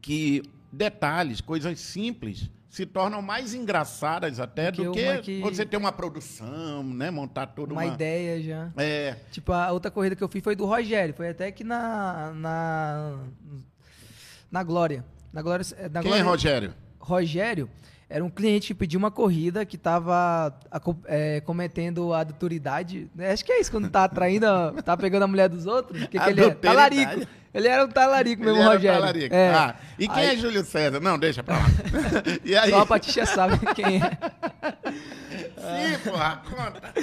que 0.00 0.42
detalhes, 0.72 1.40
coisas 1.40 1.78
simples, 1.80 2.50
se 2.70 2.86
tornam 2.86 3.20
mais 3.20 3.52
engraçadas 3.52 4.38
até 4.38 4.70
Do 4.70 4.84
do 4.84 4.92
que 4.92 5.18
que, 5.18 5.40
você 5.40 5.66
ter 5.66 5.76
uma 5.76 5.90
produção, 5.90 6.84
né? 6.84 7.10
Montar 7.10 7.48
toda 7.48 7.74
Uma 7.74 7.82
uma... 7.82 7.92
ideia 7.92 8.40
já. 8.40 8.70
É, 8.76 9.16
Tipo, 9.32 9.52
a 9.52 9.72
outra 9.72 9.90
corrida 9.90 10.14
que 10.14 10.22
eu 10.22 10.28
fiz 10.28 10.42
foi 10.42 10.54
do 10.54 10.64
Rogério. 10.64 11.12
Foi 11.12 11.28
até 11.28 11.50
que 11.50 11.64
na. 11.64 12.32
Na. 12.32 13.18
Na 14.50 14.62
Glória. 14.62 15.04
Na 15.32 15.42
Glória. 15.42 15.66
Na 15.90 16.00
quem 16.00 16.12
é 16.12 16.14
Glória 16.14 16.24
Rogério? 16.24 16.74
Rogério 17.00 17.68
era 18.10 18.24
um 18.24 18.28
cliente 18.28 18.66
que 18.68 18.74
pediu 18.74 18.98
uma 18.98 19.10
corrida 19.10 19.64
que 19.64 19.76
estava 19.76 20.52
cometendo 21.44 22.12
adulteridade. 22.12 23.08
né? 23.14 23.30
Acho 23.32 23.44
que 23.44 23.52
é 23.52 23.60
isso, 23.60 23.70
quando 23.70 23.88
tá 23.88 24.04
atraindo, 24.04 24.46
tá 24.84 24.96
pegando 24.96 25.22
a 25.22 25.26
mulher 25.28 25.48
dos 25.48 25.64
outros. 25.66 26.02
Que 26.06 26.18
que 26.18 26.28
ele 26.30 26.44
é? 26.44 26.50
Talarico. 26.50 27.26
Ele 27.52 27.66
era 27.66 27.84
um 27.84 27.88
talarico 27.88 28.42
mesmo, 28.44 28.58
Ele 28.58 28.62
era 28.64 28.74
Rogério. 28.74 29.00
talarico. 29.00 29.34
É. 29.34 29.50
Ah, 29.50 29.74
e 29.98 30.06
quem 30.06 30.22
Aí- 30.22 30.34
é 30.34 30.36
Júlio 30.36 30.64
César? 30.64 31.00
Não, 31.00 31.18
deixa 31.18 31.42
pra 31.42 31.56
lá. 31.56 31.64
e 32.44 32.54
aí? 32.56 32.70
Só 32.70 32.80
a 32.80 32.86
Patixa 32.86 33.26
sabe 33.26 33.58
quem 33.74 33.96
é. 34.00 34.10
Sim, 35.56 36.10
porra, 36.10 36.42
conta. 36.48 36.94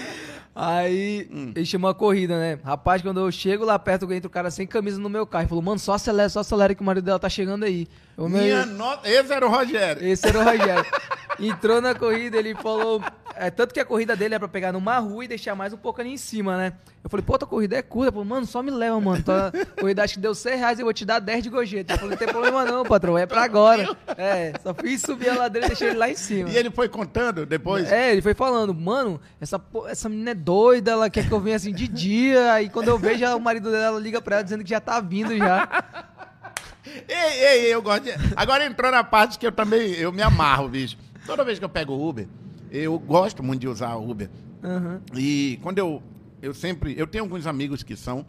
Aí 0.55 1.27
Hum. 1.31 1.51
ele 1.55 1.65
chamou 1.65 1.89
a 1.89 1.93
corrida, 1.95 2.39
né? 2.39 2.59
Rapaz, 2.63 3.01
quando 3.01 3.19
eu 3.19 3.31
chego 3.31 3.65
lá 3.65 3.77
perto, 3.77 4.11
entra 4.13 4.27
o 4.27 4.31
cara 4.31 4.49
sem 4.49 4.65
camisa 4.65 4.99
no 4.99 5.09
meu 5.09 5.25
carro. 5.27 5.43
Ele 5.43 5.49
falou, 5.49 5.63
mano, 5.63 5.79
só 5.79 5.93
acelera, 5.93 6.29
só 6.29 6.39
acelera 6.39 6.73
que 6.73 6.81
o 6.81 6.85
marido 6.85 7.03
dela 7.03 7.19
tá 7.19 7.29
chegando 7.29 7.63
aí. 7.65 7.87
Meu- 8.17 8.29
Minha 8.29 8.65
nota... 8.65 9.07
Esse 9.09 9.31
era 9.31 9.45
o 9.45 9.49
Rogério. 9.49 10.03
Esse 10.07 10.27
era 10.27 10.39
o 10.39 10.43
Rogério. 10.43 10.85
Entrou 11.39 11.79
na 11.81 11.93
corrida, 11.93 12.37
ele 12.37 12.55
falou. 12.55 13.01
É, 13.35 13.51
tanto 13.51 13.71
que 13.71 13.79
a 13.79 13.85
corrida 13.85 14.15
dele 14.15 14.33
é 14.33 14.39
pra 14.39 14.47
pegar 14.47 14.71
numa 14.71 14.97
rua 14.97 15.23
e 15.25 15.27
deixar 15.27 15.53
mais 15.53 15.71
um 15.71 15.77
pouco 15.77 16.01
ali 16.01 16.09
em 16.11 16.17
cima, 16.17 16.57
né? 16.57 16.73
Eu 17.03 17.09
falei, 17.11 17.23
pô, 17.23 17.37
tua 17.37 17.47
corrida 17.47 17.75
é 17.77 17.83
curta. 17.83 18.11
Falou, 18.11 18.25
mano, 18.25 18.47
só 18.47 18.63
me 18.63 18.71
leva, 18.71 18.99
mano. 18.99 19.23
Tua 19.23 19.53
corrida 19.79 20.03
acho 20.03 20.15
que 20.15 20.19
deu 20.19 20.33
100 20.33 20.57
reais 20.57 20.79
e 20.79 20.81
eu 20.81 20.85
vou 20.85 20.93
te 20.93 21.05
dar 21.05 21.19
10 21.19 21.43
de 21.43 21.49
gorjeta. 21.51 21.93
Eu 21.93 21.97
falei, 21.99 22.11
não 22.11 22.17
tem 22.17 22.27
problema 22.27 22.65
não, 22.65 22.83
patrão, 22.83 23.15
é 23.15 23.27
pra 23.27 23.43
agora. 23.43 23.95
É, 24.17 24.51
só 24.63 24.73
fiz 24.73 24.99
subir 25.03 25.29
a 25.29 25.35
ladeira 25.35 25.67
e 25.67 25.69
deixei 25.69 25.89
ele 25.89 25.99
lá 25.99 26.09
em 26.09 26.15
cima. 26.15 26.49
E 26.49 26.57
ele 26.57 26.71
foi 26.71 26.89
contando 26.89 27.45
depois? 27.45 27.91
É, 27.91 28.11
ele 28.11 28.21
foi 28.23 28.33
falando, 28.33 28.73
mano, 28.73 29.21
essa, 29.39 29.61
essa 29.87 30.09
menina 30.09 30.31
é 30.31 30.33
doida, 30.33 30.89
ela 30.91 31.07
quer 31.07 31.27
que 31.27 31.31
eu 31.31 31.39
venha 31.39 31.57
assim 31.57 31.71
de 31.71 31.87
dia. 31.87 32.53
Aí 32.53 32.67
quando 32.67 32.87
eu 32.87 32.97
vejo, 32.97 33.23
o 33.35 33.39
marido 33.39 33.69
dela 33.69 33.99
liga 33.99 34.19
pra 34.19 34.37
ela 34.37 34.43
dizendo 34.43 34.63
que 34.63 34.71
já 34.71 34.79
tá 34.81 34.99
vindo 34.99 35.37
já. 35.37 35.69
Ei, 37.07 37.45
ei, 37.45 37.73
eu 37.73 37.81
gosto 37.81 38.03
de... 38.03 38.11
Agora 38.35 38.65
entrou 38.65 38.91
na 38.91 39.03
parte 39.03 39.37
que 39.37 39.45
eu 39.45 39.51
também, 39.51 39.91
eu 39.93 40.11
me 40.11 40.21
amarro, 40.21 40.69
bicho. 40.69 40.97
Toda 41.25 41.43
vez 41.43 41.59
que 41.59 41.65
eu 41.65 41.69
pego 41.69 41.93
Uber, 42.07 42.27
eu 42.71 42.97
gosto 42.99 43.43
muito 43.43 43.61
de 43.61 43.67
usar 43.67 43.95
Uber. 43.95 44.29
Aham. 44.63 45.01
E 45.15 45.59
quando 45.61 45.77
eu, 45.77 46.01
eu 46.41 46.53
sempre, 46.53 46.97
eu 46.97 47.07
tenho 47.07 47.23
alguns 47.23 47.45
amigos 47.45 47.83
que 47.83 47.95
são, 47.95 48.25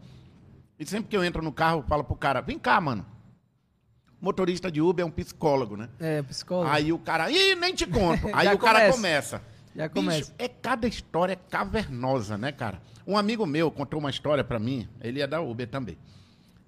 e 0.78 0.86
sempre 0.86 1.08
que 1.08 1.16
eu 1.16 1.24
entro 1.24 1.42
no 1.42 1.52
carro, 1.52 1.80
eu 1.80 1.84
falo 1.84 2.04
pro 2.04 2.16
cara, 2.16 2.40
vem 2.40 2.58
cá, 2.58 2.80
mano. 2.80 3.04
Motorista 4.20 4.70
de 4.70 4.80
Uber 4.80 5.04
é 5.04 5.06
um 5.06 5.10
psicólogo, 5.10 5.76
né? 5.76 5.88
É, 6.00 6.22
psicólogo. 6.22 6.70
Aí 6.70 6.92
o 6.92 6.98
cara, 6.98 7.30
ih, 7.30 7.54
nem 7.54 7.72
te 7.72 7.86
conto. 7.86 8.28
Aí 8.34 8.52
o 8.52 8.58
cara 8.58 8.90
começa. 8.90 9.38
começa. 9.38 9.42
Já 9.76 9.88
Bicho, 9.88 9.94
começa. 9.94 10.34
é 10.38 10.48
cada 10.48 10.88
história 10.88 11.36
cavernosa, 11.36 12.36
né, 12.36 12.50
cara? 12.50 12.82
Um 13.06 13.16
amigo 13.16 13.46
meu 13.46 13.70
contou 13.70 14.00
uma 14.00 14.10
história 14.10 14.42
pra 14.42 14.58
mim, 14.58 14.88
ele 15.00 15.22
é 15.22 15.26
da 15.26 15.40
Uber 15.40 15.68
também. 15.68 15.96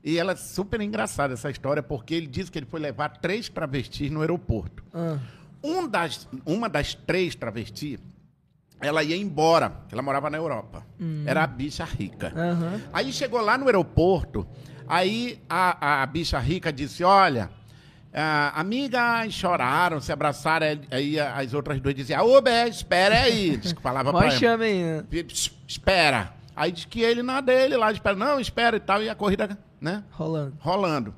E 0.02 0.18
ela 0.18 0.32
é 0.32 0.36
super 0.36 0.80
engraçada 0.80 1.34
essa 1.34 1.50
história, 1.50 1.82
porque 1.82 2.14
ele 2.14 2.26
disse 2.26 2.50
que 2.50 2.58
ele 2.58 2.66
foi 2.66 2.80
levar 2.80 3.10
três 3.18 3.48
travestis 3.48 4.10
no 4.10 4.20
aeroporto. 4.20 4.82
Ah, 4.94 5.18
Um 5.62 5.86
das, 5.86 6.26
uma 6.46 6.68
das 6.68 6.94
três 6.94 7.34
travestis, 7.34 7.98
ela 8.80 9.02
ia 9.02 9.14
embora, 9.16 9.72
ela 9.92 10.00
morava 10.00 10.30
na 10.30 10.38
Europa. 10.38 10.86
Era 11.26 11.44
a 11.44 11.46
bicha 11.46 11.84
rica. 11.84 12.32
Aham. 12.34 12.80
Aí 12.94 13.12
chegou 13.12 13.42
lá 13.42 13.58
no 13.58 13.66
aeroporto, 13.66 14.46
aí 14.88 15.38
a, 15.48 16.02
a 16.02 16.06
bicha 16.06 16.38
rica 16.38 16.72
disse, 16.72 17.04
olha, 17.04 17.50
ah, 18.12 18.58
amigas 18.58 19.34
choraram, 19.34 20.00
se 20.00 20.10
abraçaram, 20.10 20.66
aí- 20.90 21.20
as 21.20 21.52
outras 21.52 21.78
duas 21.78 21.94
diziam, 21.94 22.26
Uber, 22.26 22.66
espera 22.68 23.20
aí. 23.20 23.54
Diz 23.60 23.74
que 23.74 23.82
falava 23.82 24.10
pra 24.10 24.20
ela. 24.30 24.38
chama 24.38 24.64
aí, 24.64 24.82
né? 24.82 25.04
"Pss, 25.10 25.50
Espera. 25.68 26.32
Aí 26.56 26.72
diz 26.72 26.84
que 26.86 27.00
ele 27.02 27.22
na 27.22 27.40
dele 27.40 27.76
lá, 27.76 27.92
espera, 27.92 28.16
não, 28.16 28.40
espera 28.40 28.76
e 28.76 28.80
tal, 28.80 29.02
e 29.02 29.08
a 29.08 29.14
corrida, 29.14 29.56
né? 29.80 30.04
Rolando. 30.10 30.56
rolando. 30.58 31.14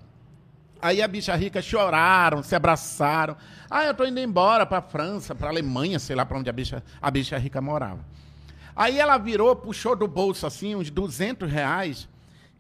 Aí 0.81 1.01
a 1.01 1.07
bicha 1.07 1.35
rica 1.37 1.63
choraram, 1.63 2.43
se 2.43 2.55
abraçaram. 2.57 3.37
Ah, 3.71 3.85
eu 3.85 3.95
tô 3.95 4.05
indo 4.05 4.19
embora 4.19 4.67
pra 4.67 4.83
França, 4.83 5.35
pra 5.35 5.49
Alemanha, 5.49 5.99
sei 5.99 6.17
lá 6.17 6.27
pra 6.27 6.37
onde 6.37 6.51
a 6.51 6.53
bicha, 6.53 6.83
a 7.01 7.11
bicha 7.11 7.39
rica 7.39 7.61
morava. 7.61 8.05
Aí 8.75 8.99
ela 8.99 9.17
virou, 9.17 9.55
puxou 9.55 9.95
do 9.95 10.09
bolso 10.09 10.47
assim 10.47 10.75
uns 10.75 10.91
200 10.91 11.51
reais 11.51 12.09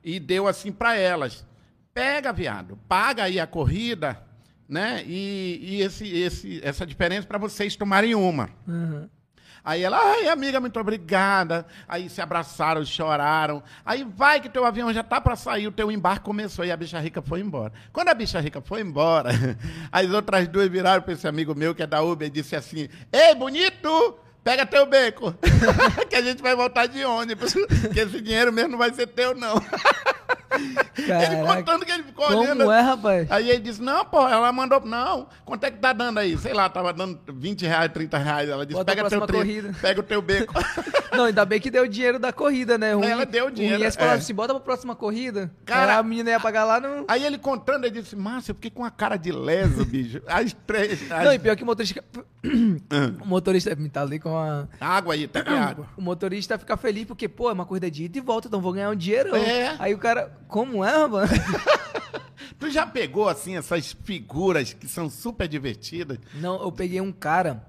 e 0.04 0.20
deu 0.20 0.46
assim 0.46 0.70
pra 0.70 0.96
elas. 0.96 1.44
Pega, 1.92 2.32
viado, 2.32 2.78
paga 2.88 3.24
aí 3.24 3.40
a 3.40 3.46
corrida, 3.46 4.22
né? 4.68 5.02
E, 5.04 5.58
e 5.60 5.82
esse, 5.82 6.06
esse, 6.08 6.60
essa 6.64 6.86
diferença 6.86 7.26
pra 7.26 7.38
vocês 7.38 7.74
tomarem 7.74 8.14
uma. 8.14 8.48
Aham. 8.68 9.08
Aí 9.64 9.83
ela, 9.83 9.98
ai, 9.98 10.29
amiga, 10.29 10.61
muito 10.61 10.79
obrigada. 10.81 11.64
Aí 11.87 12.09
se 12.11 12.20
abraçaram, 12.20 12.85
choraram. 12.85 13.62
Aí 13.85 14.05
vai 14.05 14.40
que 14.40 14.48
teu 14.48 14.64
avião 14.64 14.92
já 14.92 15.05
tá 15.05 15.20
para 15.20 15.37
sair, 15.37 15.66
o 15.66 15.72
teu 15.72 15.90
embarque 15.90 16.25
começou 16.25 16.64
e 16.64 16.72
a 16.72 16.77
bicha 16.77 16.98
rica 16.98 17.22
foi 17.22 17.40
embora. 17.40 17.72
Quando 17.92 18.09
a 18.09 18.14
bicha 18.14 18.40
rica 18.40 18.61
foi 18.61 18.81
embora, 18.81 19.31
as 19.92 20.11
outras 20.11 20.48
duas 20.48 20.68
viraram 20.68 21.03
para 21.03 21.12
esse 21.12 21.29
amigo 21.29 21.55
meu 21.55 21.75
que 21.75 21.83
é 21.83 21.87
da 21.87 22.03
Uber 22.03 22.27
e 22.27 22.31
disse 22.31 22.57
assim: 22.57 22.88
Ei, 23.12 23.35
bonito! 23.35 24.18
Pega 24.44 24.66
teu 24.66 24.85
beco, 24.87 25.33
que 26.11 26.16
a 26.16 26.20
gente 26.20 26.42
vai 26.42 26.57
voltar 26.57 26.87
de 26.87 27.05
ônibus, 27.05 27.55
que 27.94 28.01
esse 28.01 28.20
dinheiro 28.20 28.53
mesmo 28.53 28.72
não 28.72 28.79
vai 28.79 28.92
ser 28.92 29.07
teu, 29.07 29.37
não. 29.37 29.55
Ele 30.54 31.06
Caraca. 31.06 31.56
contando 31.56 31.84
que 31.84 31.92
ele 31.92 32.02
ficou 32.02 32.26
olhando. 32.26 32.58
Como 32.58 32.72
é, 32.72 32.80
rapaz? 32.80 33.30
Aí 33.30 33.50
ele 33.50 33.60
disse, 33.60 33.82
não, 33.82 34.04
pô, 34.04 34.28
ela 34.28 34.52
mandou, 34.52 34.80
não, 34.80 35.26
quanto 35.44 35.64
é 35.64 35.70
que 35.70 35.78
tá 35.78 35.92
dando 35.92 36.18
aí? 36.18 36.36
Sei 36.38 36.52
lá, 36.52 36.68
tava 36.68 36.92
dando 36.92 37.18
20 37.26 37.66
reais, 37.66 37.92
30 37.92 38.18
reais. 38.18 38.48
Ela 38.48 38.66
disse, 38.66 38.78
Bota 38.78 38.92
pega 38.92 39.08
teu 39.08 39.18
próxima 39.18 39.38
corrida. 39.38 39.74
pega 39.80 40.00
o 40.00 40.02
teu 40.02 40.22
beco. 40.22 40.54
Não, 41.12 41.24
ainda 41.24 41.44
bem 41.44 41.60
que 41.60 41.70
deu 41.70 41.84
o 41.84 41.88
dinheiro 41.88 42.18
da 42.18 42.32
corrida, 42.32 42.78
né? 42.78 42.94
Ruim, 42.94 43.06
Ela 43.06 43.26
deu 43.26 43.48
o 43.48 43.50
dinheiro, 43.50 43.76
Ruim, 43.76 43.84
ia 43.84 43.90
se 43.90 43.98
falava 43.98 44.16
é. 44.16 44.18
assim, 44.18 44.32
bota 44.34 44.54
pra 44.54 44.62
próxima 44.62 44.96
corrida. 44.96 45.52
Cara- 45.66 45.98
a 45.98 46.02
menina 46.02 46.30
ia 46.30 46.40
pagar 46.40 46.64
lá 46.64 46.80
no... 46.80 47.04
aí 47.06 47.22
ele 47.24 47.36
contando, 47.36 47.84
ele 47.84 48.00
disse, 48.00 48.16
Márcio, 48.16 48.52
eu 48.52 48.54
fiquei 48.54 48.70
com 48.70 48.82
a 48.82 48.90
cara 48.90 49.16
de 49.18 49.30
leso, 49.30 49.84
bicho. 49.84 50.22
As 50.26 50.54
três, 50.66 51.10
as... 51.12 51.24
Não, 51.24 51.32
e 51.34 51.38
pior 51.38 51.54
que 51.54 51.62
o 51.62 51.66
motorista... 51.66 52.02
o 53.22 53.26
motorista... 53.26 53.74
Me 53.74 53.90
tá 53.90 54.00
ali 54.00 54.18
com 54.18 54.36
a... 54.36 54.66
Água 54.80 55.12
aí, 55.12 55.28
tá 55.28 55.44
com 55.44 55.50
água. 55.54 55.86
O 55.96 56.00
motorista 56.00 56.56
fica 56.56 56.76
feliz 56.78 57.04
porque, 57.04 57.28
pô, 57.28 57.50
é 57.50 57.52
uma 57.52 57.66
corrida 57.66 57.90
de 57.90 58.04
ida 58.04 58.16
e 58.16 58.20
volta, 58.20 58.48
então 58.48 58.60
vou 58.60 58.72
ganhar 58.72 58.88
um 58.88 58.96
dinheirão. 58.96 59.36
É. 59.36 59.76
Aí 59.78 59.92
o 59.92 59.98
cara, 59.98 60.32
como 60.52 60.84
é, 60.84 60.94
rapaz? 60.94 61.30
Tu 62.60 62.70
já 62.70 62.86
pegou, 62.86 63.28
assim, 63.28 63.56
essas 63.56 63.96
figuras 64.04 64.72
que 64.72 64.86
são 64.86 65.10
super 65.10 65.48
divertidas? 65.48 66.18
Não, 66.34 66.62
eu 66.62 66.70
peguei 66.70 67.00
um 67.00 67.10
cara 67.10 67.66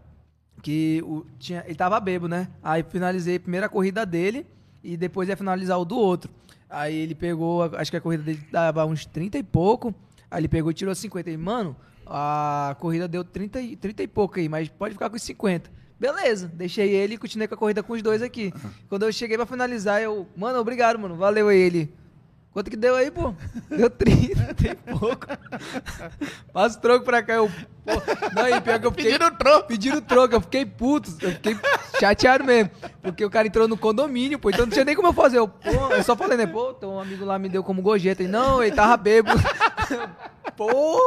que 0.61 1.01
o, 1.03 1.25
tinha, 1.39 1.63
ele 1.65 1.75
tava 1.75 1.99
bebo, 1.99 2.27
né? 2.27 2.49
Aí 2.61 2.83
finalizei 2.83 3.37
a 3.37 3.39
primeira 3.39 3.67
corrida 3.67 4.05
dele 4.05 4.45
e 4.83 4.95
depois 4.95 5.29
ia 5.29 5.37
finalizar 5.37 5.79
o 5.79 5.85
do 5.85 5.97
outro. 5.97 6.29
Aí 6.69 6.95
ele 6.95 7.15
pegou, 7.15 7.63
acho 7.75 7.89
que 7.89 7.97
a 7.97 8.01
corrida 8.01 8.21
dele 8.23 8.45
dava 8.51 8.85
uns 8.85 9.05
30 9.05 9.37
e 9.39 9.43
pouco. 9.43 9.95
Aí 10.29 10.41
ele 10.41 10.47
pegou 10.47 10.69
e 10.69 10.73
tirou 10.75 10.93
50. 10.93 11.31
E, 11.31 11.37
mano, 11.37 11.75
a 12.05 12.75
corrida 12.79 13.07
deu 13.07 13.23
30 13.23 13.61
e, 13.61 13.75
30 13.75 14.03
e 14.03 14.07
pouco 14.07 14.39
aí, 14.39 14.47
mas 14.47 14.69
pode 14.69 14.93
ficar 14.93 15.09
com 15.09 15.15
os 15.15 15.23
50. 15.23 15.71
Beleza, 15.99 16.51
deixei 16.53 16.89
ele 16.89 17.15
e 17.15 17.17
continuei 17.17 17.47
com 17.47 17.55
a 17.55 17.57
corrida 17.57 17.81
com 17.81 17.93
os 17.93 18.01
dois 18.01 18.21
aqui. 18.21 18.53
Quando 18.89 19.03
eu 19.03 19.13
cheguei 19.13 19.37
pra 19.37 19.45
finalizar, 19.45 20.01
eu, 20.01 20.27
mano, 20.35 20.59
obrigado, 20.59 20.99
mano, 20.99 21.15
valeu 21.15 21.47
aí 21.47 21.57
ele. 21.59 22.02
Quanto 22.53 22.69
que 22.69 22.77
deu 22.77 22.95
aí, 22.95 23.09
pô? 23.09 23.33
Deu 23.67 23.89
30, 23.89 24.53
tem 24.53 24.75
pouco. 24.75 25.25
Passa 26.53 26.77
o 26.77 26.81
troco 26.81 27.03
pra 27.03 27.23
cá. 27.23 27.33
Eu, 27.33 27.49
pô, 27.83 27.91
não, 28.35 28.47
e 28.47 28.61
pior 28.61 28.79
que 28.79 28.85
eu 28.85 28.91
fiquei... 28.91 29.05
Pediram 29.05 29.35
troco. 29.35 29.67
Pediram 29.67 30.01
troco, 30.01 30.35
eu 30.35 30.41
fiquei 30.41 30.63
puto, 30.63 31.11
eu 31.19 31.31
fiquei 31.31 31.57
chateado 31.99 32.43
mesmo. 32.43 32.69
Porque 33.01 33.25
o 33.25 33.29
cara 33.29 33.47
entrou 33.47 33.67
no 33.67 33.75
condomínio, 33.75 34.37
pô, 34.37 34.51
então 34.51 34.67
não 34.67 34.71
tinha 34.71 34.85
nem 34.85 34.95
como 34.95 35.07
eu 35.07 35.13
fazer. 35.13 35.39
Eu, 35.39 35.47
pô, 35.47 35.71
eu 35.95 36.03
só 36.03 36.15
falei, 36.15 36.37
né, 36.37 36.45
pô, 36.45 36.75
então 36.77 36.95
um 36.95 36.99
amigo 36.99 37.25
lá 37.25 37.39
me 37.39 37.49
deu 37.49 37.63
como 37.63 37.81
gorjeta. 37.81 38.21
E 38.21 38.27
não, 38.27 38.61
ele 38.61 38.75
tava 38.75 38.95
bêbado. 38.97 39.41
Pô, 40.55 41.01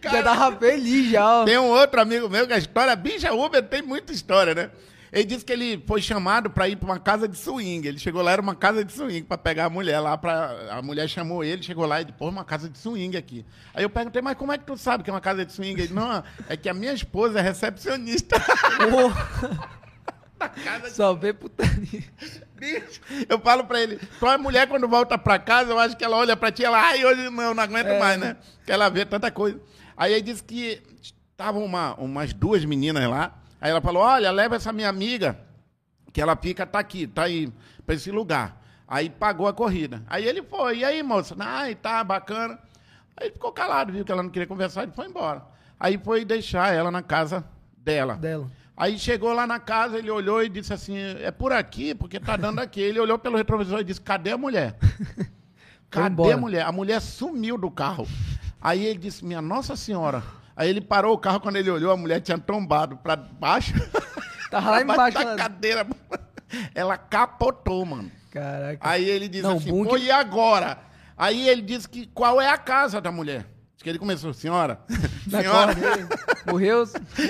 já 0.00 0.22
tava 0.22 0.56
feliz 0.56 1.10
já, 1.10 1.40
ó. 1.40 1.44
Tem 1.44 1.58
um 1.58 1.70
outro 1.70 2.00
amigo 2.00 2.28
meu 2.28 2.46
que 2.46 2.52
a 2.52 2.58
história, 2.58 2.94
bicha 2.94 3.32
Uber 3.32 3.60
tem 3.64 3.82
muita 3.82 4.12
história, 4.12 4.54
né? 4.54 4.70
Ele 5.14 5.24
disse 5.24 5.44
que 5.44 5.52
ele 5.52 5.82
foi 5.86 6.02
chamado 6.02 6.50
para 6.50 6.68
ir 6.68 6.74
para 6.74 6.86
uma 6.86 6.98
casa 6.98 7.28
de 7.28 7.38
swing. 7.38 7.86
Ele 7.86 8.00
chegou 8.00 8.20
lá, 8.20 8.32
era 8.32 8.42
uma 8.42 8.56
casa 8.56 8.84
de 8.84 8.92
swing, 8.92 9.22
para 9.22 9.38
pegar 9.38 9.66
a 9.66 9.70
mulher 9.70 10.00
lá. 10.00 10.18
Pra... 10.18 10.66
A 10.72 10.82
mulher 10.82 11.08
chamou 11.08 11.44
ele, 11.44 11.62
chegou 11.62 11.86
lá 11.86 12.00
e 12.00 12.04
disse, 12.04 12.18
pô, 12.18 12.28
uma 12.28 12.44
casa 12.44 12.68
de 12.68 12.76
swing 12.76 13.16
aqui. 13.16 13.46
Aí 13.72 13.84
eu 13.84 13.90
perguntei, 13.90 14.20
mas 14.20 14.36
como 14.36 14.50
é 14.52 14.58
que 14.58 14.64
tu 14.64 14.76
sabe 14.76 15.04
que 15.04 15.10
é 15.10 15.12
uma 15.12 15.20
casa 15.20 15.46
de 15.46 15.52
swing? 15.52 15.80
Ele, 15.80 15.94
não, 15.94 16.20
é 16.48 16.56
que 16.56 16.68
a 16.68 16.74
minha 16.74 16.92
esposa 16.92 17.38
é 17.38 17.42
recepcionista. 17.42 18.34
Só 20.90 21.14
vê 21.14 21.32
putaria. 21.32 22.02
Bicho, 22.56 23.00
eu 23.28 23.38
falo 23.38 23.64
pra 23.64 23.80
ele, 23.80 23.98
tua 24.18 24.36
mulher 24.36 24.66
quando 24.68 24.88
volta 24.88 25.16
pra 25.16 25.38
casa, 25.38 25.70
eu 25.70 25.78
acho 25.78 25.96
que 25.96 26.04
ela 26.04 26.16
olha 26.16 26.36
pra 26.36 26.50
ti 26.50 26.62
e 26.62 26.64
ela, 26.64 26.80
ai, 26.80 27.04
hoje 27.04 27.30
não, 27.30 27.54
não 27.54 27.62
aguento 27.62 27.86
É. 27.86 27.98
mais, 27.98 28.18
né? 28.18 28.36
Que 28.66 28.72
ela 28.72 28.88
vê 28.88 29.04
tanta 29.04 29.30
coisa. 29.30 29.60
Aí 29.96 30.12
ele 30.12 30.22
disse 30.22 30.42
que 30.42 30.82
estavam 31.00 31.64
uma, 31.64 31.94
umas 31.94 32.32
duas 32.32 32.64
meninas 32.64 33.08
lá, 33.08 33.32
aí 33.64 33.70
ela 33.70 33.80
falou, 33.80 34.02
olha, 34.02 34.30
leva 34.30 34.56
essa 34.56 34.72
minha 34.74 34.90
amiga, 34.90 35.38
que 36.12 36.20
ela 36.20 36.36
fica, 36.36 36.66
tá 36.66 36.78
aqui, 36.78 37.06
tá 37.06 37.22
aí, 37.22 37.50
pra 37.86 37.94
esse 37.94 38.10
lugar. 38.10 38.62
Aí 38.86 39.08
pagou 39.08 39.48
a 39.48 39.54
corrida. 39.54 40.02
Aí 40.06 40.26
ele 40.26 40.42
foi, 40.42 40.80
e 40.80 40.84
aí, 40.84 41.02
moça? 41.02 41.34
Ai, 41.38 41.74
tá, 41.74 42.04
bacana. 42.04 42.58
Aí 43.16 43.30
ficou 43.30 43.50
calado, 43.52 43.90
viu 43.90 44.04
que 44.04 44.12
ela 44.12 44.22
não 44.22 44.28
queria 44.28 44.46
conversar, 44.46 44.86
e 44.86 44.90
foi 44.90 45.06
embora. 45.06 45.42
Aí 45.80 45.96
foi 45.96 46.26
deixar 46.26 46.74
ela 46.74 46.90
na 46.90 47.02
casa 47.02 47.42
dela. 47.78 48.16
Dela. 48.16 48.50
Aí 48.76 48.98
chegou 48.98 49.32
lá 49.32 49.46
na 49.46 49.58
casa, 49.58 49.98
ele 49.98 50.10
olhou 50.10 50.42
e 50.42 50.48
disse 50.50 50.74
assim: 50.74 50.98
é 50.98 51.30
por 51.30 51.50
aqui, 51.50 51.94
porque 51.94 52.20
tá 52.20 52.36
dando 52.36 52.58
aqui. 52.58 52.80
Ele 52.80 53.00
olhou 53.00 53.18
pelo 53.18 53.38
retrovisor 53.38 53.80
e 53.80 53.84
disse: 53.84 54.00
cadê 54.00 54.32
a 54.32 54.38
mulher? 54.38 54.76
Cadê 55.88 56.32
a 56.32 56.36
mulher? 56.36 56.66
A 56.66 56.72
mulher 56.72 57.00
sumiu 57.00 57.56
do 57.56 57.70
carro. 57.70 58.06
Aí 58.60 58.84
ele 58.84 58.98
disse: 58.98 59.24
minha 59.24 59.40
Nossa 59.40 59.74
Senhora. 59.74 60.22
Aí 60.56 60.68
ele 60.68 60.80
parou 60.80 61.14
o 61.14 61.18
carro, 61.18 61.40
quando 61.40 61.56
ele 61.56 61.70
olhou, 61.70 61.90
a 61.92 61.96
mulher 61.96 62.20
tinha 62.20 62.38
tombado 62.38 62.96
pra 62.96 63.16
baixo. 63.16 63.74
Tava 64.50 64.70
lá 64.70 64.82
embaixo. 64.82 65.18
da 65.18 65.22
ela- 65.22 65.36
cadeira. 65.36 65.86
Ela 66.74 66.96
capotou, 66.96 67.84
mano. 67.84 68.10
Caraca. 68.30 68.78
Aí 68.80 69.08
ele 69.08 69.28
disse 69.28 69.42
Não, 69.42 69.56
assim, 69.56 69.70
bom 69.70 69.84
pô, 69.84 69.96
e 69.96 70.10
agora? 70.10 70.78
Aí 71.16 71.48
ele 71.48 71.62
disse 71.62 71.88
que 71.88 72.06
qual 72.06 72.40
é 72.40 72.48
a 72.48 72.58
casa 72.58 73.00
da 73.00 73.10
mulher? 73.10 73.46
Que 73.84 73.90
ele 73.90 73.98
começou, 73.98 74.32
senhora, 74.32 74.80
senhora, 75.28 75.74
corda, 75.74 76.00
ei. 76.00 76.50
Morreu? 76.50 76.84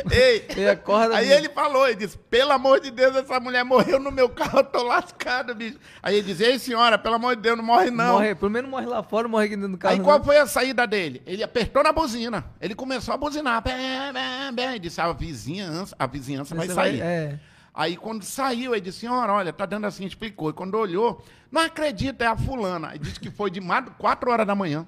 ei. 0.09 0.47
Ele 0.51 0.69
acorda. 0.69 1.17
Aí 1.17 1.29
ele 1.33 1.49
falou, 1.49 1.85
ele 1.85 1.97
disse, 1.97 2.17
pelo 2.17 2.53
amor 2.53 2.79
de 2.79 2.93
Deus, 2.93 3.17
essa 3.17 3.41
mulher 3.41 3.65
morreu 3.65 3.99
no 3.99 4.13
meu 4.13 4.29
carro, 4.29 4.61
eu 4.61 4.65
tô 4.65 4.85
lascado, 4.85 5.53
bicho. 5.53 5.77
Aí 6.01 6.15
ele 6.15 6.29
disse, 6.29 6.45
ei 6.45 6.57
senhora, 6.61 6.97
pelo 6.97 7.17
amor 7.17 7.35
de 7.35 7.43
Deus, 7.43 7.57
não 7.57 7.65
morre 7.65 7.91
não. 7.91 8.13
Morre, 8.13 8.37
pelo 8.37 8.53
menos 8.53 8.71
morre 8.71 8.87
lá 8.87 9.03
fora, 9.03 9.27
morre 9.27 9.47
aqui 9.47 9.57
dentro 9.57 9.73
do 9.73 9.79
carro. 9.79 9.95
Aí 9.95 9.99
não. 9.99 10.05
qual 10.05 10.23
foi 10.23 10.39
a 10.39 10.47
saída 10.47 10.87
dele? 10.87 11.21
Ele 11.27 11.43
apertou 11.43 11.83
na 11.83 11.91
buzina. 11.91 12.45
Ele 12.61 12.77
começou 12.77 13.13
a 13.13 13.17
buzinar. 13.17 13.61
Bem, 13.61 13.75
bem, 14.13 14.55
bem. 14.55 14.69
Ele 14.69 14.79
disse, 14.79 15.01
a 15.01 15.13
vizinhança, 15.13 15.97
a 15.99 16.07
vizinhança 16.07 16.55
vai 16.55 16.69
sair. 16.69 17.01
É. 17.01 17.41
Aí 17.75 17.97
quando 17.97 18.23
saiu, 18.23 18.73
ele 18.75 18.81
disse, 18.81 19.01
senhora, 19.01 19.33
olha, 19.33 19.53
tá 19.53 19.67
dando 19.67 19.89
assim, 19.89 20.07
explicou. 20.07 20.51
E 20.51 20.53
quando 20.53 20.77
olhou, 20.77 21.21
não 21.51 21.63
acredita, 21.63 22.23
é 22.23 22.29
a 22.29 22.37
fulana. 22.37 22.91
Aí 22.91 22.99
disse 23.01 23.19
que 23.19 23.29
foi 23.29 23.51
de 23.51 23.61
4 23.99 24.31
horas 24.31 24.47
da 24.47 24.55
manhã. 24.55 24.87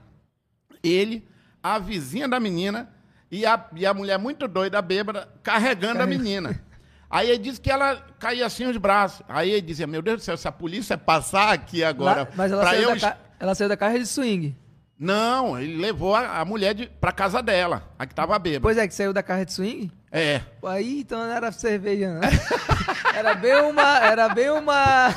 Ele, 0.80 1.26
a 1.74 1.78
vizinha 1.78 2.28
da 2.28 2.38
menina 2.38 2.88
e 3.30 3.44
a, 3.44 3.64
e 3.74 3.84
a 3.84 3.92
mulher 3.92 4.18
muito 4.18 4.46
doida, 4.46 4.80
bêbada, 4.80 5.28
carregando 5.42 6.02
a 6.02 6.06
menina. 6.06 6.60
Aí 7.08 7.30
ele 7.30 7.38
disse 7.38 7.60
que 7.60 7.70
ela 7.70 8.04
caía 8.18 8.46
assim 8.46 8.66
os 8.66 8.76
braços. 8.76 9.22
Aí 9.28 9.50
ele 9.50 9.62
dizia, 9.62 9.86
meu 9.86 10.02
Deus 10.02 10.18
do 10.18 10.24
céu, 10.24 10.36
se 10.36 10.46
a 10.48 10.52
polícia 10.52 10.98
passar 10.98 11.52
aqui 11.52 11.82
agora 11.84 12.22
Lá- 12.22 12.28
mas 12.34 12.52
ela 12.52 12.64
saiu, 12.64 12.90
eu... 12.90 13.00
da 13.00 13.16
ela 13.38 13.54
saiu 13.54 13.68
da 13.68 13.76
carro 13.76 13.98
de 13.98 14.06
swing. 14.06 14.56
Não, 14.98 15.60
ele 15.60 15.76
levou 15.76 16.14
a, 16.14 16.40
a 16.40 16.44
mulher 16.44 16.74
de, 16.74 16.86
pra 16.86 17.12
casa 17.12 17.42
dela, 17.42 17.82
a 17.98 18.06
que 18.06 18.14
tava 18.14 18.38
bêbada. 18.38 18.62
Pois 18.62 18.78
é, 18.78 18.88
que 18.88 18.94
saiu 18.94 19.12
da 19.12 19.22
carro 19.22 19.44
de 19.44 19.52
swing. 19.52 19.90
É. 20.10 20.40
Pô, 20.60 20.68
Aí 20.68 21.00
então 21.00 21.18
não 21.18 21.30
era 21.30 21.52
cerveja, 21.52 22.14
não. 22.14 22.20
Era 23.14 23.34
bem 23.34 23.54
uma. 23.62 23.98
Era 23.98 24.28
bem 24.28 24.50
uma. 24.50 25.14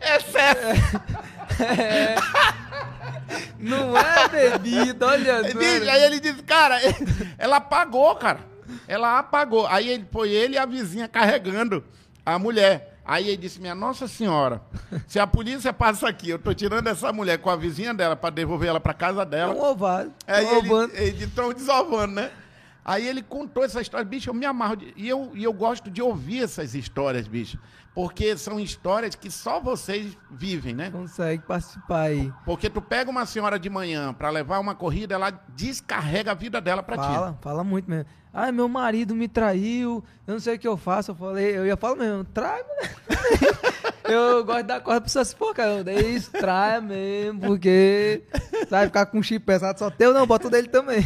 Excesso. 0.00 1.02
Não 3.58 3.96
é 3.96 4.28
bebida, 4.28 5.06
olha. 5.06 5.42
Bicho, 5.42 5.90
aí 5.90 6.02
ele 6.04 6.20
disse, 6.20 6.42
cara, 6.42 6.76
ela 7.38 7.56
apagou, 7.56 8.14
cara. 8.16 8.40
Ela 8.86 9.18
apagou. 9.18 9.66
Aí 9.66 9.88
ele, 9.88 10.06
foi 10.12 10.30
ele 10.30 10.54
e 10.54 10.58
a 10.58 10.66
vizinha 10.66 11.08
carregando 11.08 11.82
a 12.24 12.38
mulher. 12.38 12.94
Aí 13.04 13.28
ele 13.28 13.36
disse, 13.36 13.60
minha 13.60 13.74
Nossa 13.74 14.08
Senhora, 14.08 14.60
se 15.06 15.18
a 15.20 15.26
polícia 15.26 15.72
passa 15.72 16.08
aqui, 16.08 16.28
eu 16.30 16.38
tô 16.40 16.52
tirando 16.52 16.88
essa 16.88 17.12
mulher 17.12 17.38
com 17.38 17.48
a 17.48 17.54
vizinha 17.56 17.94
dela 17.94 18.16
pra 18.16 18.30
devolver 18.30 18.68
ela 18.68 18.80
pra 18.80 18.92
casa 18.92 19.22
É 19.22 19.26
dela. 19.26 19.54
um 19.54 19.62
ovado. 19.62 20.12
Aí 20.26 20.44
um 20.44 20.58
ovando. 20.58 20.92
ele, 20.96 21.08
ele 21.10 21.24
estão 21.24 21.52
desovando, 21.52 22.14
né? 22.14 22.30
Aí 22.84 23.06
ele 23.06 23.22
contou 23.22 23.64
essa 23.64 23.80
história, 23.80 24.04
bicho, 24.04 24.30
eu 24.30 24.34
me 24.34 24.44
amarro. 24.46 24.76
de- 24.76 24.92
e, 24.96 25.08
eu, 25.08 25.30
e 25.34 25.42
eu 25.44 25.52
gosto 25.52 25.88
de 25.90 26.02
ouvir 26.02 26.42
essas 26.42 26.74
histórias, 26.74 27.26
bicho. 27.28 27.58
Porque 27.96 28.36
são 28.36 28.60
histórias 28.60 29.14
que 29.14 29.30
só 29.30 29.58
vocês 29.58 30.18
vivem, 30.30 30.74
né? 30.74 30.90
Consegue 30.90 31.42
participar 31.44 32.02
aí. 32.02 32.30
Porque 32.44 32.68
tu 32.68 32.82
pega 32.82 33.10
uma 33.10 33.24
senhora 33.24 33.58
de 33.58 33.70
manhã 33.70 34.12
pra 34.12 34.28
levar 34.28 34.58
uma 34.58 34.74
corrida, 34.74 35.14
ela 35.14 35.30
descarrega 35.54 36.32
a 36.32 36.34
vida 36.34 36.60
dela 36.60 36.82
pra 36.82 36.98
ti. 36.98 37.06
Fala, 37.06 37.38
fala 37.40 37.64
muito 37.64 37.88
mesmo. 37.88 38.04
Ah, 38.34 38.52
meu 38.52 38.68
marido 38.68 39.14
me 39.14 39.26
traiu, 39.26 40.04
eu 40.26 40.34
não 40.34 40.38
sei 40.38 40.56
o 40.56 40.58
que 40.58 40.68
eu 40.68 40.76
faço. 40.76 41.12
Eu 41.12 41.14
falei, 41.14 41.56
eu 41.56 41.64
ia 41.64 41.74
falar 41.74 41.96
mesmo, 41.96 42.22
trai, 42.22 42.62
né? 42.62 42.90
Eu 44.08 44.44
gosto 44.44 44.62
de 44.62 44.68
dar 44.68 44.80
corda 44.80 45.00
pra 45.00 45.24
se 45.24 45.34
for, 45.34 45.52
cara. 45.52 45.82
Daí 45.82 46.20
trai 46.20 46.80
mesmo, 46.80 47.40
porque 47.40 48.22
vai 48.70 48.86
ficar 48.86 49.06
com 49.06 49.18
um 49.18 49.22
chip 49.22 49.44
pesado 49.44 49.80
só 49.80 49.90
teu, 49.90 50.14
não, 50.14 50.24
bota 50.24 50.46
o 50.46 50.50
dele 50.50 50.68
também. 50.68 51.04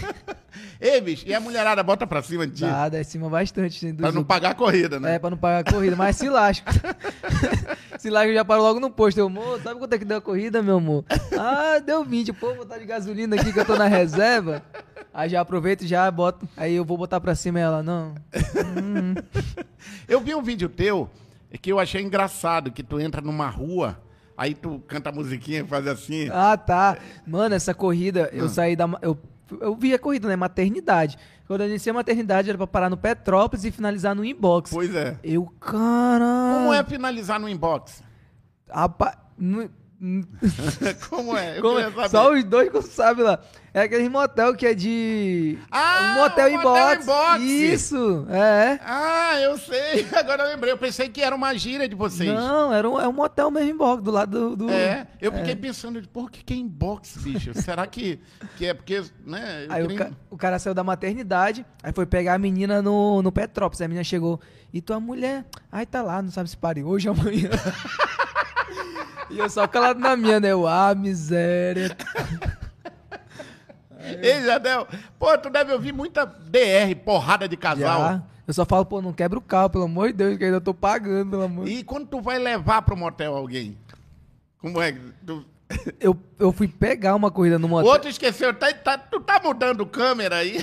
Ei, 0.81 1.01
bicho, 1.01 1.25
e 1.27 1.35
a 1.35 1.41
mulherada 1.41 1.83
bota 1.83 2.07
pra 2.07 2.23
cima 2.23 2.47
de 2.47 2.55
ti? 2.55 2.63
Dá, 2.63 2.89
dá 2.89 3.01
em 3.01 3.05
cima 3.05 3.29
bastante. 3.29 3.93
Pra 3.93 4.11
não 4.11 4.25
pagar 4.25 4.53
a 4.53 4.55
corrida, 4.55 4.99
né? 4.99 5.17
É, 5.17 5.19
pra 5.19 5.29
não 5.29 5.37
pagar 5.37 5.59
a 5.59 5.73
corrida, 5.73 5.95
mas 5.95 6.17
se 6.17 6.29
lasca. 6.31 6.73
se 7.99 8.09
lasca, 8.09 8.29
eu 8.29 8.35
já 8.35 8.45
paro 8.45 8.63
logo 8.63 8.81
no 8.81 8.91
posto. 8.91 9.19
Eu, 9.19 9.27
amor, 9.27 9.61
sabe 9.61 9.79
quanto 9.79 9.93
é 9.93 9.99
que 9.99 10.05
deu 10.07 10.17
a 10.17 10.21
corrida, 10.23 10.63
meu 10.63 10.79
amor? 10.79 11.05
Ah, 11.39 11.79
deu 11.81 12.03
20. 12.03 12.33
Pô, 12.33 12.49
vou 12.49 12.57
botar 12.59 12.79
de 12.79 12.87
gasolina 12.87 13.37
aqui 13.37 13.53
que 13.53 13.61
eu 13.61 13.65
tô 13.65 13.77
na 13.77 13.89
reserva. 13.89 14.63
Aí 15.13 15.29
já 15.29 15.41
aproveito 15.41 15.83
e 15.83 15.87
já 15.87 16.11
boto. 16.11 16.49
Aí 16.57 16.75
eu 16.75 16.85
vou 16.85 16.97
botar 16.97 17.21
pra 17.21 17.35
cima 17.35 17.61
ela, 17.61 17.83
não. 17.83 18.15
Hum, 18.83 19.15
Eu 20.09 20.21
vi 20.21 20.35
um 20.35 20.43
vídeo 20.43 20.69
teu 20.69 21.11
que 21.61 21.71
eu 21.71 21.79
achei 21.79 22.01
engraçado, 22.03 22.71
que 22.71 22.83
tu 22.83 23.01
entra 23.01 23.21
numa 23.21 23.49
rua, 23.49 24.01
aí 24.37 24.55
tu 24.55 24.81
canta 24.87 25.11
a 25.11 25.13
musiquinha 25.13 25.61
e 25.61 25.67
faz 25.67 25.87
assim. 25.87 26.29
Ah, 26.33 26.57
tá. 26.57 26.97
Mano, 27.27 27.55
essa 27.55 27.75
corrida, 27.75 28.31
eu 28.33 28.49
saí 28.49 28.77
da. 28.77 28.89
Eu, 29.03 29.19
eu 29.61 29.75
vi 29.75 29.93
a 29.95 29.99
corrida, 29.99 30.29
né? 30.29 30.37
Maternidade. 30.37 31.17
Quando 31.47 31.63
eu 31.63 31.69
iniciei 31.69 31.91
a 31.91 31.95
maternidade, 31.95 32.49
era 32.49 32.57
pra 32.57 32.67
parar 32.67 32.89
no 32.91 32.97
Petrópolis 32.97 33.65
e 33.65 33.71
finalizar 33.71 34.15
no 34.15 34.25
inbox. 34.25 34.71
Pois 34.71 34.95
é. 34.95 35.17
Eu, 35.25 35.47
caralho. 35.61 36.59
Como 36.59 36.73
é 36.75 36.85
finalizar 36.85 37.41
no 37.41 37.49
inbox? 37.49 38.03
Apa... 38.69 39.17
no- 39.37 39.69
Como 41.11 41.37
é? 41.37 41.59
Eu 41.59 41.63
Como 41.63 41.79
é? 41.79 42.09
Só 42.09 42.33
os 42.33 42.43
dois 42.45 42.71
que 42.71 42.81
sabem 42.83 43.25
lá. 43.25 43.39
É 43.73 43.83
aquele 43.83 44.09
motel 44.09 44.57
que 44.57 44.67
é 44.67 44.75
de. 44.75 45.59
Ah, 45.71 46.15
um 46.17 46.23
motel 46.23 46.47
o 46.47 46.49
em 46.49 46.57
motel 46.57 46.73
box. 46.73 47.03
em 47.03 47.07
box. 47.07 47.43
Isso, 47.45 48.27
é. 48.31 48.81
Ah, 48.83 49.39
eu 49.41 49.57
sei. 49.59 50.07
Agora 50.17 50.43
eu 50.45 50.49
lembrei. 50.49 50.73
Eu 50.73 50.79
pensei 50.79 51.09
que 51.09 51.21
era 51.23 51.37
uma 51.37 51.55
gíria 51.55 51.89
de 51.89 51.95
vocês. 51.95 52.33
Não, 52.33 52.73
era 52.73 52.89
um, 52.89 52.99
é 52.99 53.07
um 53.07 53.13
motel 53.13 53.51
mesmo 53.51 53.71
em 53.71 53.77
box, 53.77 54.03
do 54.03 54.11
lado 54.11 54.51
do. 54.51 54.67
do- 54.67 54.71
É, 54.73 55.07
eu 55.21 55.31
fiquei 55.33 55.55
pensando, 55.55 56.03
por 56.09 56.31
que 56.31 56.43
que 56.43 56.55
é 56.55 56.57
inbox, 56.57 57.19
bicho? 57.19 57.53
Será 57.55 57.87
que, 57.87 58.19
que 58.57 58.67
é 58.67 58.75
porque, 58.75 59.05
né? 59.25 59.67
Aí 59.69 59.85
o, 59.85 59.89
queria- 59.89 60.07
ca- 60.07 60.13
o 60.31 60.37
cara 60.37 60.59
saiu 60.59 60.75
da 60.75 60.83
maternidade, 60.83 61.65
aí 61.83 61.93
foi 61.93 62.07
pegar 62.07 62.35
a 62.35 62.39
menina 62.39 62.83
no, 62.83 63.23
no 63.23 63.31
Petrópolis. 63.31 63.81
Aí 63.81 63.85
a 63.85 63.89
menina 63.89 64.03
chegou, 64.03 64.41
e 64.73 64.81
tua 64.81 64.99
mulher? 64.99 65.45
Aí 65.71 65.87
tá 65.87 66.03
lá, 66.03 66.21
não 66.21 66.31
sabe 66.33 66.49
se 66.51 66.57
pare 66.57 66.83
hoje 66.83 67.09
ou 67.09 67.15
amanhã. 67.15 67.51
e 69.31 69.39
eu 69.39 69.49
só 69.49 69.67
calado 69.67 70.01
na 70.01 70.17
minha, 70.17 70.41
né? 70.41 70.53
Eu, 70.53 70.67
ah, 70.67 70.95
miséria. 70.95 71.97
Ei, 74.23 74.43
Jadel, 74.45 74.89
pô, 75.19 75.37
tu 75.39 75.51
deve 75.51 75.73
ouvir 75.73 75.93
muita 75.93 76.25
DR, 76.25 76.95
porrada 77.05 77.47
de 77.47 77.57
casal. 77.57 78.01
Já. 78.01 78.23
Eu 78.47 78.55
só 78.55 78.65
falo, 78.65 78.85
pô, 78.85 79.01
não 79.01 79.13
quebra 79.13 79.39
o 79.39 79.43
carro, 79.43 79.71
pelo 79.71 79.85
amor 79.85 80.09
de 80.09 80.15
Deus, 80.15 80.37
que 80.39 80.45
ainda 80.45 80.61
tô 80.61 80.75
pagando, 80.75 81.31
pelo 81.31 81.43
amor 81.43 81.69
E 81.69 81.85
quando 81.85 82.07
tu 82.09 82.21
vai 82.21 82.39
levar 82.39 82.83
pro 82.83 82.97
motel 82.97 83.37
alguém? 83.37 83.79
Como 84.59 84.81
é 84.81 84.93
que 84.93 85.01
tu... 85.25 85.45
eu, 86.01 86.17
eu 86.39 86.51
fui 86.51 86.67
pegar 86.67 87.15
uma 87.15 87.31
corrida 87.31 87.59
no 87.59 87.67
O 87.67 87.71
motel. 87.71 87.91
outro 87.93 88.09
esqueceu, 88.11 88.53
tá, 88.53 88.73
tá- 88.73 88.99
tu 88.99 89.21
tá 89.21 89.41
mudando 89.45 89.87
câmera 89.87 90.37
aí? 90.37 90.61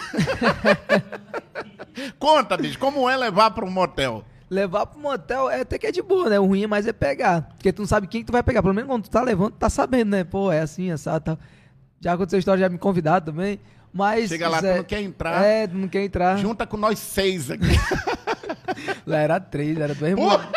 Conta, 2.19 2.57
bicho, 2.57 2.77
como 2.77 3.09
é 3.09 3.15
levar 3.15 3.51
pro 3.51 3.69
motel? 3.69 4.23
Levar 4.49 4.85
pro 4.85 4.99
motel 4.99 5.49
é 5.49 5.61
até 5.61 5.77
que 5.77 5.87
é 5.87 5.91
de 5.91 6.01
boa, 6.01 6.29
né? 6.29 6.39
O 6.39 6.45
ruim 6.45 6.63
é 6.63 6.67
mais 6.67 6.87
é 6.87 6.93
pegar. 6.93 7.49
Porque 7.55 7.71
tu 7.73 7.79
não 7.81 7.87
sabe 7.87 8.07
quem 8.07 8.21
que 8.21 8.27
tu 8.27 8.31
vai 8.31 8.43
pegar. 8.43 8.61
Pelo 8.61 8.73
menos 8.73 8.89
quando 8.89 9.03
tu 9.03 9.09
tá 9.09 9.21
levando, 9.21 9.51
tu 9.51 9.57
tá 9.57 9.69
sabendo, 9.69 10.09
né? 10.11 10.23
Pô, 10.23 10.51
é 10.51 10.61
assim, 10.61 10.91
essa 10.91 11.19
tal. 11.19 11.37
Já 11.99 12.13
aconteceu 12.13 12.37
a 12.37 12.39
história, 12.39 12.61
já 12.61 12.69
me 12.69 12.77
convidaram 12.77 13.25
também. 13.25 13.59
Mas. 13.91 14.29
Chega 14.29 14.47
lá, 14.49 14.57
tu 14.59 14.61
Zé- 14.63 14.77
não 14.77 14.83
quer 14.83 15.01
entrar. 15.01 15.43
É, 15.43 15.65
tu 15.67 15.75
não 15.75 15.87
quer 15.87 16.03
entrar. 16.03 16.37
Junta 16.37 16.67
com 16.67 16.77
nós 16.77 16.99
seis 16.99 17.49
aqui. 17.49 17.65
Lá 19.07 19.17
era 19.17 19.39
três, 19.39 19.77
era 19.79 19.95
duas 19.95 20.13
mulheres. 20.13 20.47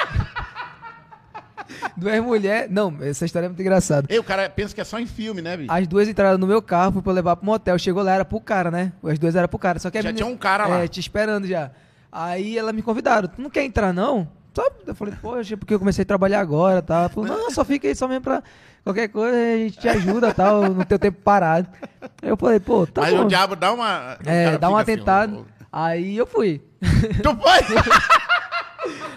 Duas 1.97 2.21
mulheres. 2.23 2.71
Não, 2.71 2.97
essa 3.01 3.25
história 3.25 3.47
é 3.47 3.49
muito 3.49 3.61
engraçada. 3.63 4.07
Ei, 4.11 4.19
o 4.19 4.25
cara 4.25 4.51
pensa 4.51 4.75
que 4.75 4.81
é 4.81 4.85
só 4.85 4.99
em 4.99 5.07
filme, 5.07 5.41
né, 5.41 5.57
bicho? 5.57 5.73
As 5.73 5.87
duas 5.87 6.09
entraram 6.09 6.37
no 6.39 6.47
meu 6.47 6.61
carro 6.61 7.01
pra 7.01 7.11
eu 7.13 7.15
levar 7.15 7.37
pro 7.37 7.47
motel. 7.47 7.79
Chegou 7.79 8.03
lá, 8.03 8.13
era 8.15 8.25
pro 8.25 8.41
cara, 8.41 8.71
né? 8.71 8.93
As 9.05 9.19
duas 9.19 9.37
eram 9.37 9.49
pro 9.49 9.59
cara. 9.59 9.79
Só 9.79 9.91
que 9.91 9.99
a 9.99 10.03
Já 10.03 10.09
menina- 10.09 10.27
tinha 10.27 10.35
um 10.35 10.39
cara 10.39 10.67
lá. 10.67 10.81
É, 10.85 10.89
te 10.89 10.99
esperando 11.01 11.47
já. 11.47 11.71
Aí 12.13 12.59
ela 12.59 12.73
me 12.73 12.83
convidaram. 12.83 13.29
Tu 13.29 13.41
não 13.41 13.51
quer 13.51 13.65
entrar, 13.65 13.93
não? 13.93 14.29
Eu 14.87 14.95
falei, 14.95 15.15
poxa, 15.21 15.57
porque 15.57 15.73
eu 15.73 15.79
comecei 15.79 16.03
a 16.03 16.07
trabalhar 16.07 16.41
agora, 16.41 16.83
tá? 16.83 17.01
Ela 17.01 17.09
falou, 17.09 17.29
não, 17.29 17.51
só 17.51 17.65
fica 17.65 17.87
aí 17.87 17.95
só 17.95 18.09
mesmo 18.09 18.23
pra 18.23 18.43
qualquer 18.85 19.09
coisa, 19.09 19.37
a 19.37 19.57
gente 19.57 19.79
te 19.79 19.89
ajuda, 19.89 20.35
tal, 20.35 20.65
no 20.65 20.85
teu 20.85 20.99
tempo 20.99 21.21
parado. 21.23 21.69
Aí 22.21 22.29
eu 22.29 22.37
falei, 22.37 22.61
pô, 22.61 22.87
tá 22.87 23.03
Mas 23.03 23.15
bom. 23.15 23.25
o 23.25 23.29
diabo 23.29 23.55
dá 23.55 23.73
uma. 23.73 24.19
É, 24.27 24.59
dá 24.59 24.69
um 24.69 24.77
fica 24.85 24.93
assim, 24.93 25.39
ó, 25.39 25.45
Aí 25.73 26.17
eu 26.17 26.27
fui. 26.27 26.61
Tu 27.23 27.37
foi? 27.37 27.81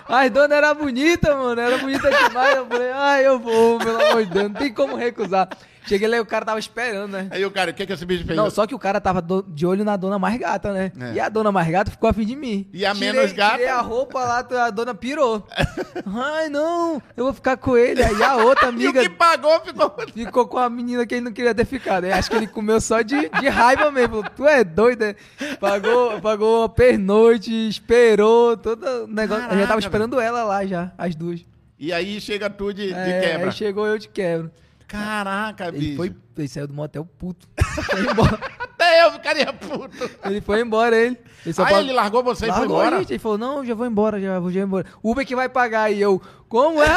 As 0.07 0.29
dona 0.29 0.55
era 0.55 0.73
bonita, 0.73 1.35
mano. 1.35 1.59
Era 1.59 1.77
bonita 1.77 2.09
demais. 2.11 2.55
Eu 2.55 2.67
falei, 2.67 2.91
ai, 2.91 3.25
eu 3.25 3.39
vou, 3.39 3.79
pelo 3.79 4.01
amor 4.01 4.25
de 4.25 4.31
Deus. 4.31 4.51
Não 4.51 4.59
tem 4.59 4.73
como 4.73 4.95
recusar. 4.95 5.49
Cheguei 5.85 6.07
lá 6.07 6.17
e 6.17 6.19
o 6.19 6.25
cara 6.25 6.45
tava 6.45 6.59
esperando, 6.59 7.11
né? 7.11 7.27
Aí 7.29 7.45
o 7.45 7.51
cara, 7.51 7.71
o 7.71 7.73
que, 7.73 7.85
que 7.85 7.93
esse 7.93 8.05
bicho 8.05 8.23
fez? 8.25 8.37
Não, 8.37 8.49
só 8.49 8.65
que 8.65 8.73
o 8.73 8.79
cara 8.79 9.01
tava 9.01 9.21
do- 9.21 9.43
de 9.47 9.65
olho 9.65 9.83
na 9.83 9.95
dona 9.97 10.17
mais 10.17 10.37
gata, 10.39 10.71
né? 10.71 10.91
É. 10.99 11.13
E 11.13 11.19
a 11.19 11.27
dona 11.29 11.51
mais 11.51 11.67
gata 11.69 11.91
ficou 11.91 12.09
afim 12.09 12.25
de 12.25 12.35
mim. 12.35 12.67
E 12.73 12.85
a 12.85 12.93
menos 12.93 13.31
gata? 13.33 13.53
Tirei 13.57 13.69
a 13.69 13.81
roupa 13.81 14.19
lá, 14.23 14.47
a 14.65 14.69
dona 14.69 14.95
pirou. 14.95 15.45
Ai, 16.05 16.49
não, 16.49 17.01
eu 17.17 17.25
vou 17.25 17.33
ficar 17.33 17.57
com 17.57 17.75
ele. 17.77 18.01
Aí 18.03 18.21
a 18.23 18.37
outra 18.37 18.65
E 18.67 18.67
o 18.67 18.69
amiga 18.69 19.01
que 19.01 19.09
pagou 19.09 19.59
ficou. 19.61 19.93
ficou 20.13 20.47
com 20.47 20.57
a 20.57 20.69
menina 20.69 21.05
que 21.05 21.15
ele 21.15 21.25
não 21.25 21.31
queria 21.33 21.53
ter 21.53 21.65
ficado. 21.65 22.05
Aí 22.05 22.11
acho 22.13 22.29
que 22.29 22.35
ele 22.37 22.47
comeu 22.47 22.79
só 22.79 23.01
de, 23.01 23.29
de 23.29 23.47
raiva 23.49 23.91
mesmo. 23.91 24.23
Tu 24.35 24.47
é 24.47 24.63
doido, 24.63 25.01
né? 25.01 25.15
Pagou, 25.59 26.19
pagou 26.21 26.63
a 26.63 26.69
pernoite, 26.69 27.51
esperou, 27.67 28.55
todo 28.57 28.83
o 29.03 29.07
negócio. 29.07 29.43
eu 29.43 29.49
já 29.49 29.49
Caraca, 29.49 29.67
tava 29.67 29.79
esperando 29.79 30.19
ela 30.19 30.43
lá 30.43 30.65
já, 30.65 30.91
as 30.97 31.15
duas. 31.15 31.41
E 31.77 31.91
aí 31.91 32.21
chega 32.21 32.49
tu 32.49 32.73
de, 32.73 32.87
de 32.87 32.93
É, 32.93 33.19
quebra. 33.21 33.45
Aí 33.47 33.51
chegou 33.51 33.85
eu 33.85 33.97
de 33.97 34.07
quebra. 34.07 34.51
Caraca, 34.93 35.67
Ele 35.69 35.79
bicho. 35.79 35.95
foi, 35.97 36.15
ele 36.37 36.47
saiu 36.47 36.67
do 36.67 36.73
motel 36.73 37.03
puto. 37.05 37.47
Foi 37.89 38.01
embora. 38.01 38.39
Até 38.59 39.03
eu 39.05 39.11
ficaria 39.13 39.51
puto. 39.51 40.09
Ele 40.23 40.39
foi 40.39 40.61
embora, 40.61 40.95
ele. 40.95 41.17
Ele 41.45 41.53
pagou- 41.53 41.79
ele 41.79 41.93
largou 41.93 42.23
você 42.23 42.45
e 42.45 42.49
foi 42.49 42.59
Largou 42.59 42.77
embora. 42.81 42.97
gente. 42.99 43.11
Ele 43.13 43.19
falou, 43.19 43.37
não, 43.37 43.65
já 43.65 43.73
vou 43.75 43.85
embora, 43.85 44.19
já 44.19 44.39
vou, 44.39 44.51
já 44.51 44.61
embora. 44.61 44.85
Uber 45.03 45.25
que 45.25 45.35
vai 45.35 45.49
pagar. 45.49 45.91
E 45.91 46.01
eu, 46.01 46.21
como 46.49 46.81
é? 46.81 46.87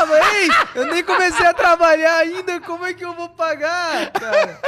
Ei, 0.42 0.49
eu 0.74 0.86
nem 0.86 1.03
comecei 1.03 1.47
a 1.47 1.55
trabalhar 1.55 2.16
ainda, 2.18 2.61
como 2.61 2.84
é 2.84 2.94
que 2.94 3.05
eu 3.05 3.12
vou 3.14 3.28
pagar, 3.30 4.11
cara? 4.12 4.59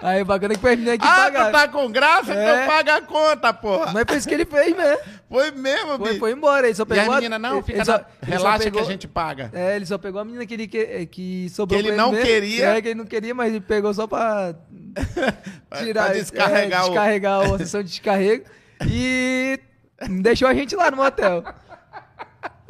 Aí 0.00 0.22
o 0.22 0.24
bacana 0.24 0.52
é 0.52 0.56
que 0.56 0.60
foi 0.60 0.72
as 0.74 0.78
meninas 0.78 0.98
que 0.98 1.04
Ah, 1.04 1.28
tu 1.28 1.50
tá 1.52 1.66
com 1.66 1.90
graça, 1.90 2.32
É. 2.32 2.40
então 2.62 2.66
paga 2.68 2.96
a 2.98 3.02
conta, 3.02 3.52
porra. 3.52 3.92
Mas 3.92 4.04
foi 4.06 4.16
isso 4.16 4.28
que 4.28 4.34
ele 4.34 4.44
fez, 4.44 4.76
né? 4.76 4.96
Foi 5.28 5.50
mesmo, 5.50 5.96
Foi, 5.98 6.08
bicho. 6.08 6.18
foi 6.20 6.30
embora, 6.30 6.66
ele 6.68 6.74
só 6.76 6.84
E 6.84 6.86
pegou 6.86 7.12
a 7.12 7.16
a- 7.16 7.20
menina, 7.20 7.36
não, 7.38 7.60
fica 7.64 7.84
só- 7.84 7.98
na... 7.98 8.04
Relaxa 8.22 8.62
pegou- 8.64 8.80
que 8.80 8.86
a 8.86 8.90
gente 8.92 9.08
paga. 9.08 9.50
É, 9.52 9.74
ele 9.74 9.84
só 9.86 9.98
pegou 9.98 10.20
a 10.20 10.24
menina 10.24 10.46
que 10.46 10.54
ele 10.54 10.68
que, 10.68 11.06
que 11.06 11.48
sobrou 11.50 11.80
Que 11.82 11.88
ele 11.88 11.96
não 11.96 12.12
mesmo. 12.12 12.24
queria. 12.26 12.66
É, 12.76 12.80
que 12.80 12.88
ele 12.88 12.94
não 12.94 13.06
queria, 13.06 13.34
mas 13.34 13.48
ele 13.48 13.60
pegou 13.60 13.92
só 13.92 14.06
pra 14.06 14.54
tirar, 15.82 16.04
pra 16.06 16.14
descarregar 16.14 16.80
é, 16.80 16.84
o- 16.84 16.88
descarregar 16.90 17.40
a 17.54 17.58
sessão 17.58 17.82
de 17.82 17.88
descarrego 17.90 18.44
e 18.86 19.58
deixou 20.20 20.48
a 20.48 20.54
gente 20.54 20.74
lá 20.76 20.90
no 20.90 20.98
motel. 20.98 21.44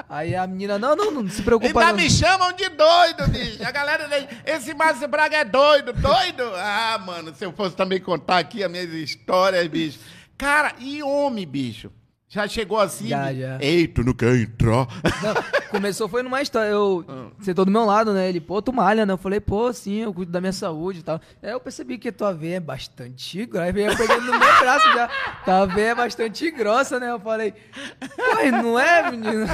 Aí 0.09 0.35
a 0.35 0.47
menina, 0.47 0.79
não, 0.79 0.97
não, 0.97 1.11
não 1.11 1.29
se 1.29 1.43
preocupa 1.43 1.81
Ainda 1.81 1.93
não. 1.93 1.99
me 1.99 2.09
chamam 2.09 2.51
de 2.53 2.67
doido, 2.71 3.29
bicho. 3.29 3.63
A 3.63 3.71
galera, 3.71 4.09
esse 4.47 4.73
Márcio 4.73 5.07
Braga 5.07 5.37
é 5.37 5.45
doido, 5.45 5.93
doido. 5.93 6.45
Ah, 6.57 6.99
mano, 7.05 7.35
se 7.35 7.45
eu 7.45 7.53
fosse 7.53 7.77
também 7.77 8.01
contar 8.01 8.39
aqui 8.39 8.65
as 8.65 8.71
minhas 8.71 8.91
histórias, 8.91 9.67
bicho. 9.67 9.99
Cara, 10.39 10.73
e 10.79 11.03
homem, 11.03 11.47
bicho? 11.47 11.93
Já 12.31 12.47
chegou 12.47 12.79
assim? 12.79 13.09
Já, 13.09 13.33
já. 13.33 13.57
Ei, 13.59 13.89
tu 13.89 14.05
não 14.05 14.13
quer 14.13 14.37
entrar? 14.37 14.87
Não, 15.23 15.35
começou 15.71 16.07
foi 16.11 16.23
numa 16.23 16.43
história, 16.43 16.69
eu 16.69 17.03
Ah. 17.09 17.29
sentou 17.41 17.65
do 17.65 17.71
meu 17.71 17.87
lado, 17.87 18.13
né? 18.13 18.29
Ele, 18.29 18.39
pô, 18.39 18.61
tu 18.61 18.71
malha, 18.71 19.07
né? 19.07 19.15
Eu 19.15 19.17
falei, 19.17 19.41
pô, 19.41 19.73
sim, 19.73 20.03
eu 20.03 20.13
cuido 20.13 20.31
da 20.31 20.39
minha 20.39 20.53
saúde 20.53 20.99
e 21.01 21.03
tal. 21.03 21.19
Aí 21.43 21.51
eu 21.51 21.59
percebi 21.61 21.97
que 21.97 22.13
tua 22.13 22.35
veia 22.35 22.57
é 22.57 22.61
bastante 22.61 23.47
grossa. 23.47 23.65
Aí 23.65 23.71
eu 23.83 23.97
peguei 23.97 24.17
no 24.19 24.25
meu 24.39 24.39
braço 24.39 24.87
já. 24.93 25.09
Tua 25.45 25.65
veia 25.67 25.89
é 25.91 25.95
bastante 25.95 26.51
grossa, 26.51 27.01
né? 27.01 27.11
Eu 27.11 27.19
falei, 27.21 27.55
pô, 27.99 28.51
não 28.63 28.79
é, 28.79 29.11
menino? 29.11 29.47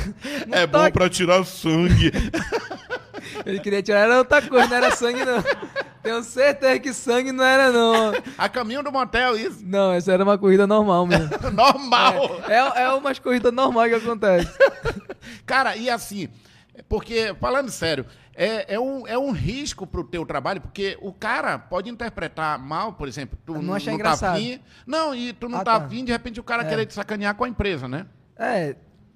Não 0.48 0.58
é 0.58 0.66
bom 0.66 0.78
toque. 0.80 0.92
pra 0.92 1.08
tirar 1.08 1.44
sangue. 1.44 2.10
Ele 3.44 3.60
queria 3.60 3.82
tirar 3.82 4.00
era 4.00 4.18
outra 4.18 4.40
coisa, 4.42 4.68
não 4.68 4.76
era 4.76 4.90
sangue, 4.96 5.24
não. 5.24 5.42
Tenho 6.02 6.22
certeza 6.22 6.78
que 6.80 6.92
sangue 6.92 7.32
não 7.32 7.42
era, 7.44 7.70
não. 7.72 8.12
A 8.36 8.48
caminho 8.48 8.82
do 8.82 8.92
motel, 8.92 9.36
isso. 9.36 9.60
Não, 9.64 9.92
essa 9.92 10.12
era 10.12 10.22
uma 10.22 10.36
corrida 10.36 10.66
normal 10.66 11.06
mesmo. 11.06 11.30
Normal. 11.52 12.40
É, 12.48 12.82
é 12.82 12.90
umas 12.92 13.18
corridas 13.18 13.52
normais 13.52 13.90
que 13.90 14.04
acontece. 14.04 14.52
Cara, 15.46 15.76
e 15.76 15.88
assim, 15.88 16.28
porque, 16.88 17.34
falando 17.40 17.70
sério, 17.70 18.04
é, 18.36 18.74
é, 18.74 18.80
um, 18.80 19.06
é 19.06 19.16
um 19.16 19.30
risco 19.30 19.86
pro 19.86 20.04
teu 20.04 20.26
trabalho, 20.26 20.60
porque 20.60 20.98
o 21.00 21.12
cara 21.12 21.58
pode 21.58 21.88
interpretar 21.88 22.58
mal, 22.58 22.92
por 22.92 23.06
exemplo, 23.08 23.38
tu 23.46 23.54
Não 23.54 23.62
não, 23.62 23.80
tá 23.80 23.92
engraçado. 23.92 24.36
afim. 24.36 24.60
Não, 24.86 25.14
e 25.14 25.32
tu 25.32 25.48
não 25.48 25.60
Ah, 25.60 25.64
tá 25.64 25.78
tá. 25.78 25.86
afim, 25.86 26.04
de 26.04 26.12
repente 26.12 26.40
o 26.40 26.42
cara 26.44 26.64
querer 26.64 26.84
te 26.84 26.94
sacanear 26.94 27.34
com 27.36 27.44
a 27.44 27.48
empresa, 27.48 27.86
né? 27.88 28.06
É, 28.36 28.74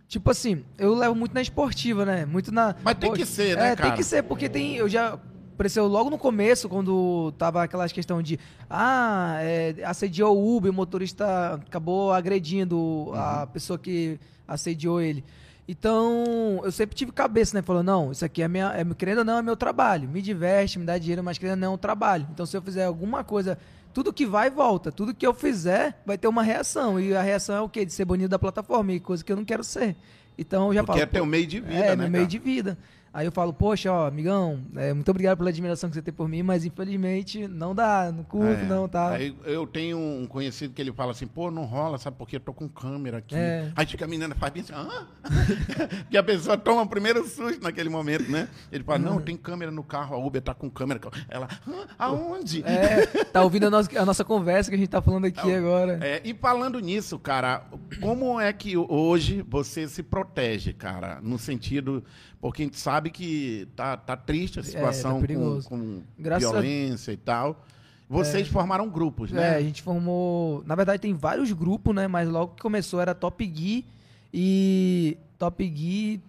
tipo 0.09 0.31
assim, 0.31 0.65
eu 0.79 0.95
levo 0.95 1.15
muito 1.15 1.35
na 1.35 1.43
esportiva, 1.43 2.05
né? 2.05 2.25
Muito 2.25 2.51
na. 2.51 2.75
Mas 2.83 2.95
tem 2.97 3.13
que 3.13 3.27
ser, 3.27 3.57
né, 3.57 3.73
é, 3.73 3.77
cara? 3.77 3.91
tem 3.91 3.97
que 3.99 4.03
ser, 4.05 4.23
porque 4.23 4.49
tem. 4.49 4.77
Eu 4.77 4.89
já. 4.89 5.19
Apareceu 5.55 5.89
logo 5.89 6.09
no 6.09 6.17
começo, 6.17 6.69
quando 6.69 7.33
tava 7.37 7.63
aquelas 7.65 7.91
questão 7.93 8.23
de. 8.23 8.39
Ah, 8.71 9.39
é, 9.41 9.75
assediou 9.85 10.37
o 10.39 10.57
Uber, 10.57 10.71
o 10.71 10.75
motorista 10.75 11.55
acabou 11.67 12.13
agredindo 12.13 13.11
a 13.13 13.41
Uhum. 13.41 13.47
pessoa 13.49 13.77
que 13.79 14.21
assediou 14.47 15.01
ele. 15.01 15.25
Então, 15.71 16.61
eu 16.65 16.73
sempre 16.73 16.97
tive 16.97 17.13
cabeça, 17.13 17.55
né? 17.57 17.61
Falou, 17.61 17.83
não, 17.83 18.11
isso 18.11 18.25
aqui 18.25 18.41
é 18.41 18.49
minha. 18.49 18.73
É, 18.73 18.85
querendo 18.95 19.19
ou 19.19 19.25
não, 19.25 19.37
é 19.39 19.43
meu 19.43 19.57
trabalho. 19.57 20.09
Me 20.09 20.23
diverte, 20.23 20.79
me 20.79 20.87
dá 20.87 20.97
dinheiro, 20.97 21.23
mas 21.23 21.37
querendo 21.37 21.57
ou 21.57 21.61
não, 21.61 21.73
é 21.73 21.75
um 21.75 21.79
trabalho. 21.79 22.27
Então, 22.33 22.47
se 22.47 22.57
eu 22.57 22.63
fizer 22.63 22.85
alguma 22.85 23.23
coisa. 23.23 23.59
Tudo 23.99 24.13
que 24.13 24.25
vai, 24.25 24.49
volta. 24.49 24.93
Tudo 24.93 25.13
que 25.13 25.27
eu 25.27 25.35
fizer 25.35 26.01
vai 26.07 26.17
ter 26.17 26.29
uma 26.29 26.41
reação. 26.41 27.01
E 27.01 27.17
a 27.17 27.21
reação 27.21 27.57
é 27.57 27.61
o 27.61 27.69
quê? 27.69 27.85
De 27.85 27.93
ser 27.93 28.05
banido 28.05 28.29
da 28.29 28.39
plataforma. 28.39 28.93
E 28.93 29.01
coisa 29.01 29.25
que 29.25 29.33
eu 29.33 29.35
não 29.35 29.45
quero 29.45 29.65
ser. 29.65 29.97
Então 30.39 30.69
eu 30.69 30.75
já 30.75 30.85
Porque 30.85 31.01
falo. 31.01 31.03
é 31.03 31.13
teu 31.13 31.27
meio 31.27 31.45
de 31.49 31.59
vida, 31.59 31.75
é, 31.75 31.89
né? 31.89 31.97
meu 31.97 32.09
meio 32.09 32.27
de 32.29 32.39
vida. 32.39 32.79
Aí 33.13 33.27
eu 33.27 33.33
falo, 33.33 33.53
poxa, 33.53 33.91
ó, 33.91 34.07
amigão, 34.07 34.61
é, 34.77 34.93
muito 34.93 35.11
obrigado 35.11 35.39
pela 35.39 35.51
admiração 35.51 35.89
que 35.89 35.97
você 35.97 36.03
tem 36.03 36.13
por 36.13 36.29
mim, 36.29 36.43
mas 36.43 36.65
infelizmente 36.65 37.49
não 37.49 37.75
dá, 37.75 38.13
não 38.15 38.23
curto, 38.23 38.63
É. 38.63 38.67
não, 38.67 38.87
tá? 38.89 39.11
Aí 39.11 39.35
eu 39.45 39.67
tenho 39.67 39.99
um 39.99 40.27
conhecido 40.27 40.75
que 40.75 40.81
ele 40.83 40.93
fala 40.93 41.13
assim, 41.13 41.27
pô, 41.27 41.51
não 41.51 41.65
rola, 41.65 41.99
sabe 41.99 42.17
por 42.17 42.29
quê? 42.29 42.37
Eu 42.37 42.41
tô 42.41 42.53
com 42.53 42.69
câmera 42.69 43.19
aqui. 43.19 43.35
É. 43.35 43.73
Aí 43.75 43.87
fica 43.87 44.05
a 44.05 44.09
menina 44.09 44.35
faz 44.35 44.53
bem 44.53 44.63
assim, 44.63 44.73
hã? 44.75 45.07
que 46.11 46.17
a 46.17 46.23
pessoa 46.23 46.57
toma 46.59 46.83
o 46.83 46.87
primeiro 46.89 47.27
susto 47.27 47.63
naquele 47.63 47.89
momento, 47.89 48.31
né? 48.31 48.49
Ele 48.71 48.85
fala, 48.85 48.99
não, 48.99 49.21
tem 49.21 49.37
câmera 49.37 49.71
no 49.71 49.83
carro, 49.83 50.15
a 50.15 50.19
Uber 50.19 50.43
tá 50.43 50.53
com 50.55 50.69
câmera. 50.71 51.01
Ela, 51.29 51.49
hã? 51.67 51.87
aonde? 51.99 52.63
É, 52.65 53.07
tá 53.25 53.43
ouvindo 53.43 53.67
a 53.67 53.71
nossa, 53.71 54.01
a 54.01 54.05
nossa 54.05 54.25
conversa 54.25 54.71
que 54.71 54.77
a 54.77 54.79
gente 54.79 54.91
tá 54.91 55.01
falando 55.01 55.25
aqui 55.25 55.55
agora. 55.55 55.99
É, 56.03 56.21
e 56.25 56.35
falando 56.35 56.79
nisso, 56.79 57.19
cara, 57.19 57.65
como 58.01 58.41
é 58.41 58.53
que 58.53 58.77
hoje 58.77 59.45
você 59.49 59.89
se 59.89 60.03
protege, 60.03 60.73
cara? 60.73 61.21
No 61.23 61.39
sentido, 61.39 62.05
porque 62.41 62.63
a 62.63 62.65
gente 62.67 62.79
sabe 62.79 62.98
que 63.11 63.69
tá, 63.77 63.97
tá 63.97 64.17
triste 64.17 64.59
a 64.61 64.63
situação 64.63 65.13
com, 65.13 65.19
É, 65.19 65.21
perigoso. 65.21 65.69
com 65.69 66.03
a- 66.33 66.39
violência 66.39 67.13
e 67.13 67.17
tal. 67.17 67.65
Vocês 68.11 68.49
formaram 68.49 68.89
grupos, 68.89 69.31
né? 69.31 69.55
É, 69.55 69.57
a 69.57 69.61
gente 69.61 69.83
formou. 69.83 70.63
Na 70.67 70.75
verdade, 70.75 71.01
tem 71.03 71.13
vários 71.15 71.53
grupos, 71.53 71.95
né? 71.95 72.09
Mas 72.09 72.29
logo 72.29 72.55
que 72.55 72.63
começou 72.63 73.01
era 73.01 73.15
Top 73.15 73.45
Gui 73.47 73.85
e. 74.33 75.17
Top 75.39 75.67
Gui. 75.69 76.21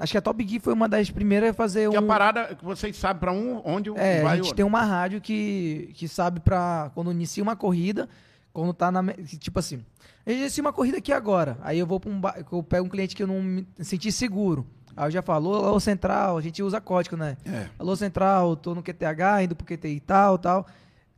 Acho 0.00 0.12
que 0.12 0.18
a 0.18 0.22
Top 0.22 0.42
Gui 0.42 0.58
foi 0.58 0.72
uma 0.72 0.88
das 0.88 1.10
primeiras 1.10 1.50
a 1.50 1.54
fazer 1.54 1.90
Que 1.90 1.96
a 1.96 2.00
um. 2.00 2.06
parada 2.06 2.54
que 2.54 2.64
vocês 2.64 2.96
sabem 2.96 3.20
pra 3.20 3.32
um, 3.32 3.60
onde 3.64 3.90
É, 3.96 4.22
vai 4.22 4.38
a 4.38 4.42
gente 4.42 4.54
tem 4.54 4.64
uma 4.64 4.82
rádio 4.82 5.20
que, 5.20 5.90
que 5.94 6.08
sabe 6.08 6.40
pra. 6.40 6.90
Quando 6.94 7.12
inicia 7.12 7.42
uma 7.42 7.54
corrida, 7.54 8.08
quando 8.52 8.72
tá 8.72 8.90
na. 8.90 9.02
Tipo 9.38 9.58
assim, 9.58 9.84
a 10.24 10.30
gente 10.30 10.40
inicia 10.40 10.62
uma 10.62 10.72
corrida 10.72 10.98
aqui 10.98 11.12
agora. 11.12 11.58
Aí 11.62 11.78
eu 11.78 11.86
vou 11.86 12.00
pra 12.00 12.10
um. 12.10 12.18
ba- 12.20 12.36
Eu 12.50 12.62
pego 12.62 12.86
um 12.86 12.88
cliente 12.88 13.14
que 13.14 13.22
eu 13.22 13.26
não 13.26 13.42
me 13.42 13.66
senti 13.80 14.10
seguro. 14.10 14.66
Aí 14.96 15.06
eu 15.06 15.10
já 15.10 15.22
falo, 15.22 15.54
alô 15.54 15.78
Central, 15.78 16.38
a 16.38 16.40
gente 16.40 16.62
usa 16.62 16.80
código, 16.80 17.16
né? 17.16 17.36
É. 17.44 17.68
Alô 17.78 17.94
Central, 17.94 18.56
tô 18.56 18.74
no 18.74 18.82
QTH, 18.82 19.42
indo 19.44 19.54
pro 19.54 19.66
QTI 19.66 19.96
e 19.96 20.00
tal, 20.00 20.38
tal. 20.38 20.66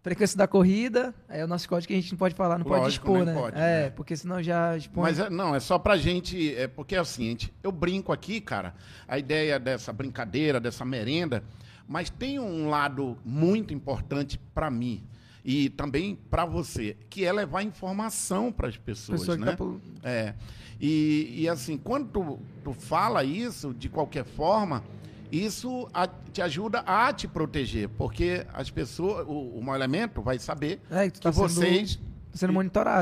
Frequência 0.03 0.39
da 0.39 0.47
corrida, 0.47 1.15
é 1.29 1.45
o 1.45 1.49
nosso 1.49 1.69
código 1.69 1.89
que 1.89 1.93
a 1.95 2.01
gente 2.01 2.13
não 2.13 2.19
pode 2.19 2.35
falar, 2.35 2.57
não 2.59 2.65
pode 2.65 2.83
Lógico, 2.85 3.07
expor, 3.09 3.25
nem 3.27 3.35
né? 3.35 3.41
pode, 3.41 3.57
é, 3.57 3.61
né? 3.85 3.91
porque 3.91 4.17
senão 4.17 4.43
já 4.43 4.77
expõe. 4.77 5.03
Mas 5.03 5.19
é- 5.19 5.29
não, 5.31 5.55
é 5.55 5.61
só 5.61 5.79
pra 5.79 5.97
gente. 5.97 6.55
É 6.57 6.67
porque 6.67 6.95
é 6.95 7.01
o 7.01 7.05
seguinte, 7.05 7.53
eu 7.63 7.71
brinco 7.73 8.13
aqui, 8.13 8.41
cara, 8.41 8.75
a 9.07 9.19
ideia 9.19 9.59
dessa 9.59 9.93
brincadeira, 9.93 10.59
dessa 10.61 10.85
merenda, 10.85 11.43
mas 11.87 12.11
tem 12.11 12.39
um 12.39 12.69
lado 12.69 13.17
muito 13.25 13.73
importante 13.75 14.39
pra 14.55 14.71
mim. 14.71 15.05
e 15.45 15.71
também 15.71 16.15
para 16.15 16.45
você, 16.45 16.95
que 17.09 17.25
é 17.25 17.33
levar 17.33 17.63
informação 17.63 18.53
para 18.53 18.69
as 18.69 18.77
pessoas, 18.77 19.21
Pessoa 19.21 19.39
né? 19.39 19.47
tá 19.53 19.57
por- 19.57 19.81
É. 20.03 20.35
E, 20.81 21.35
e 21.43 21.49
assim, 21.49 21.77
quando 21.77 22.09
tu, 22.09 22.39
tu 22.63 22.73
fala 22.73 23.25
isso, 23.25 23.75
de 23.75 23.89
qualquer 23.89 24.25
forma, 24.25 24.83
isso 25.31 25.89
a- 25.93 26.07
te 26.33 26.41
ajuda 26.41 26.81
a 26.87 27.13
te 27.13 27.27
proteger, 27.27 27.89
porque 27.89 28.47
as 28.55 28.71
pessoas, 28.71 29.27
o, 29.29 29.61
o 29.65 29.75
elemento 29.75 30.23
vai 30.23 30.39
saber 30.39 30.81
É, 30.91 31.07
que 31.07 31.13
tu 31.13 31.15
que 31.15 31.21
tá 31.21 31.33
sendo- 31.33 31.49
vocês 31.49 31.97
tá 31.97 32.03
sendo 32.39 32.53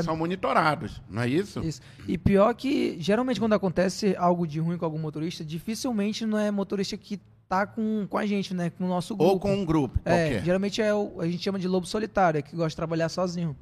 são 0.05 0.16
monitorados, 0.16 1.03
não 1.11 1.22
é 1.22 1.29
isso? 1.29 1.61
Isso. 1.61 1.81
E 2.09 2.16
pior 2.16 2.55
que, 2.55 2.97
geralmente, 2.99 3.39
quando 3.39 3.53
acontece 3.53 4.16
algo 4.16 4.47
de 4.47 4.59
ruim 4.61 4.79
com 4.79 4.85
algum 4.85 4.99
motorista, 4.99 5.45
dificilmente 5.45 6.24
não 6.24 6.39
é 6.39 6.51
motorista 6.51 6.97
que 6.97 7.20
tá 7.49 7.66
com, 7.66 8.07
com 8.09 8.16
a 8.18 8.24
gente, 8.27 8.55
né? 8.55 8.70
Com 8.70 8.85
o 8.85 8.89
nosso 8.89 9.14
grupo. 9.14 9.33
Ou 9.35 9.39
com 9.39 9.55
um 9.55 9.64
grupo 9.64 10.01
É, 10.05 10.11
qualquer. 10.31 10.45
geralmente 10.45 10.81
é 10.83 10.93
o, 10.95 11.20
a 11.20 11.27
gente 11.29 11.43
chama 11.45 11.59
de 11.59 11.68
lobo 11.68 11.87
solitário, 11.87 12.39
é 12.39 12.43
que 12.43 12.57
gosta 12.57 12.70
de 12.70 12.77
trabalhar 12.77 13.09
sozinho. 13.09 13.55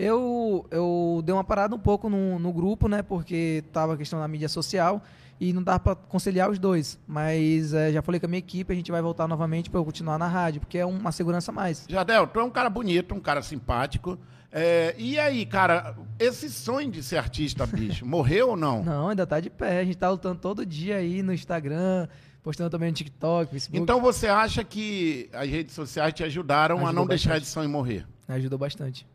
Eu, 0.00 0.66
eu 0.70 1.20
dei 1.24 1.34
uma 1.34 1.44
parada 1.44 1.74
um 1.74 1.78
pouco 1.78 2.08
no, 2.08 2.38
no 2.38 2.52
grupo, 2.52 2.88
né? 2.88 3.02
Porque 3.02 3.62
tava 3.72 3.94
a 3.94 3.96
questão 3.96 4.18
da 4.18 4.26
mídia 4.26 4.48
social 4.48 5.02
e 5.38 5.52
não 5.52 5.62
dava 5.62 5.78
pra 5.80 5.94
conciliar 5.94 6.50
os 6.50 6.58
dois. 6.58 6.98
Mas 7.06 7.74
é, 7.74 7.92
já 7.92 8.00
falei 8.00 8.18
com 8.18 8.26
a 8.26 8.28
minha 8.28 8.38
equipe, 8.38 8.72
a 8.72 8.76
gente 8.76 8.90
vai 8.90 9.02
voltar 9.02 9.28
novamente 9.28 9.68
para 9.68 9.78
eu 9.78 9.84
continuar 9.84 10.18
na 10.18 10.26
rádio, 10.26 10.60
porque 10.60 10.78
é 10.78 10.86
uma 10.86 11.12
segurança 11.12 11.50
a 11.50 11.54
mais. 11.54 11.84
Jadel, 11.88 12.26
tu 12.26 12.40
é 12.40 12.44
um 12.44 12.50
cara 12.50 12.70
bonito, 12.70 13.14
um 13.14 13.20
cara 13.20 13.42
simpático. 13.42 14.18
É, 14.52 14.94
e 14.98 15.18
aí, 15.18 15.46
cara, 15.46 15.94
esse 16.18 16.50
sonho 16.50 16.90
de 16.90 17.02
ser 17.02 17.18
artista, 17.18 17.66
bicho, 17.66 18.04
morreu 18.08 18.50
ou 18.50 18.56
não? 18.56 18.82
Não, 18.82 19.08
ainda 19.10 19.26
tá 19.26 19.38
de 19.38 19.50
pé. 19.50 19.80
A 19.80 19.84
gente 19.84 19.98
tá 19.98 20.10
lutando 20.10 20.40
todo 20.40 20.64
dia 20.66 20.96
aí 20.96 21.22
no 21.22 21.32
Instagram, 21.32 22.08
postando 22.42 22.70
também 22.70 22.88
no 22.88 22.94
TikTok, 22.94 23.50
Facebook. 23.50 23.82
Então 23.82 24.00
você 24.00 24.28
acha 24.28 24.64
que 24.64 25.28
as 25.32 25.48
redes 25.48 25.74
sociais 25.74 26.12
te 26.14 26.24
ajudaram 26.24 26.76
a 26.76 26.82
Ajudou 26.84 26.94
não 26.94 27.06
deixar 27.06 27.30
bastante. 27.30 27.42
esse 27.44 27.52
sonho 27.52 27.68
morrer? 27.68 28.06
Ajudou 28.26 28.58
bastante. 28.58 29.06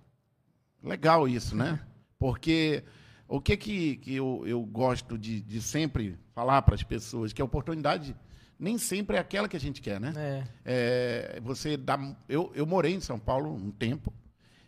Legal 0.85 1.27
isso, 1.27 1.55
né? 1.55 1.79
Porque 2.19 2.83
o 3.27 3.41
que 3.41 3.57
que, 3.57 3.97
que 3.97 4.15
eu, 4.15 4.43
eu 4.45 4.61
gosto 4.61 5.17
de, 5.17 5.41
de 5.41 5.61
sempre 5.61 6.17
falar 6.33 6.61
para 6.61 6.75
as 6.75 6.83
pessoas, 6.83 7.33
que 7.33 7.41
a 7.41 7.45
oportunidade 7.45 8.15
nem 8.57 8.77
sempre 8.77 9.17
é 9.17 9.19
aquela 9.19 9.49
que 9.49 9.57
a 9.57 9.59
gente 9.59 9.81
quer, 9.81 9.99
né? 9.99 10.13
É. 10.15 10.43
É, 10.63 11.41
você 11.41 11.75
dá. 11.75 11.99
Eu, 12.29 12.51
eu 12.55 12.65
morei 12.65 12.93
em 12.93 13.01
São 13.01 13.19
Paulo 13.19 13.53
um 13.53 13.71
tempo 13.71 14.13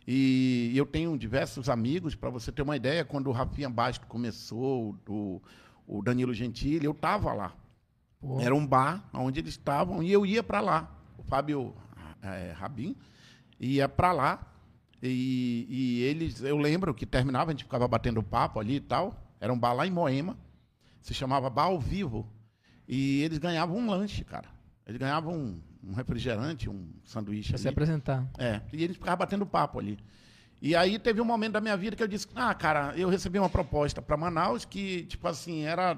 e 0.06 0.72
eu 0.74 0.84
tenho 0.84 1.16
diversos 1.16 1.68
amigos, 1.68 2.14
para 2.14 2.30
você 2.30 2.50
ter 2.50 2.62
uma 2.62 2.76
ideia, 2.76 3.04
quando 3.04 3.28
o 3.28 3.32
Rafinha 3.32 3.68
Basto 3.68 4.06
começou, 4.06 4.96
o, 5.08 5.40
o 5.86 6.02
Danilo 6.02 6.34
Gentili, 6.34 6.84
eu 6.84 6.92
estava 6.92 7.32
lá. 7.32 7.54
Pô. 8.20 8.40
Era 8.40 8.54
um 8.54 8.66
bar 8.66 9.08
onde 9.12 9.40
eles 9.40 9.54
estavam 9.54 10.02
e 10.02 10.10
eu 10.10 10.26
ia 10.26 10.42
para 10.42 10.60
lá. 10.60 10.90
O 11.16 11.22
Fábio 11.22 11.74
é, 12.22 12.52
Rabin 12.52 12.96
ia 13.60 13.88
para 13.88 14.12
lá 14.12 14.57
e, 15.02 15.66
e 15.68 16.02
eles, 16.02 16.42
eu 16.42 16.56
lembro 16.56 16.92
que 16.94 17.06
terminava, 17.06 17.50
a 17.50 17.54
gente 17.54 17.64
ficava 17.64 17.86
batendo 17.86 18.22
papo 18.22 18.58
ali 18.58 18.76
e 18.76 18.80
tal. 18.80 19.14
Era 19.40 19.52
um 19.52 19.58
bar 19.58 19.72
lá 19.72 19.86
em 19.86 19.90
Moema, 19.90 20.36
se 21.00 21.14
chamava 21.14 21.48
Bar 21.48 21.64
ao 21.64 21.78
Vivo. 21.78 22.28
E 22.86 23.22
eles 23.22 23.38
ganhavam 23.38 23.76
um 23.76 23.88
lanche, 23.88 24.24
cara. 24.24 24.48
Eles 24.86 24.98
ganhavam 24.98 25.34
um, 25.34 25.60
um 25.84 25.92
refrigerante, 25.92 26.68
um 26.68 26.90
sanduíche 27.04 27.50
Pra 27.50 27.58
se 27.58 27.68
apresentar. 27.68 28.26
É, 28.38 28.62
e 28.72 28.82
eles 28.82 28.96
ficavam 28.96 29.18
batendo 29.18 29.46
papo 29.46 29.78
ali. 29.78 29.98
E 30.60 30.74
aí 30.74 30.98
teve 30.98 31.20
um 31.20 31.24
momento 31.24 31.52
da 31.52 31.60
minha 31.60 31.76
vida 31.76 31.94
que 31.94 32.02
eu 32.02 32.08
disse, 32.08 32.26
ah, 32.34 32.52
cara, 32.52 32.92
eu 32.96 33.08
recebi 33.08 33.38
uma 33.38 33.48
proposta 33.48 34.02
para 34.02 34.16
Manaus 34.16 34.64
que, 34.64 35.04
tipo 35.04 35.28
assim, 35.28 35.62
era, 35.62 35.96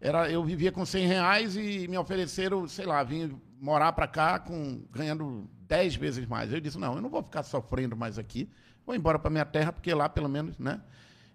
era... 0.00 0.30
Eu 0.30 0.42
vivia 0.44 0.72
com 0.72 0.84
100 0.84 1.06
reais 1.06 1.56
e 1.56 1.86
me 1.88 1.96
ofereceram, 1.98 2.66
sei 2.68 2.86
lá, 2.86 3.02
vim 3.02 3.36
morar 3.60 3.92
para 3.92 4.06
cá 4.06 4.38
com 4.38 4.82
ganhando 4.90 5.48
10 5.68 5.94
vezes 5.96 6.26
mais. 6.26 6.52
Eu 6.52 6.60
disse, 6.60 6.78
não, 6.78 6.94
eu 6.96 7.00
não 7.02 7.10
vou 7.10 7.22
ficar 7.22 7.42
sofrendo 7.42 7.96
mais 7.96 8.18
aqui. 8.18 8.48
Vou 8.86 8.94
embora 8.94 9.18
para 9.18 9.30
minha 9.30 9.44
terra, 9.44 9.72
porque 9.72 9.92
lá, 9.94 10.08
pelo 10.08 10.28
menos, 10.28 10.58
né, 10.58 10.80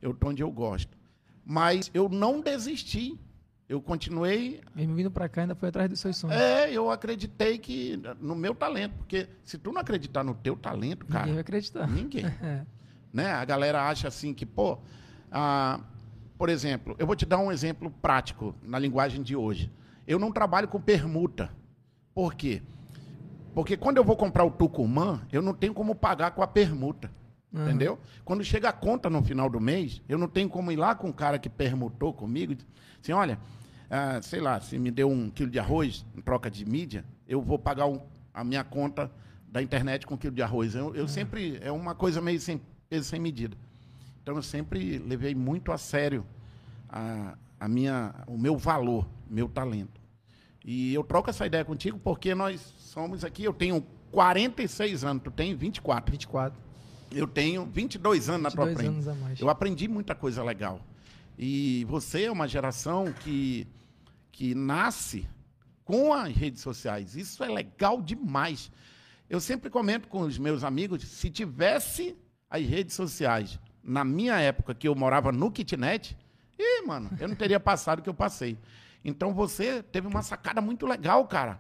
eu 0.02 0.14
tô 0.14 0.30
onde 0.30 0.42
eu 0.42 0.52
gosto. 0.52 0.98
Mas 1.46 1.90
eu 1.94 2.10
não 2.10 2.42
desisti. 2.42 3.20
Eu 3.68 3.82
continuei 3.82 4.62
Mesmo 4.76 4.94
vindo 4.94 5.10
pra 5.10 5.28
cá, 5.28 5.42
ainda 5.42 5.56
foi 5.56 5.70
atrás 5.70 5.90
dos 5.90 6.00
seus 6.00 6.18
sonhos. 6.18 6.36
é, 6.36 6.72
eu 6.72 6.92
acreditei 6.92 7.58
que 7.58 8.00
no 8.20 8.36
meu 8.36 8.54
talento, 8.54 8.94
porque 8.98 9.28
se 9.44 9.58
tu 9.58 9.72
não 9.72 9.82
acreditar 9.82 10.24
no 10.24 10.36
teu 10.36 10.56
talento, 10.56 11.04
cara, 11.08 11.22
Ninguém 11.22 11.34
vai 11.34 11.42
acreditar. 11.42 11.88
ninguém, 11.88 12.26
É. 12.44 12.64
né? 13.12 13.32
A 13.32 13.44
galera 13.44 13.88
acha 13.90 14.08
assim 14.08 14.36
que, 14.36 14.46
pô, 14.46 14.78
ah, 15.32 15.80
por 16.38 16.50
exemplo, 16.50 16.96
eu 17.00 17.06
vou 17.08 17.16
te 17.16 17.26
dar 17.26 17.38
um 17.40 17.52
exemplo 17.52 17.90
prático 18.02 18.56
na 18.62 18.78
linguagem 18.80 19.22
de 19.24 19.36
hoje. 19.36 19.72
Eu 20.08 20.20
não 20.20 20.32
trabalho 20.32 20.68
com 20.68 20.80
permuta. 20.80 21.50
Por 22.14 22.34
quê? 22.36 22.62
Porque 23.54 23.78
quando 23.78 23.98
eu 23.98 24.04
vou 24.04 24.16
comprar 24.16 24.44
o 24.44 24.52
Tucumã, 24.52 25.22
eu 25.32 25.42
não 25.42 25.54
tenho 25.54 25.74
como 25.74 25.96
pagar 25.96 26.32
com 26.32 26.42
a 26.44 26.48
permuta. 26.48 27.10
Aham. 27.54 27.64
Entendeu? 27.70 28.00
Quando 28.26 28.44
chega 28.44 28.68
a 28.70 28.74
conta 28.74 29.10
no 29.10 29.24
final 29.24 29.50
do 29.50 29.62
mês, 29.62 30.02
eu 30.10 30.18
não 30.18 30.28
tenho 30.28 30.50
como 30.50 30.72
ir 30.72 30.76
lá 30.76 30.94
com 30.94 31.10
o 31.10 31.14
cara 31.14 31.40
que 31.40 31.50
permutou 31.50 32.14
comigo 32.14 32.52
e 32.52 32.56
dizer 32.56 32.68
assim, 33.02 33.12
olha, 33.14 33.40
ah, 33.90 34.20
sei 34.22 34.42
lá, 34.42 34.60
se 34.60 34.78
me 34.78 34.92
deu 34.92 35.10
um 35.10 35.30
quilo 35.30 35.50
de 35.50 35.58
arroz 35.58 36.06
em 36.16 36.22
troca 36.22 36.52
de 36.52 36.66
mídia, 36.66 37.06
eu 37.28 37.42
vou 37.42 37.58
pagar 37.58 37.86
um- 37.88 38.02
a 38.34 38.44
minha 38.44 38.64
conta 38.64 39.10
da 39.48 39.62
internet 39.62 40.06
com 40.06 40.16
um 40.16 40.18
quilo 40.18 40.36
de 40.36 40.42
arroz. 40.42 40.76
Eu, 40.76 40.94
eu 40.94 41.08
sempre, 41.08 41.58
é 41.62 41.72
uma 41.72 41.96
coisa 41.96 42.20
meio 42.20 42.42
sem 42.42 42.60
peso, 42.90 43.06
sem 43.06 43.20
medida. 43.22 43.56
Então 44.26 44.38
eu 44.38 44.42
sempre 44.42 44.98
levei 44.98 45.36
muito 45.36 45.72
a 45.72 45.78
sério 45.78 46.26
a, 46.90 47.38
a 47.60 47.68
minha, 47.68 48.12
o 48.26 48.36
meu 48.36 48.58
valor, 48.58 49.08
meu 49.30 49.48
talento. 49.48 50.02
E 50.66 50.92
eu 50.96 51.04
troco 51.04 51.30
essa 51.30 51.46
ideia 51.46 51.64
contigo 51.64 52.00
porque 52.00 52.34
nós 52.34 52.60
somos 52.80 53.24
aqui, 53.24 53.44
eu 53.44 53.54
tenho 53.54 53.86
46 54.12 55.04
anos, 55.04 55.22
tu 55.22 55.30
tem 55.30 55.54
24. 55.54 56.12
24. 56.12 56.60
Eu 57.12 57.28
tenho 57.28 57.68
22 57.68 58.28
anos 58.28 58.42
na 58.42 58.50
tua 58.50 58.66
22 58.66 58.78
frente. 58.88 58.96
anos 58.96 59.08
a 59.08 59.14
mais. 59.14 59.40
Eu 59.40 59.48
aprendi 59.48 59.88
muita 59.88 60.16
coisa 60.16 60.44
legal. 60.44 60.82
E 61.38 61.86
você 61.88 62.24
é 62.24 62.32
uma 62.32 62.48
geração 62.48 63.14
que, 63.14 63.68
que 64.32 64.56
nasce 64.56 65.30
com 65.84 66.12
as 66.12 66.34
redes 66.36 66.64
sociais. 66.64 67.16
Isso 67.16 67.44
é 67.44 67.48
legal 67.48 68.02
demais. 68.02 68.72
Eu 69.30 69.40
sempre 69.40 69.70
comento 69.70 70.08
com 70.08 70.22
os 70.22 70.40
meus 70.40 70.64
amigos, 70.64 71.04
se 71.04 71.30
tivesse 71.30 72.18
as 72.50 72.66
redes 72.66 72.96
sociais 72.96 73.60
na 73.86 74.04
minha 74.04 74.40
época, 74.40 74.74
que 74.74 74.88
eu 74.88 74.96
morava 74.96 75.32
no 75.32 75.52
kitnet, 75.52 76.18
ih, 76.58 76.86
mano, 76.86 77.10
eu 77.20 77.28
não 77.28 77.36
teria 77.36 77.60
passado 77.60 78.00
o 78.00 78.02
que 78.02 78.10
eu 78.10 78.14
passei. 78.14 78.58
Então 79.04 79.34
você 79.34 79.84
teve 79.84 80.08
uma 80.08 80.24
sacada 80.24 80.60
muito 80.60 80.88
legal, 80.88 81.26
cara. 81.28 81.60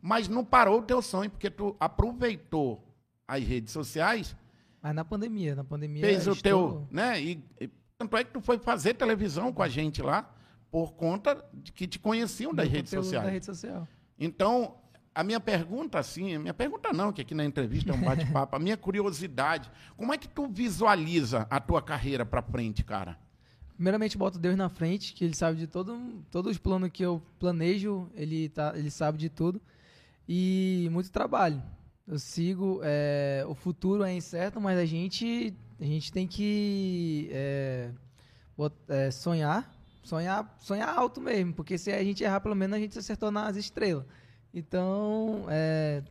Mas 0.00 0.28
não 0.28 0.44
parou 0.44 0.80
o 0.80 0.82
teu 0.82 1.02
sonho, 1.02 1.30
porque 1.30 1.50
tu 1.50 1.76
aproveitou 1.78 2.82
as 3.28 3.42
redes 3.42 3.72
sociais 3.72 4.34
Mas 4.80 4.94
na 4.94 5.04
pandemia, 5.04 5.54
na 5.54 5.64
pandemia. 5.64 6.00
fez 6.00 6.26
o 6.26 6.34
teu, 6.34 6.86
né? 6.90 7.20
E, 7.20 7.44
e 7.60 7.68
tanto 7.98 8.16
é 8.16 8.24
que 8.24 8.30
tu 8.30 8.40
foi 8.40 8.58
fazer 8.58 8.94
televisão 8.94 9.52
com 9.52 9.62
a 9.62 9.68
gente 9.68 10.00
lá 10.00 10.32
por 10.70 10.94
conta 10.94 11.44
de 11.52 11.72
que 11.72 11.86
te 11.86 11.98
conheciam 11.98 12.54
das 12.54 12.66
Meu 12.66 12.76
redes 12.76 12.90
sociais. 12.90 13.24
Da 13.24 13.30
rede 13.30 13.44
social. 13.44 13.86
Então, 14.18 14.76
a 15.16 15.24
minha 15.24 15.40
pergunta, 15.40 15.98
assim, 15.98 16.36
minha 16.36 16.52
pergunta 16.52 16.92
não, 16.92 17.10
que 17.10 17.22
aqui 17.22 17.34
na 17.34 17.42
entrevista 17.42 17.90
é 17.90 17.94
um 17.94 18.02
bate-papo, 18.02 18.54
a 18.54 18.58
minha 18.58 18.76
curiosidade, 18.76 19.70
como 19.96 20.12
é 20.12 20.18
que 20.18 20.28
tu 20.28 20.46
visualiza 20.46 21.46
a 21.48 21.58
tua 21.58 21.80
carreira 21.80 22.26
para 22.26 22.42
frente, 22.42 22.84
cara? 22.84 23.18
Primeiramente, 23.76 24.18
boto 24.18 24.38
Deus 24.38 24.58
na 24.58 24.68
frente, 24.68 25.14
que 25.14 25.24
ele 25.24 25.34
sabe 25.34 25.58
de 25.58 25.66
todo, 25.66 26.22
todos 26.30 26.52
os 26.52 26.58
planos 26.58 26.90
que 26.92 27.02
eu 27.02 27.22
planejo, 27.38 28.10
ele, 28.14 28.50
tá, 28.50 28.74
ele 28.76 28.90
sabe 28.90 29.16
de 29.16 29.30
tudo. 29.30 29.58
E 30.28 30.86
muito 30.92 31.10
trabalho. 31.10 31.62
Eu 32.06 32.18
sigo, 32.18 32.80
é, 32.84 33.42
o 33.48 33.54
futuro 33.54 34.04
é 34.04 34.14
incerto, 34.14 34.60
mas 34.60 34.78
a 34.78 34.84
gente, 34.84 35.54
a 35.80 35.84
gente 35.84 36.12
tem 36.12 36.26
que 36.26 37.30
é, 37.32 37.90
é, 38.88 39.10
sonhar, 39.10 39.74
sonhar, 40.02 40.54
sonhar 40.58 40.94
alto 40.94 41.22
mesmo, 41.22 41.54
porque 41.54 41.78
se 41.78 41.90
a 41.90 42.04
gente 42.04 42.22
errar, 42.22 42.40
pelo 42.40 42.54
menos 42.54 42.76
a 42.76 42.80
gente 42.80 42.98
acertou 42.98 43.30
nas 43.30 43.56
estrelas. 43.56 44.04
Então, 44.58 45.44
é, 45.48 46.02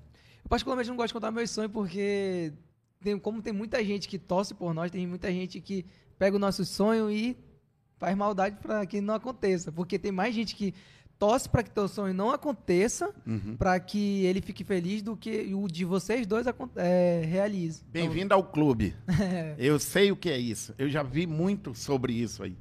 eu 0.43 0.49
particularmente 0.49 0.89
não 0.89 0.95
gosto 0.95 1.07
de 1.07 1.13
contar 1.13 1.31
meus 1.31 1.49
sonhos, 1.49 1.71
porque 1.71 2.53
tem- 3.01 3.17
como 3.17 3.41
tem 3.41 3.51
muita 3.51 3.83
gente 3.83 4.07
que 4.07 4.19
torce 4.19 4.53
por 4.53 4.73
nós, 4.73 4.91
tem 4.91 5.07
muita 5.07 5.31
gente 5.31 5.59
que 5.59 5.83
pega 6.19 6.35
o 6.35 6.39
nosso 6.39 6.63
sonho 6.63 7.09
e 7.09 7.35
faz 7.97 8.15
maldade 8.15 8.57
para 8.61 8.85
que 8.85 9.01
não 9.01 9.15
aconteça. 9.15 9.71
Porque 9.71 9.97
tem 9.97 10.11
mais 10.11 10.33
gente 10.35 10.55
que 10.55 10.73
torce 11.17 11.47
para 11.49 11.63
que 11.63 11.71
teu 11.71 11.87
sonho 11.87 12.13
não 12.13 12.29
aconteça, 12.29 13.09
Uhum. 13.25 13.55
para 13.57 13.79
que 13.79 14.23
ele 14.25 14.41
fique 14.41 14.63
feliz 14.63 15.01
do 15.01 15.15
que 15.17 15.51
o 15.55 15.67
de 15.67 15.83
vocês 15.85 16.27
dois 16.27 16.45
é, 16.75 17.23
realize. 17.25 17.81
Bem-vindo 17.91 18.33
ao 18.33 18.43
clube. 18.43 18.93
Eu 19.57 19.79
sei 19.79 20.11
o 20.11 20.15
que 20.15 20.29
é 20.29 20.37
isso. 20.37 20.73
Eu 20.77 20.89
já 20.89 21.01
vi 21.01 21.25
muito 21.25 21.73
sobre 21.73 22.13
isso 22.13 22.43
aí. 22.43 22.55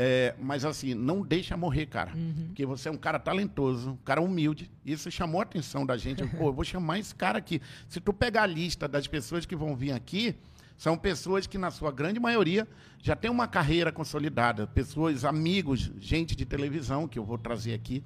É, 0.00 0.32
mas 0.38 0.64
assim, 0.64 0.94
não 0.94 1.22
deixa 1.22 1.56
morrer, 1.56 1.86
cara. 1.86 2.12
Porque 2.46 2.64
você 2.64 2.88
é 2.88 2.92
um 2.92 2.96
cara 2.96 3.18
talentoso, 3.18 3.90
um 3.90 3.96
cara 3.96 4.20
humilde. 4.20 4.70
Isso 4.86 5.10
chamou 5.10 5.40
a 5.40 5.42
atenção 5.42 5.84
da 5.84 5.96
gente. 5.96 6.22
Eu, 6.22 6.28
Pô, 6.28 6.50
eu 6.50 6.52
vou 6.52 6.64
chamar 6.64 7.00
esse 7.00 7.12
cara 7.12 7.38
aqui. 7.38 7.60
Se 7.88 7.98
tu 8.00 8.12
pegar 8.12 8.44
a 8.44 8.46
lista 8.46 8.86
das 8.86 9.08
pessoas 9.08 9.44
que 9.44 9.56
vão 9.56 9.74
vir 9.74 9.90
aqui, 9.90 10.36
são 10.76 10.96
pessoas 10.96 11.48
que, 11.48 11.58
na 11.58 11.72
sua 11.72 11.90
grande 11.90 12.20
maioria, 12.20 12.68
já 13.02 13.16
têm 13.16 13.28
uma 13.28 13.48
carreira 13.48 13.90
consolidada. 13.90 14.68
Pessoas, 14.68 15.24
amigos, 15.24 15.90
gente 15.98 16.36
de 16.36 16.44
televisão 16.44 17.08
que 17.08 17.18
eu 17.18 17.24
vou 17.24 17.36
trazer 17.36 17.74
aqui. 17.74 18.04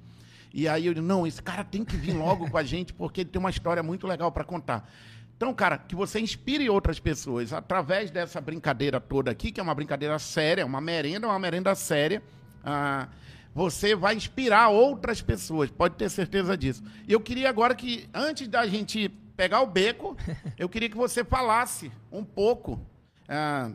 E 0.51 0.67
aí 0.67 0.87
eu 0.87 0.95
digo, 0.95 1.05
não, 1.05 1.27
esse 1.27 1.43
cara 1.43 1.63
tem 1.63 1.85
que 1.85 1.95
vir 1.95 2.13
logo 2.13 2.49
com 2.49 2.57
a 2.57 2.63
gente, 2.63 2.91
porque 2.91 3.21
ele 3.21 3.29
tem 3.29 3.39
uma 3.39 3.51
história 3.51 3.83
muito 3.83 4.07
legal 4.07 4.31
para 4.31 4.43
contar. 4.43 4.91
Então, 5.35 5.53
cara, 5.53 5.77
que 5.77 5.95
você 5.95 6.19
inspire 6.19 6.69
outras 6.69 6.99
pessoas 6.99 7.51
através 7.51 8.11
dessa 8.11 8.39
brincadeira 8.39 8.99
toda 8.99 9.31
aqui, 9.31 9.51
que 9.51 9.59
é 9.59 9.63
uma 9.63 9.75
brincadeira 9.75 10.17
séria, 10.19 10.65
uma 10.65 10.79
merenda, 10.79 11.27
uma 11.27 11.39
merenda 11.39 11.75
séria. 11.75 12.21
Ah, 12.63 13.09
você 13.53 13.95
vai 13.95 14.15
inspirar 14.15 14.69
outras 14.69 15.21
pessoas, 15.21 15.69
pode 15.69 15.95
ter 15.95 16.09
certeza 16.09 16.57
disso. 16.57 16.83
E 17.07 17.13
eu 17.13 17.19
queria 17.19 17.49
agora 17.49 17.75
que, 17.75 18.09
antes 18.13 18.47
da 18.47 18.65
gente 18.65 19.09
pegar 19.35 19.61
o 19.61 19.67
beco, 19.67 20.15
eu 20.57 20.69
queria 20.69 20.89
que 20.89 20.97
você 20.97 21.23
falasse 21.23 21.91
um 22.11 22.23
pouco 22.23 22.79
ah, 23.27 23.71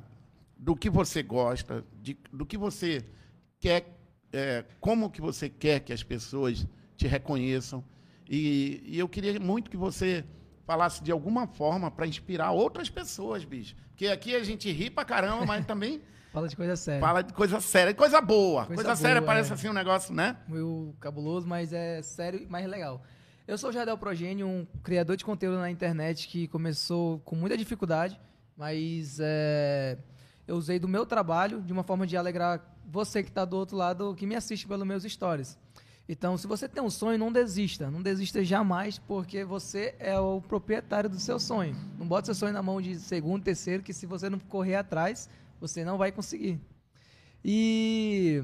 do 0.56 0.74
que 0.74 0.90
você 0.90 1.22
gosta, 1.22 1.84
de, 2.02 2.16
do 2.32 2.44
que 2.44 2.56
você 2.56 3.04
quer, 3.60 3.96
é, 4.32 4.64
como 4.80 5.10
que 5.10 5.20
você 5.20 5.48
quer 5.48 5.80
que 5.80 5.92
as 5.92 6.02
pessoas 6.02 6.66
te 6.96 7.06
reconheçam. 7.06 7.84
E, 8.28 8.82
e 8.84 8.98
eu 8.98 9.08
queria 9.08 9.38
muito 9.38 9.70
que 9.70 9.76
você 9.76 10.24
falasse 10.68 11.02
de 11.02 11.10
alguma 11.10 11.46
forma 11.46 11.90
para 11.90 12.06
inspirar 12.06 12.50
outras 12.50 12.90
pessoas, 12.90 13.42
bicho. 13.42 13.74
Porque 13.88 14.06
aqui 14.08 14.36
a 14.36 14.44
gente 14.44 14.70
ri 14.70 14.90
pra 14.90 15.02
caramba, 15.02 15.46
mas 15.46 15.64
também 15.64 16.02
Fala 16.30 16.46
de 16.46 16.54
coisa 16.54 16.76
séria. 16.76 17.00
fala 17.00 17.22
de 17.22 17.32
coisa 17.32 17.58
séria, 17.58 17.94
coisa 17.94 18.20
boa. 18.20 18.66
Coisa, 18.66 18.82
Coisa 18.82 18.94
séria 18.94 19.22
boa, 19.22 19.26
parece 19.32 19.50
é. 19.50 19.54
assim 19.54 19.70
um 19.70 19.72
negócio, 19.72 20.14
né? 20.14 20.36
Meio 20.46 20.94
cabuloso, 21.00 21.48
mas 21.48 21.72
é 21.72 22.02
sério 22.02 22.42
e 22.42 22.46
mais 22.46 22.66
legal. 22.66 23.02
Eu 23.46 23.56
sou 23.56 23.70
o 23.70 23.72
Jardel 23.72 23.96
Progênio, 23.96 24.46
um 24.46 24.66
criador 24.82 25.16
de 25.16 25.24
conteúdo 25.24 25.58
na 25.58 25.70
internet 25.70 26.28
que 26.28 26.46
começou 26.48 27.18
com 27.20 27.34
muita 27.34 27.56
dificuldade, 27.56 28.20
mas 28.54 29.16
é, 29.22 29.96
eu 30.46 30.54
usei 30.56 30.78
do 30.78 30.86
meu 30.86 31.06
trabalho 31.06 31.62
de 31.62 31.72
uma 31.72 31.82
forma 31.82 32.06
de 32.06 32.14
alegrar 32.14 32.60
você 32.84 33.22
que 33.22 33.30
está 33.30 33.46
do 33.46 33.56
outro 33.56 33.74
lado, 33.74 34.14
que 34.14 34.26
me 34.26 34.34
assiste 34.34 34.68
pelos 34.68 34.86
meus 34.86 35.02
stories. 35.04 35.58
Então, 36.08 36.38
se 36.38 36.46
você 36.46 36.66
tem 36.66 36.82
um 36.82 36.88
sonho, 36.88 37.18
não 37.18 37.30
desista. 37.30 37.90
Não 37.90 38.00
desista 38.00 38.42
jamais, 38.42 38.98
porque 38.98 39.44
você 39.44 39.94
é 39.98 40.18
o 40.18 40.40
proprietário 40.40 41.10
do 41.10 41.20
seu 41.20 41.38
sonho. 41.38 41.76
Não 41.98 42.08
bota 42.08 42.26
seu 42.26 42.34
sonho 42.34 42.52
na 42.54 42.62
mão 42.62 42.80
de 42.80 42.98
segundo, 42.98 43.42
terceiro, 43.42 43.82
que 43.82 43.92
se 43.92 44.06
você 44.06 44.30
não 44.30 44.38
correr 44.38 44.76
atrás, 44.76 45.28
você 45.60 45.84
não 45.84 45.98
vai 45.98 46.10
conseguir. 46.10 46.58
E 47.44 48.42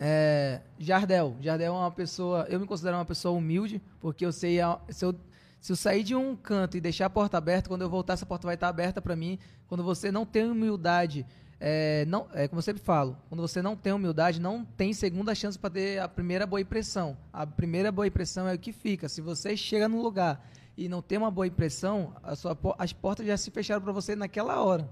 é, 0.00 0.60
Jardel. 0.76 1.36
Jardel 1.40 1.72
é 1.72 1.78
uma 1.78 1.90
pessoa. 1.92 2.46
Eu 2.48 2.58
me 2.58 2.66
considero 2.66 2.96
uma 2.96 3.04
pessoa 3.04 3.38
humilde, 3.38 3.80
porque 4.00 4.26
eu 4.26 4.32
sei. 4.32 4.58
Se 4.88 5.04
eu, 5.04 5.14
se 5.60 5.70
eu 5.70 5.76
sair 5.76 6.02
de 6.02 6.16
um 6.16 6.34
canto 6.34 6.76
e 6.76 6.80
deixar 6.80 7.06
a 7.06 7.10
porta 7.10 7.38
aberta, 7.38 7.68
quando 7.68 7.82
eu 7.82 7.88
voltar, 7.88 8.14
essa 8.14 8.26
porta 8.26 8.44
vai 8.44 8.56
estar 8.56 8.66
aberta 8.66 9.00
para 9.00 9.14
mim. 9.14 9.38
Quando 9.68 9.84
você 9.84 10.10
não 10.10 10.26
tem 10.26 10.50
humildade. 10.50 11.24
É, 11.64 12.04
não, 12.06 12.26
é 12.34 12.48
como 12.48 12.58
eu 12.58 12.62
sempre 12.62 12.82
falo, 12.82 13.16
quando 13.28 13.40
você 13.40 13.62
não 13.62 13.76
tem 13.76 13.92
humildade, 13.92 14.40
não 14.40 14.64
tem 14.64 14.92
segunda 14.92 15.32
chance 15.32 15.56
para 15.56 15.70
ter 15.70 16.00
a 16.00 16.08
primeira 16.08 16.44
boa 16.44 16.60
impressão. 16.60 17.16
A 17.32 17.46
primeira 17.46 17.92
boa 17.92 18.04
impressão 18.04 18.48
é 18.48 18.54
o 18.54 18.58
que 18.58 18.72
fica. 18.72 19.08
Se 19.08 19.20
você 19.20 19.56
chega 19.56 19.88
num 19.88 20.02
lugar 20.02 20.44
e 20.76 20.88
não 20.88 21.00
tem 21.00 21.18
uma 21.18 21.30
boa 21.30 21.46
impressão, 21.46 22.16
sua, 22.34 22.58
as 22.76 22.92
portas 22.92 23.24
já 23.24 23.36
se 23.36 23.48
fecharam 23.52 23.80
para 23.80 23.92
você 23.92 24.16
naquela 24.16 24.60
hora. 24.60 24.90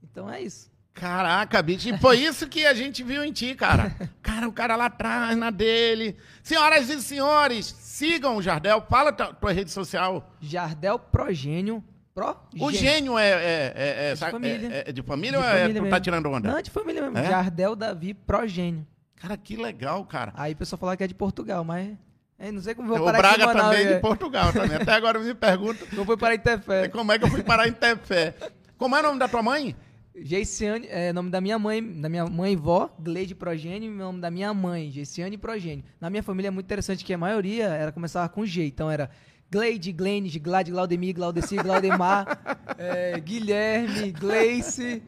Então 0.00 0.30
é 0.30 0.40
isso. 0.40 0.70
Caraca, 0.94 1.60
bicho, 1.60 1.88
e 1.88 1.98
foi 1.98 2.18
isso 2.18 2.46
que 2.46 2.66
a 2.66 2.74
gente 2.74 3.02
viu 3.02 3.24
em 3.24 3.32
ti, 3.32 3.56
cara. 3.56 3.90
Cara, 4.22 4.48
o 4.48 4.52
cara 4.52 4.76
lá 4.76 4.86
atrás, 4.86 5.36
na 5.36 5.50
dele. 5.50 6.16
Senhoras 6.42 6.88
e 6.88 7.02
senhores, 7.02 7.66
sigam 7.66 8.36
o 8.36 8.42
Jardel. 8.42 8.80
Fala 8.88 9.12
tua, 9.12 9.34
tua 9.34 9.52
rede 9.52 9.72
social. 9.72 10.32
Jardel 10.40 10.98
Progênio. 11.00 11.82
Pro 12.14 12.36
O 12.60 12.70
gênio 12.70 13.18
é, 13.18 13.28
é, 13.30 13.72
é, 13.74 14.10
é, 14.10 14.14
De 14.14 14.20
família. 14.20 14.68
é- 14.72 14.90
é 14.90 14.92
de 14.92 15.02
família 15.02 15.38
De 15.38 15.44
ou 15.44 15.50
é, 15.50 15.60
família 15.60 15.74
tá 15.80 15.82
mesmo. 15.88 16.00
tirando 16.00 16.26
onda? 16.30 16.52
Não, 16.52 16.60
de 16.62 16.70
família 16.70 17.02
mesmo. 17.02 17.18
É? 17.18 17.24
Jardel 17.28 17.74
Davi 17.74 18.12
Progênio. 18.14 18.86
Cara, 19.16 19.36
que 19.36 19.56
legal, 19.56 20.04
cara. 20.04 20.32
Aí 20.36 20.52
o 20.52 20.56
pessoal 20.56 20.78
fala 20.78 20.96
que 20.96 21.04
é 21.04 21.06
de 21.06 21.14
Portugal, 21.14 21.64
mas. 21.64 21.96
é, 22.38 22.50
não 22.52 22.60
sei 22.60 22.74
como 22.74 22.88
vou 22.88 22.98
o 23.00 23.04
parar 23.04 23.18
Braga 23.18 23.42
em 23.42 23.46
Manaus, 23.46 23.62
também 23.70 23.86
é 23.86 23.90
é. 23.92 23.94
de 23.94 24.00
Portugal 24.00 24.52
também. 24.52 24.76
Até 24.76 24.92
agora 24.92 25.18
eu 25.18 25.24
me 25.24 25.32
pergunto 25.34 25.86
Como 25.94 26.04
foi 26.04 26.16
parar 26.16 26.34
em 26.34 26.38
Tefé? 26.40 26.88
como 26.88 27.12
é 27.12 27.18
que 27.18 27.24
eu 27.24 27.28
fui 27.30 27.42
parar 27.42 27.68
em 27.68 27.72
Tefé. 27.72 28.34
Como 28.76 28.96
é 28.96 29.00
o 29.00 29.02
nome 29.04 29.18
da 29.18 29.28
tua 29.28 29.42
mãe? 29.42 29.74
Geiciane, 30.14 30.86
é 30.90 31.10
nome 31.12 31.30
da 31.30 31.40
minha 31.40 31.58
mãe, 31.58 31.82
da 32.00 32.08
minha 32.08 32.26
mãe 32.26 32.52
e 32.52 32.56
vó, 32.56 32.94
Gleide 33.00 33.34
Progênio, 33.34 33.90
e 33.90 33.96
nome 33.96 34.20
da 34.20 34.30
minha 34.30 34.52
mãe, 34.52 34.90
Geiciane 34.90 35.38
Progênio. 35.38 35.84
Na 35.98 36.10
minha 36.10 36.22
família 36.22 36.48
é 36.48 36.50
muito 36.50 36.66
interessante 36.66 37.02
que 37.02 37.14
a 37.14 37.18
maioria 37.18 37.68
era 37.68 37.90
começava 37.92 38.28
com 38.28 38.44
G, 38.44 38.66
então 38.66 38.90
era 38.90 39.08
Gleide, 39.52 39.92
Glennis, 39.92 40.34
Glad, 40.38 40.70
Glaudemir, 40.70 41.14
Glaudeci, 41.14 41.56
Glaudemar, 41.56 42.38
é, 42.78 43.20
Guilherme, 43.20 44.10
Gleice, 44.10 45.02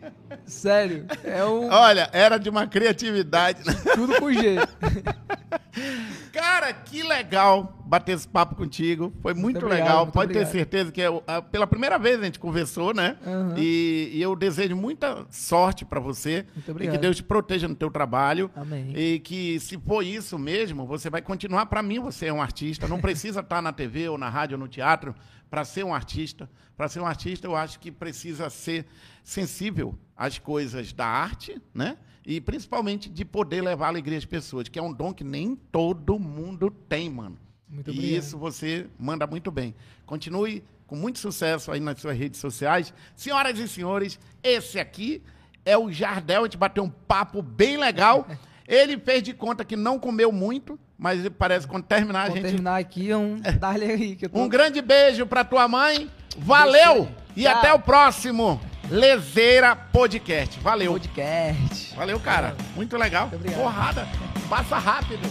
sério, 0.45 1.07
é 1.25 1.43
um 1.47 1.71
Olha, 1.71 2.11
era 2.13 2.37
de 2.37 2.51
uma 2.51 2.67
criatividade. 2.67 3.63
tudo 3.95 4.21
com 4.21 4.31
G. 4.31 4.57
Cara, 6.45 6.73
que 6.75 7.03
legal 7.03 7.83
bater 7.87 8.13
esse 8.13 8.29
papo 8.29 8.55
contigo. 8.55 9.13
Foi 9.23 9.33
muito, 9.33 9.65
legal. 9.67 10.01
muito 10.05 10.13
Pode 10.13 10.33
ter 10.33 10.41
obrigado. 10.41 10.53
certeza 10.53 10.93
que 10.93 11.01
é, 11.01 11.09
pela 11.51 11.67
primeira 11.67 11.99
vez 11.99 12.21
a 12.21 12.25
gente 12.25 12.39
conversou, 12.39 12.93
né? 12.93 13.17
Aham. 13.27 13.55
E, 13.57 14.11
e 14.13 14.21
eu 14.23 14.37
desejo 14.37 14.77
muita 14.77 15.27
sorte 15.31 15.85
pra 15.87 15.99
você. 15.99 16.47
Muito 16.55 16.69
E 16.69 16.71
obrigado. 16.71 16.95
que 16.95 17.01
Deus 17.01 17.17
te 17.17 17.23
proteja 17.23 17.67
no 17.67 17.75
teu 17.75 17.91
trabalho. 17.91 18.51
Amém. 18.55 18.93
E 18.95 19.21
que 19.21 19.59
se 19.59 19.79
for 19.79 20.03
isso 20.03 20.39
mesmo, 20.39 20.87
você 20.87 21.09
vai 21.09 21.23
continuar. 21.23 21.65
Pra 21.67 21.83
mim, 21.83 21.99
você 21.99 22.27
é 22.27 22.33
um 22.33 22.43
artista. 22.43 22.87
Não 22.87 23.01
precisa 23.01 23.41
estar 23.41 23.63
na 23.63 23.73
TV 23.73 24.09
ou 24.11 24.19
na 24.19 24.29
rádio 24.29 24.57
ou 24.57 24.61
no 24.61 24.69
teatro 24.69 25.15
pra 25.51 25.65
ser 25.65 25.83
um 25.85 25.95
artista. 25.95 26.49
Pra 26.77 26.89
ser 26.89 27.01
um 27.01 27.07
artista, 27.07 27.47
eu 27.47 27.57
acho 27.57 27.81
que 27.81 27.91
precisa 27.91 28.51
ser 28.51 28.85
sensível 29.23 29.99
às 30.17 30.39
coisas 30.39 30.93
da 30.93 31.07
arte, 31.07 31.61
né? 31.73 31.97
E 32.27 32.41
principalmente 32.41 33.09
de 33.11 33.25
poder 33.25 33.61
levar 33.61 33.89
alegria 33.89 34.17
às 34.17 34.25
pessoas, 34.25 34.69
que 34.69 34.79
é 34.79 34.83
um 34.83 34.93
dom 34.93 35.13
que 35.13 35.25
nem 35.25 35.55
todo 35.55 36.19
mundo 36.19 36.71
tem, 36.71 37.11
mano. 37.11 37.39
Muito 37.69 37.91
e 37.91 37.93
obrigado. 37.93 38.19
isso 38.19 38.39
você 38.39 38.87
manda 38.99 39.27
muito 39.27 39.51
bem. 39.51 39.75
Continue 40.07 40.65
com 40.87 40.97
muito 40.97 41.19
sucesso 41.19 41.71
aí 41.71 41.81
nas 41.81 42.01
suas 42.01 42.17
redes 42.17 42.41
sociais. 42.41 42.95
Senhoras 43.15 43.59
e 43.59 43.69
senhores, 43.69 44.19
esse 44.43 44.79
aqui 44.79 45.23
é 45.65 45.77
o 45.77 45.91
Jardel. 45.91 46.43
A 46.43 46.45
gente 46.45 46.57
bateu 46.57 46.85
um 46.85 46.91
papo 46.91 47.43
bem 47.43 47.77
legal. 47.77 48.27
Ele 48.67 48.99
fez 48.99 49.23
de 49.23 49.35
conta 49.35 49.63
que 49.63 49.77
não 49.77 49.99
comeu 49.99 50.33
muito, 50.33 50.79
mas 50.97 51.29
parece 51.29 51.67
que 51.67 51.73
quando 51.73 51.85
terminar 51.85 52.23
a 52.23 52.27
Vou 52.29 52.37
gente. 52.37 52.47
terminar 52.47 52.81
aqui, 52.81 53.11
é 53.11 53.17
um 53.17 53.39
dar-lhe 53.61 53.85
aí, 53.85 54.17
tô... 54.17 54.41
Um 54.41 54.49
grande 54.49 54.81
beijo 54.81 55.27
pra 55.27 55.45
tua 55.45 55.69
mãe. 55.69 56.11
Valeu! 56.39 57.09
E 57.37 57.47
até 57.47 57.75
o 57.75 57.79
próximo 57.79 58.61
Lezeira 58.91 59.75
Podcast. 59.75 60.59
Valeu. 60.61 60.93
podcast. 60.93 61.95
Valeu, 61.97 62.21
cara. 62.21 62.55
Muito 62.77 62.97
legal. 62.97 63.29
Muito 63.29 63.37
obrigado. 63.37 63.61
Porrada. 63.63 64.09
Passa 64.49 64.79
rápido. 64.79 65.23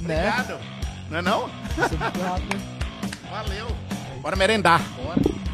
Né? 0.00 0.28
Obrigado. 0.28 0.60
Não 1.10 1.18
é 1.18 1.22
não? 1.22 1.48
Isso 1.48 1.94
é 1.94 1.98
muito 1.98 2.20
rápido. 2.20 2.60
Valeu. 3.30 3.66
Bora 4.22 4.36
merendar. 4.36 4.80
Bora. 5.02 5.49